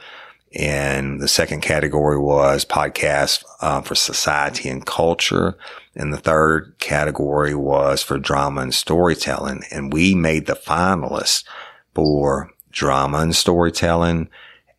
And 0.56 1.22
the 1.22 1.28
second 1.28 1.62
category 1.62 2.18
was 2.18 2.66
podcast 2.66 3.43
uh, 3.62 3.82
for 3.82 3.95
society 3.95 4.68
and 4.70 4.86
culture. 4.86 5.58
And 5.95 6.14
the 6.14 6.18
third 6.18 6.76
category 6.80 7.54
was 7.54 8.02
for 8.02 8.18
drama 8.18 8.62
and 8.62 8.74
storytelling. 8.74 9.64
And 9.72 9.93
we 9.93 10.16
made 10.16 10.47
the 10.47 10.56
finalists 10.56 11.43
for 11.93 12.52
drama 12.72 13.20
and 13.20 13.36
storytelling 13.36 14.30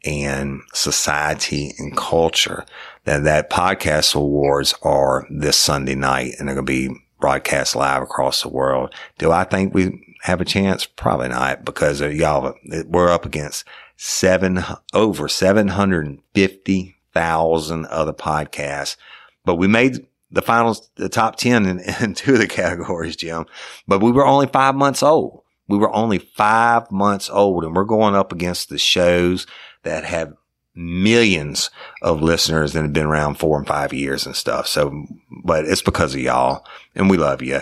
and 0.04 0.62
society 0.72 1.74
and 1.78 1.96
culture. 1.96 2.64
That 3.04 3.24
that 3.24 3.50
podcast 3.50 4.14
awards 4.14 4.74
are 4.82 5.26
this 5.30 5.56
Sunday 5.56 5.94
night 5.94 6.34
and 6.38 6.48
they're 6.48 6.56
going 6.56 6.66
to 6.66 6.72
be 6.72 7.00
broadcast 7.20 7.76
live 7.76 8.02
across 8.02 8.42
the 8.42 8.48
world. 8.48 8.94
Do 9.18 9.30
I 9.30 9.44
think 9.44 9.72
we 9.74 10.16
have 10.22 10.40
a 10.40 10.44
chance? 10.44 10.86
Probably 10.86 11.28
not 11.28 11.64
because 11.64 12.00
y'all, 12.00 12.54
we're 12.86 13.10
up 13.10 13.24
against 13.24 13.64
seven, 14.02 14.64
over 14.94 15.28
750,000 15.28 17.86
other 17.86 18.14
podcasts, 18.14 18.96
but 19.44 19.56
we 19.56 19.68
made 19.68 20.06
the 20.30 20.40
finals, 20.40 20.90
the 20.94 21.10
top 21.10 21.36
10 21.36 21.66
in, 21.66 21.80
in 22.00 22.14
two 22.14 22.32
of 22.32 22.38
the 22.38 22.46
categories, 22.46 23.14
Jim, 23.14 23.44
but 23.86 24.00
we 24.00 24.10
were 24.10 24.24
only 24.24 24.46
five 24.46 24.74
months 24.74 25.02
old. 25.02 25.42
We 25.68 25.76
were 25.76 25.94
only 25.94 26.16
five 26.16 26.90
months 26.90 27.28
old 27.28 27.62
and 27.62 27.76
we're 27.76 27.84
going 27.84 28.14
up 28.14 28.32
against 28.32 28.70
the 28.70 28.78
shows 28.78 29.46
that 29.82 30.04
have 30.04 30.32
millions 30.74 31.68
of 32.00 32.22
listeners 32.22 32.72
that 32.72 32.82
have 32.82 32.92
been 32.92 33.06
around 33.06 33.34
four 33.34 33.58
and 33.58 33.66
five 33.66 33.92
years 33.92 34.24
and 34.24 34.34
stuff. 34.34 34.66
So, 34.66 35.04
but 35.44 35.66
it's 35.66 35.82
because 35.82 36.14
of 36.14 36.22
y'all 36.22 36.64
and 36.94 37.10
we 37.10 37.18
love 37.18 37.42
you. 37.42 37.60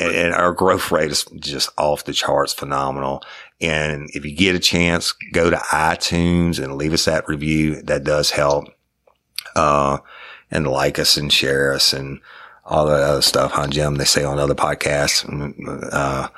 And, 0.00 0.14
and, 0.14 0.34
our 0.34 0.52
growth 0.52 0.92
rate 0.92 1.10
is 1.10 1.24
just 1.36 1.70
off 1.76 2.04
the 2.04 2.12
charts, 2.12 2.52
phenomenal. 2.52 3.22
And 3.62 4.10
if 4.12 4.24
you 4.24 4.34
get 4.34 4.56
a 4.56 4.60
chance, 4.60 5.12
go 5.32 5.48
to 5.48 5.56
iTunes 5.56 6.62
and 6.62 6.76
leave 6.76 6.92
us 6.92 7.04
that 7.04 7.28
review. 7.28 7.80
That 7.82 8.04
does 8.04 8.30
help. 8.30 8.64
Uh, 9.54 9.98
and 10.50 10.66
like 10.66 10.98
us 10.98 11.16
and 11.16 11.32
share 11.32 11.72
us 11.72 11.92
and 11.92 12.20
all 12.64 12.86
that 12.86 13.02
other 13.02 13.22
stuff, 13.22 13.52
huh, 13.52 13.68
Jim? 13.68 13.94
They 13.96 14.04
say 14.04 14.24
on 14.24 14.38
other 14.38 14.54
podcasts, 14.54 15.24
uh, 15.92 16.28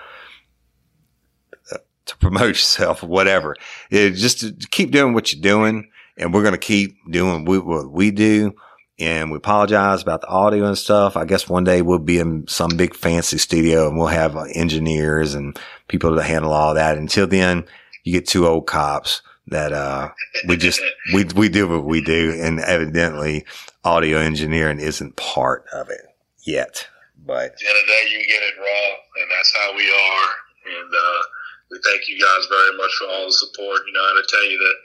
to 2.06 2.16
promote 2.18 2.48
yourself 2.48 3.02
whatever. 3.02 3.56
It, 3.90 4.12
just 4.12 4.70
keep 4.70 4.90
doing 4.90 5.14
what 5.14 5.32
you're 5.32 5.42
doing 5.42 5.90
and 6.16 6.32
we're 6.32 6.42
going 6.42 6.52
to 6.52 6.58
keep 6.58 6.96
doing 7.10 7.44
what 7.44 7.90
we 7.90 8.10
do. 8.10 8.54
And 8.98 9.32
we 9.32 9.38
apologize 9.38 10.02
about 10.02 10.20
the 10.20 10.28
audio 10.28 10.66
and 10.66 10.78
stuff. 10.78 11.16
I 11.16 11.24
guess 11.24 11.48
one 11.48 11.64
day 11.64 11.82
we'll 11.82 11.98
be 11.98 12.20
in 12.20 12.46
some 12.46 12.76
big 12.76 12.94
fancy 12.94 13.38
studio 13.38 13.88
and 13.88 13.98
we'll 13.98 14.06
have 14.06 14.36
engineers 14.54 15.34
and 15.34 15.58
people 15.88 16.14
to 16.14 16.22
handle 16.22 16.52
all 16.52 16.74
that. 16.74 16.96
Until 16.96 17.26
then, 17.26 17.64
you 18.04 18.12
get 18.12 18.28
two 18.28 18.46
old 18.46 18.66
cops 18.66 19.22
that, 19.48 19.72
uh, 19.72 20.10
we 20.46 20.56
just, 20.56 20.80
we, 21.12 21.24
we 21.34 21.48
do 21.48 21.68
what 21.68 21.84
we 21.84 22.02
do. 22.02 22.38
And 22.40 22.60
evidently 22.60 23.44
audio 23.82 24.18
engineering 24.18 24.78
isn't 24.78 25.16
part 25.16 25.64
of 25.72 25.90
it 25.90 26.02
yet. 26.46 26.86
But 27.26 27.46
at 27.46 27.56
the 27.58 27.66
end 27.66 27.76
of 27.76 27.86
the 27.86 27.92
day, 27.92 28.10
you 28.12 28.18
get 28.28 28.42
it 28.42 28.54
raw 28.58 28.94
and 29.22 29.30
that's 29.30 29.56
how 29.56 29.76
we 29.76 29.90
are. 29.90 30.28
And, 30.66 30.90
uh, 30.94 31.22
we 31.70 31.80
thank 31.82 32.06
you 32.06 32.14
guys 32.14 32.46
very 32.46 32.76
much 32.76 32.94
for 32.94 33.08
all 33.08 33.26
the 33.26 33.32
support. 33.32 33.80
You 33.88 33.92
know, 33.92 34.06
and 34.10 34.18
I 34.20 34.24
tell 34.28 34.46
you 34.48 34.58
that 34.58 34.76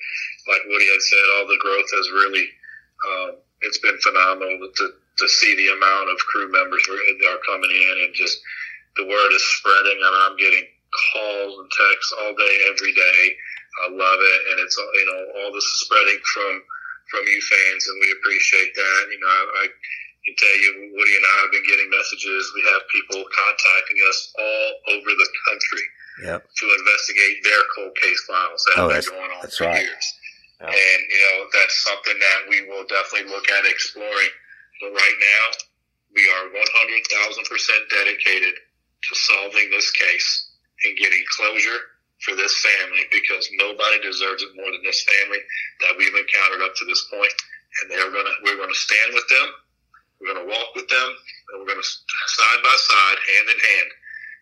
like 0.49 0.62
Woody 0.66 0.88
had 0.89 1.01
said, 1.01 1.26
all 1.38 1.45
the 1.45 1.62
growth 1.62 1.89
has 1.93 2.10
really, 2.10 2.49
um, 3.05 3.32
it's 3.62 3.80
been 3.80 3.97
phenomenal 3.99 4.70
to, 4.72 4.86
to 5.18 5.28
see 5.28 5.55
the 5.55 5.76
amount 5.76 6.10
of 6.10 6.18
crew 6.32 6.51
members 6.51 6.84
that 6.88 7.28
are 7.28 7.43
coming 7.43 7.72
in 7.72 7.95
and 8.07 8.14
just 8.16 8.39
the 8.95 9.05
word 9.05 9.32
is 9.32 9.45
spreading. 9.60 9.99
and 9.99 10.16
I'm 10.28 10.38
getting 10.38 10.66
calls 11.14 11.60
and 11.60 11.70
texts 11.70 12.14
all 12.24 12.34
day, 12.36 12.55
every 12.72 12.93
day. 12.93 13.22
I 13.86 13.91
love 13.91 14.20
it. 14.20 14.41
And 14.51 14.57
it's, 14.64 14.76
you 14.76 15.05
know, 15.07 15.22
all 15.39 15.51
this 15.53 15.64
is 15.64 15.80
spreading 15.86 16.20
from, 16.34 16.53
from 17.12 17.24
you 17.28 17.39
fans 17.39 17.84
and 17.88 17.97
we 17.99 18.10
appreciate 18.20 18.76
that. 18.76 19.01
You 19.12 19.20
know, 19.20 19.30
I, 19.30 19.43
I 19.64 19.66
can 20.26 20.36
tell 20.36 20.57
you, 20.60 20.72
Woody 20.95 21.16
and 21.16 21.26
I 21.26 21.36
have 21.43 21.51
been 21.51 21.68
getting 21.68 21.89
messages. 21.91 22.51
We 22.55 22.64
have 22.74 22.82
people 22.91 23.24
contacting 23.24 23.99
us 24.10 24.20
all 24.39 24.68
over 24.95 25.10
the 25.16 25.30
country 25.47 25.86
yep. 26.24 26.41
to 26.43 26.66
investigate 26.80 27.43
their 27.43 27.64
cold 27.76 27.95
case 28.01 28.22
files 28.28 28.62
that 28.68 28.76
oh, 28.82 28.89
have 28.89 29.03
been 29.05 29.14
going 29.16 29.32
on 29.32 29.47
for 29.47 29.66
right. 29.66 29.84
years. 29.84 30.05
And, 30.68 30.99
you 31.07 31.20
know, 31.24 31.47
that's 31.55 31.76
something 31.88 32.20
that 32.20 32.39
we 32.51 32.68
will 32.68 32.84
definitely 32.88 33.32
look 33.32 33.47
at 33.49 33.64
exploring. 33.66 34.34
But 34.82 34.91
right 34.91 35.18
now, 35.20 35.45
we 36.16 36.24
are 36.28 36.51
100,000% 36.51 36.60
dedicated 37.89 38.55
to 38.55 39.12
solving 39.16 39.70
this 39.72 39.91
case 39.91 40.51
and 40.84 40.97
getting 40.97 41.24
closure 41.32 41.95
for 42.24 42.36
this 42.36 42.51
family 42.60 43.07
because 43.12 43.47
nobody 43.55 44.03
deserves 44.03 44.43
it 44.43 44.51
more 44.55 44.72
than 44.72 44.84
this 44.84 45.03
family 45.03 45.39
that 45.80 45.95
we've 45.95 46.16
encountered 46.16 46.64
up 46.64 46.76
to 46.76 46.86
this 46.86 47.07
point. 47.07 47.32
And 47.82 47.91
they're 47.91 48.12
gonna, 48.12 48.36
we're 48.43 48.60
gonna 48.60 48.76
stand 48.76 49.14
with 49.14 49.28
them. 49.30 49.47
We're 50.20 50.34
gonna 50.36 50.49
walk 50.51 50.76
with 50.76 50.89
them 50.89 51.10
and 51.51 51.62
we're 51.62 51.72
gonna 51.72 51.86
side 51.86 52.62
by 52.64 52.76
side, 52.76 53.18
hand 53.24 53.47
in 53.47 53.60
hand. 53.60 53.89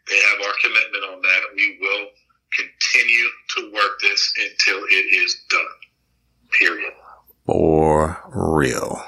They 0.09 0.19
have 0.33 0.39
our 0.49 0.55
commitment 0.63 1.03
on 1.13 1.21
that. 1.21 1.41
We 1.53 1.77
will 1.81 2.07
continue 2.55 3.27
to 3.57 3.59
work 3.73 3.99
this 4.01 4.33
until 4.39 4.81
it 4.89 5.05
is 5.13 5.37
done. 5.49 5.76
Period. 6.59 6.93
For 7.45 8.21
real. 8.29 9.01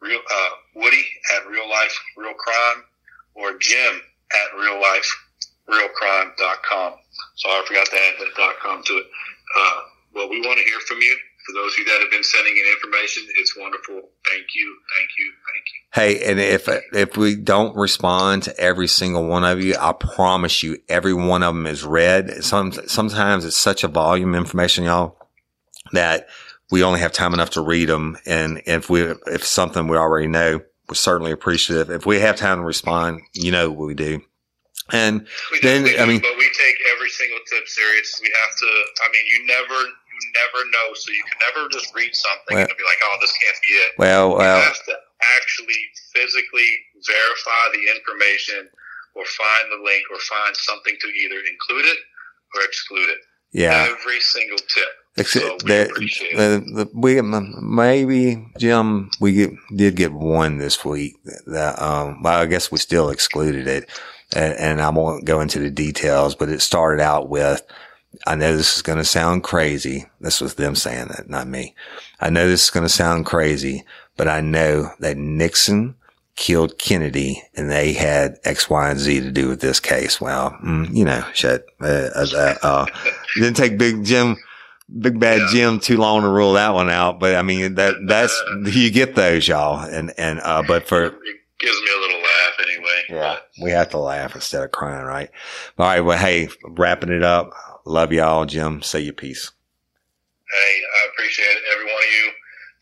real, 0.00 0.20
uh, 0.20 0.50
Woody 0.76 1.04
at 1.36 1.46
real 1.48 1.68
life 1.68 1.96
real 2.16 2.34
crime 2.34 2.84
or 3.34 3.58
Jim 3.58 4.00
at 4.32 4.58
real 4.58 4.80
life 4.80 5.08
realcrime.com. 5.68 6.94
Sorry, 7.36 7.54
I 7.54 7.64
forgot 7.66 7.86
to 7.86 7.96
add 7.96 8.14
that 8.20 8.34
dot 8.36 8.54
com 8.60 8.82
to 8.84 8.92
it. 8.94 9.06
Uh, 9.58 9.80
well, 10.14 10.28
we 10.28 10.40
want 10.40 10.58
to 10.58 10.64
hear 10.64 10.80
from 10.86 10.98
you. 10.98 11.16
For 11.46 11.52
those 11.52 11.72
of 11.72 11.78
you 11.78 11.84
that 11.86 12.00
have 12.00 12.10
been 12.10 12.24
sending 12.24 12.56
in 12.56 12.72
information, 12.72 13.22
it's 13.36 13.56
wonderful. 13.56 13.94
Thank 13.94 14.46
you, 14.54 14.76
thank 14.96 15.10
you, 15.18 15.32
thank 15.52 15.64
you. 15.66 16.22
Hey, 16.22 16.30
and 16.30 16.40
if 16.40 16.68
if 16.92 17.16
we 17.18 17.36
don't 17.36 17.76
respond 17.76 18.44
to 18.44 18.58
every 18.58 18.88
single 18.88 19.26
one 19.26 19.44
of 19.44 19.62
you, 19.62 19.74
I 19.78 19.92
promise 19.92 20.62
you, 20.62 20.78
every 20.88 21.12
one 21.12 21.42
of 21.42 21.54
them 21.54 21.66
is 21.66 21.84
read. 21.84 22.42
Some 22.44 22.72
sometimes 22.72 23.44
it's 23.44 23.56
such 23.58 23.84
a 23.84 23.88
volume 23.88 24.34
of 24.34 24.40
information, 24.40 24.84
y'all, 24.84 25.18
that 25.92 26.28
we 26.74 26.82
only 26.82 26.98
have 26.98 27.12
time 27.12 27.32
enough 27.34 27.50
to 27.50 27.60
read 27.62 27.88
them. 27.88 28.18
And 28.26 28.60
if 28.66 28.90
we 28.90 29.02
if 29.30 29.44
something 29.44 29.86
we 29.86 29.96
already 29.96 30.26
know, 30.26 30.58
we're 30.88 30.94
certainly 30.98 31.30
appreciative. 31.30 31.88
If 31.88 32.04
we 32.04 32.18
have 32.18 32.34
time 32.34 32.58
to 32.58 32.64
respond, 32.64 33.20
you 33.32 33.52
know 33.54 33.70
what 33.70 33.86
we 33.86 33.94
do. 33.94 34.22
And 34.90 35.22
We 35.54 35.60
Then, 35.62 35.84
definitely 35.86 36.02
I 36.02 36.06
mean- 36.10 36.20
but 36.20 36.36
we 36.36 36.50
take 36.50 36.76
every 36.92 37.10
single 37.10 37.38
tip 37.46 37.68
serious. 37.68 38.18
We 38.20 38.26
have 38.42 38.52
to. 38.58 38.66
I 38.66 39.08
mean, 39.14 39.24
you 39.32 39.46
never, 39.46 39.78
you 39.86 40.20
never 40.42 40.60
know, 40.74 40.86
so 40.94 41.12
you 41.14 41.22
can 41.30 41.38
never 41.46 41.68
just 41.70 41.94
read 41.94 42.10
something 42.12 42.56
Well- 42.58 42.66
and 42.68 42.76
be 42.76 42.84
like, 42.84 42.98
"Oh, 43.04 43.16
this 43.20 43.32
can't 43.38 43.56
be 43.66 43.74
it." 43.74 43.90
well, 43.96 44.30
you 44.30 44.36
well, 44.42 44.60
have 44.60 44.84
to 44.90 44.94
actually 45.38 45.78
physically 46.12 46.70
verify 47.06 47.62
the 47.72 47.84
information, 47.96 48.68
or 49.14 49.24
find 49.24 49.70
the 49.70 49.78
link, 49.84 50.04
or 50.10 50.18
find 50.18 50.56
something 50.56 50.96
to 51.00 51.06
either 51.22 51.38
include 51.38 51.86
it 51.86 51.98
or 52.56 52.62
exclude 52.66 53.08
it. 53.14 53.20
yeah. 53.52 53.86
Every 53.94 54.20
single 54.20 54.58
tip. 54.58 54.92
Except 55.16 55.44
So 55.44 55.52
we 55.62 55.68
that 55.68 55.88
the, 55.94 56.64
the, 56.74 56.90
we 56.92 57.20
maybe 57.22 58.46
Jim 58.58 59.10
we 59.20 59.32
get, 59.32 59.50
did 59.74 59.96
get 59.96 60.12
one 60.12 60.58
this 60.58 60.84
week 60.84 61.14
that 61.46 61.80
um 61.80 62.22
well 62.22 62.40
I 62.40 62.46
guess 62.46 62.72
we 62.72 62.78
still 62.78 63.10
excluded 63.10 63.68
it 63.68 63.88
and, 64.34 64.54
and 64.54 64.80
I 64.80 64.90
won't 64.90 65.24
go 65.24 65.40
into 65.40 65.60
the 65.60 65.70
details 65.70 66.34
but 66.34 66.48
it 66.48 66.60
started 66.60 67.00
out 67.00 67.28
with 67.28 67.62
I 68.26 68.34
know 68.34 68.56
this 68.56 68.76
is 68.76 68.82
going 68.82 68.98
to 68.98 69.04
sound 69.04 69.44
crazy 69.44 70.06
this 70.20 70.40
was 70.40 70.54
them 70.54 70.74
saying 70.74 71.08
that 71.08 71.30
not 71.30 71.46
me 71.46 71.76
I 72.20 72.30
know 72.30 72.48
this 72.48 72.64
is 72.64 72.70
going 72.70 72.86
to 72.86 72.92
sound 72.92 73.24
crazy 73.24 73.84
but 74.16 74.26
I 74.26 74.40
know 74.40 74.90
that 74.98 75.16
Nixon 75.16 75.94
killed 76.36 76.78
Kennedy 76.78 77.42
and 77.54 77.70
they 77.70 77.92
had 77.92 78.38
X, 78.44 78.68
Y, 78.68 78.90
and 78.90 78.98
Z 78.98 79.20
to 79.20 79.30
do 79.30 79.48
with 79.48 79.60
this 79.60 79.80
case. 79.80 80.20
Well, 80.20 80.50
mm, 80.64 80.94
you 80.94 81.04
know, 81.04 81.24
shit. 81.32 81.66
Uh, 81.80 82.08
uh, 82.14 82.54
uh, 82.62 82.86
didn't 83.36 83.56
take 83.56 83.78
Big 83.78 84.04
Jim, 84.04 84.36
Big 84.98 85.18
Bad 85.18 85.40
Yeah. 85.40 85.48
Jim 85.52 85.80
too 85.80 85.96
long 85.96 86.22
to 86.22 86.28
rule 86.28 86.54
that 86.54 86.74
one 86.74 86.90
out. 86.90 87.18
But 87.20 87.34
I 87.36 87.42
mean, 87.42 87.74
that, 87.74 87.94
that's, 88.06 88.40
you 88.66 88.90
get 88.90 89.14
those, 89.14 89.46
y'all. 89.48 89.80
And, 89.84 90.12
and, 90.18 90.40
uh, 90.40 90.62
but 90.66 90.86
for, 90.86 91.04
it 91.04 91.14
gives 91.58 91.80
me 91.80 91.88
a 91.96 92.00
little 92.00 92.20
laugh 92.20 92.54
anyway. 92.62 93.02
yeah, 93.10 93.36
we 93.62 93.70
have 93.70 93.90
to 93.90 93.98
laugh 93.98 94.34
instead 94.34 94.62
of 94.62 94.70
crying, 94.72 95.04
right? 95.04 95.30
All 95.78 95.86
right. 95.86 96.00
Well, 96.00 96.18
hey, 96.18 96.48
wrapping 96.64 97.12
it 97.12 97.22
up. 97.22 97.50
Love 97.86 98.12
y'all, 98.12 98.46
Jim. 98.46 98.82
Say 98.82 99.00
your 99.00 99.12
piece. 99.14 99.50
Hey, 100.50 100.80
I 100.80 101.08
appreciate 101.12 101.56
every 101.74 101.86
one 101.86 102.02
of 102.02 102.10
you. 102.12 102.30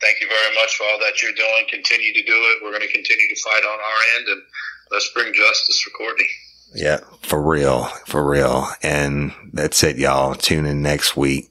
Thank 0.01 0.21
you 0.21 0.27
very 0.29 0.55
much 0.57 0.77
for 0.77 0.85
all 0.85 0.99
that 0.99 1.23
you're 1.23 1.33
doing. 1.33 1.65
Continue 1.71 2.13
to 2.13 2.23
do 2.25 2.33
it. 2.35 2.59
We're 2.63 2.71
going 2.71 2.83
to 2.83 2.93
continue 2.93 3.29
to 3.29 3.41
fight 3.43 3.63
on 3.65 3.79
our 3.79 4.19
end, 4.19 4.29
and 4.29 4.43
let's 4.91 5.11
bring 5.15 5.33
justice 5.33 5.81
for 5.81 5.91
Courtney. 5.91 6.27
Yeah, 6.75 7.01
for 7.23 7.41
real, 7.41 7.85
for 8.07 8.29
real. 8.29 8.67
And 8.83 9.33
that's 9.53 9.83
it, 9.85 9.97
y'all. 9.99 10.35
Tune 10.35 10.67
in 10.67 10.83
next 10.83 11.17
week. 11.17 11.51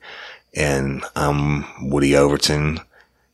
And 0.54 1.04
I'm 1.16 1.89
Woody 1.89 2.16
Overton, 2.16 2.80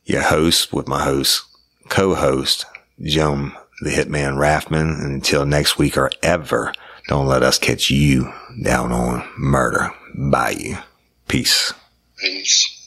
your 0.04 0.22
host 0.22 0.72
with 0.72 0.86
my 0.86 1.02
host, 1.02 1.44
co-host, 1.88 2.64
Jim, 3.02 3.56
the 3.80 3.90
Hitman 3.90 4.36
Raffman. 4.36 5.02
And 5.02 5.14
until 5.14 5.44
next 5.44 5.78
week 5.78 5.96
or 5.96 6.10
ever, 6.22 6.72
don't 7.08 7.26
let 7.26 7.42
us 7.42 7.58
catch 7.58 7.90
you 7.90 8.32
down 8.62 8.92
on 8.92 9.28
murder 9.36 9.90
by 10.14 10.50
you. 10.50 10.78
Peace. 11.26 11.72
Peace. 12.18 12.77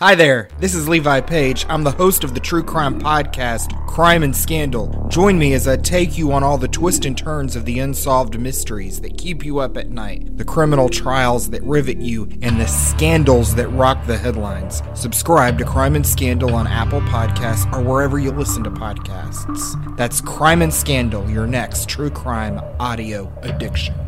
Hi 0.00 0.14
there, 0.14 0.48
this 0.60 0.76
is 0.76 0.88
Levi 0.88 1.22
Page. 1.22 1.66
I'm 1.68 1.82
the 1.82 1.90
host 1.90 2.22
of 2.22 2.32
the 2.32 2.38
true 2.38 2.62
crime 2.62 3.00
podcast, 3.00 3.84
Crime 3.88 4.22
and 4.22 4.36
Scandal. 4.36 5.08
Join 5.08 5.36
me 5.36 5.54
as 5.54 5.66
I 5.66 5.76
take 5.76 6.16
you 6.16 6.30
on 6.30 6.44
all 6.44 6.56
the 6.56 6.68
twists 6.68 7.04
and 7.04 7.18
turns 7.18 7.56
of 7.56 7.64
the 7.64 7.80
unsolved 7.80 8.38
mysteries 8.38 9.00
that 9.00 9.18
keep 9.18 9.44
you 9.44 9.58
up 9.58 9.76
at 9.76 9.90
night, 9.90 10.36
the 10.36 10.44
criminal 10.44 10.88
trials 10.88 11.50
that 11.50 11.64
rivet 11.64 11.96
you, 11.96 12.28
and 12.42 12.60
the 12.60 12.66
scandals 12.68 13.56
that 13.56 13.66
rock 13.70 14.06
the 14.06 14.16
headlines. 14.16 14.84
Subscribe 14.94 15.58
to 15.58 15.64
Crime 15.64 15.96
and 15.96 16.06
Scandal 16.06 16.54
on 16.54 16.68
Apple 16.68 17.00
Podcasts 17.00 17.66
or 17.72 17.82
wherever 17.82 18.20
you 18.20 18.30
listen 18.30 18.62
to 18.62 18.70
podcasts. 18.70 19.96
That's 19.96 20.20
Crime 20.20 20.62
and 20.62 20.72
Scandal, 20.72 21.28
your 21.28 21.48
next 21.48 21.88
true 21.88 22.10
crime 22.10 22.60
audio 22.78 23.36
addiction. 23.42 24.07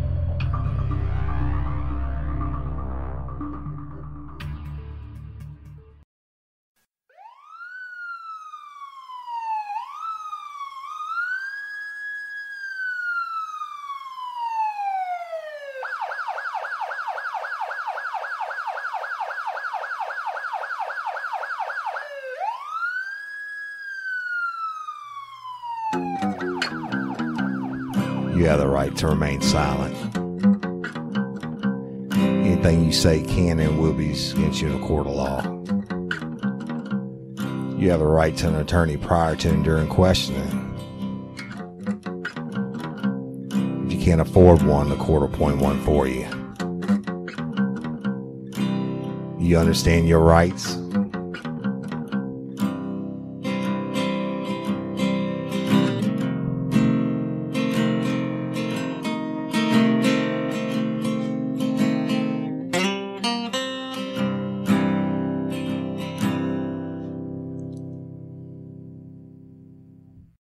Right 28.90 28.98
to 28.98 29.06
remain 29.06 29.40
silent. 29.40 29.94
Anything 32.16 32.84
you 32.84 32.92
say 32.92 33.22
can 33.22 33.60
and 33.60 33.78
will 33.78 33.92
be 33.92 34.10
against 34.10 34.60
you 34.60 34.68
in 34.68 34.82
a 34.82 34.86
court 34.86 35.06
of 35.06 35.14
law. 35.14 35.42
You 37.78 37.90
have 37.90 38.00
a 38.00 38.06
right 38.06 38.36
to 38.38 38.48
an 38.48 38.56
attorney 38.56 38.96
prior 38.96 39.36
to 39.36 39.50
and 39.50 39.64
during 39.64 39.88
questioning. 39.88 40.66
If 43.86 43.92
you 43.92 44.00
can't 44.04 44.20
afford 44.20 44.62
one, 44.62 44.88
the 44.88 44.96
court 44.96 45.22
will 45.22 45.34
appoint 45.34 45.58
one 45.58 45.80
for 45.84 46.06
you. 46.06 46.26
You 49.38 49.56
understand 49.58 50.08
your 50.08 50.20
rights? 50.20 50.76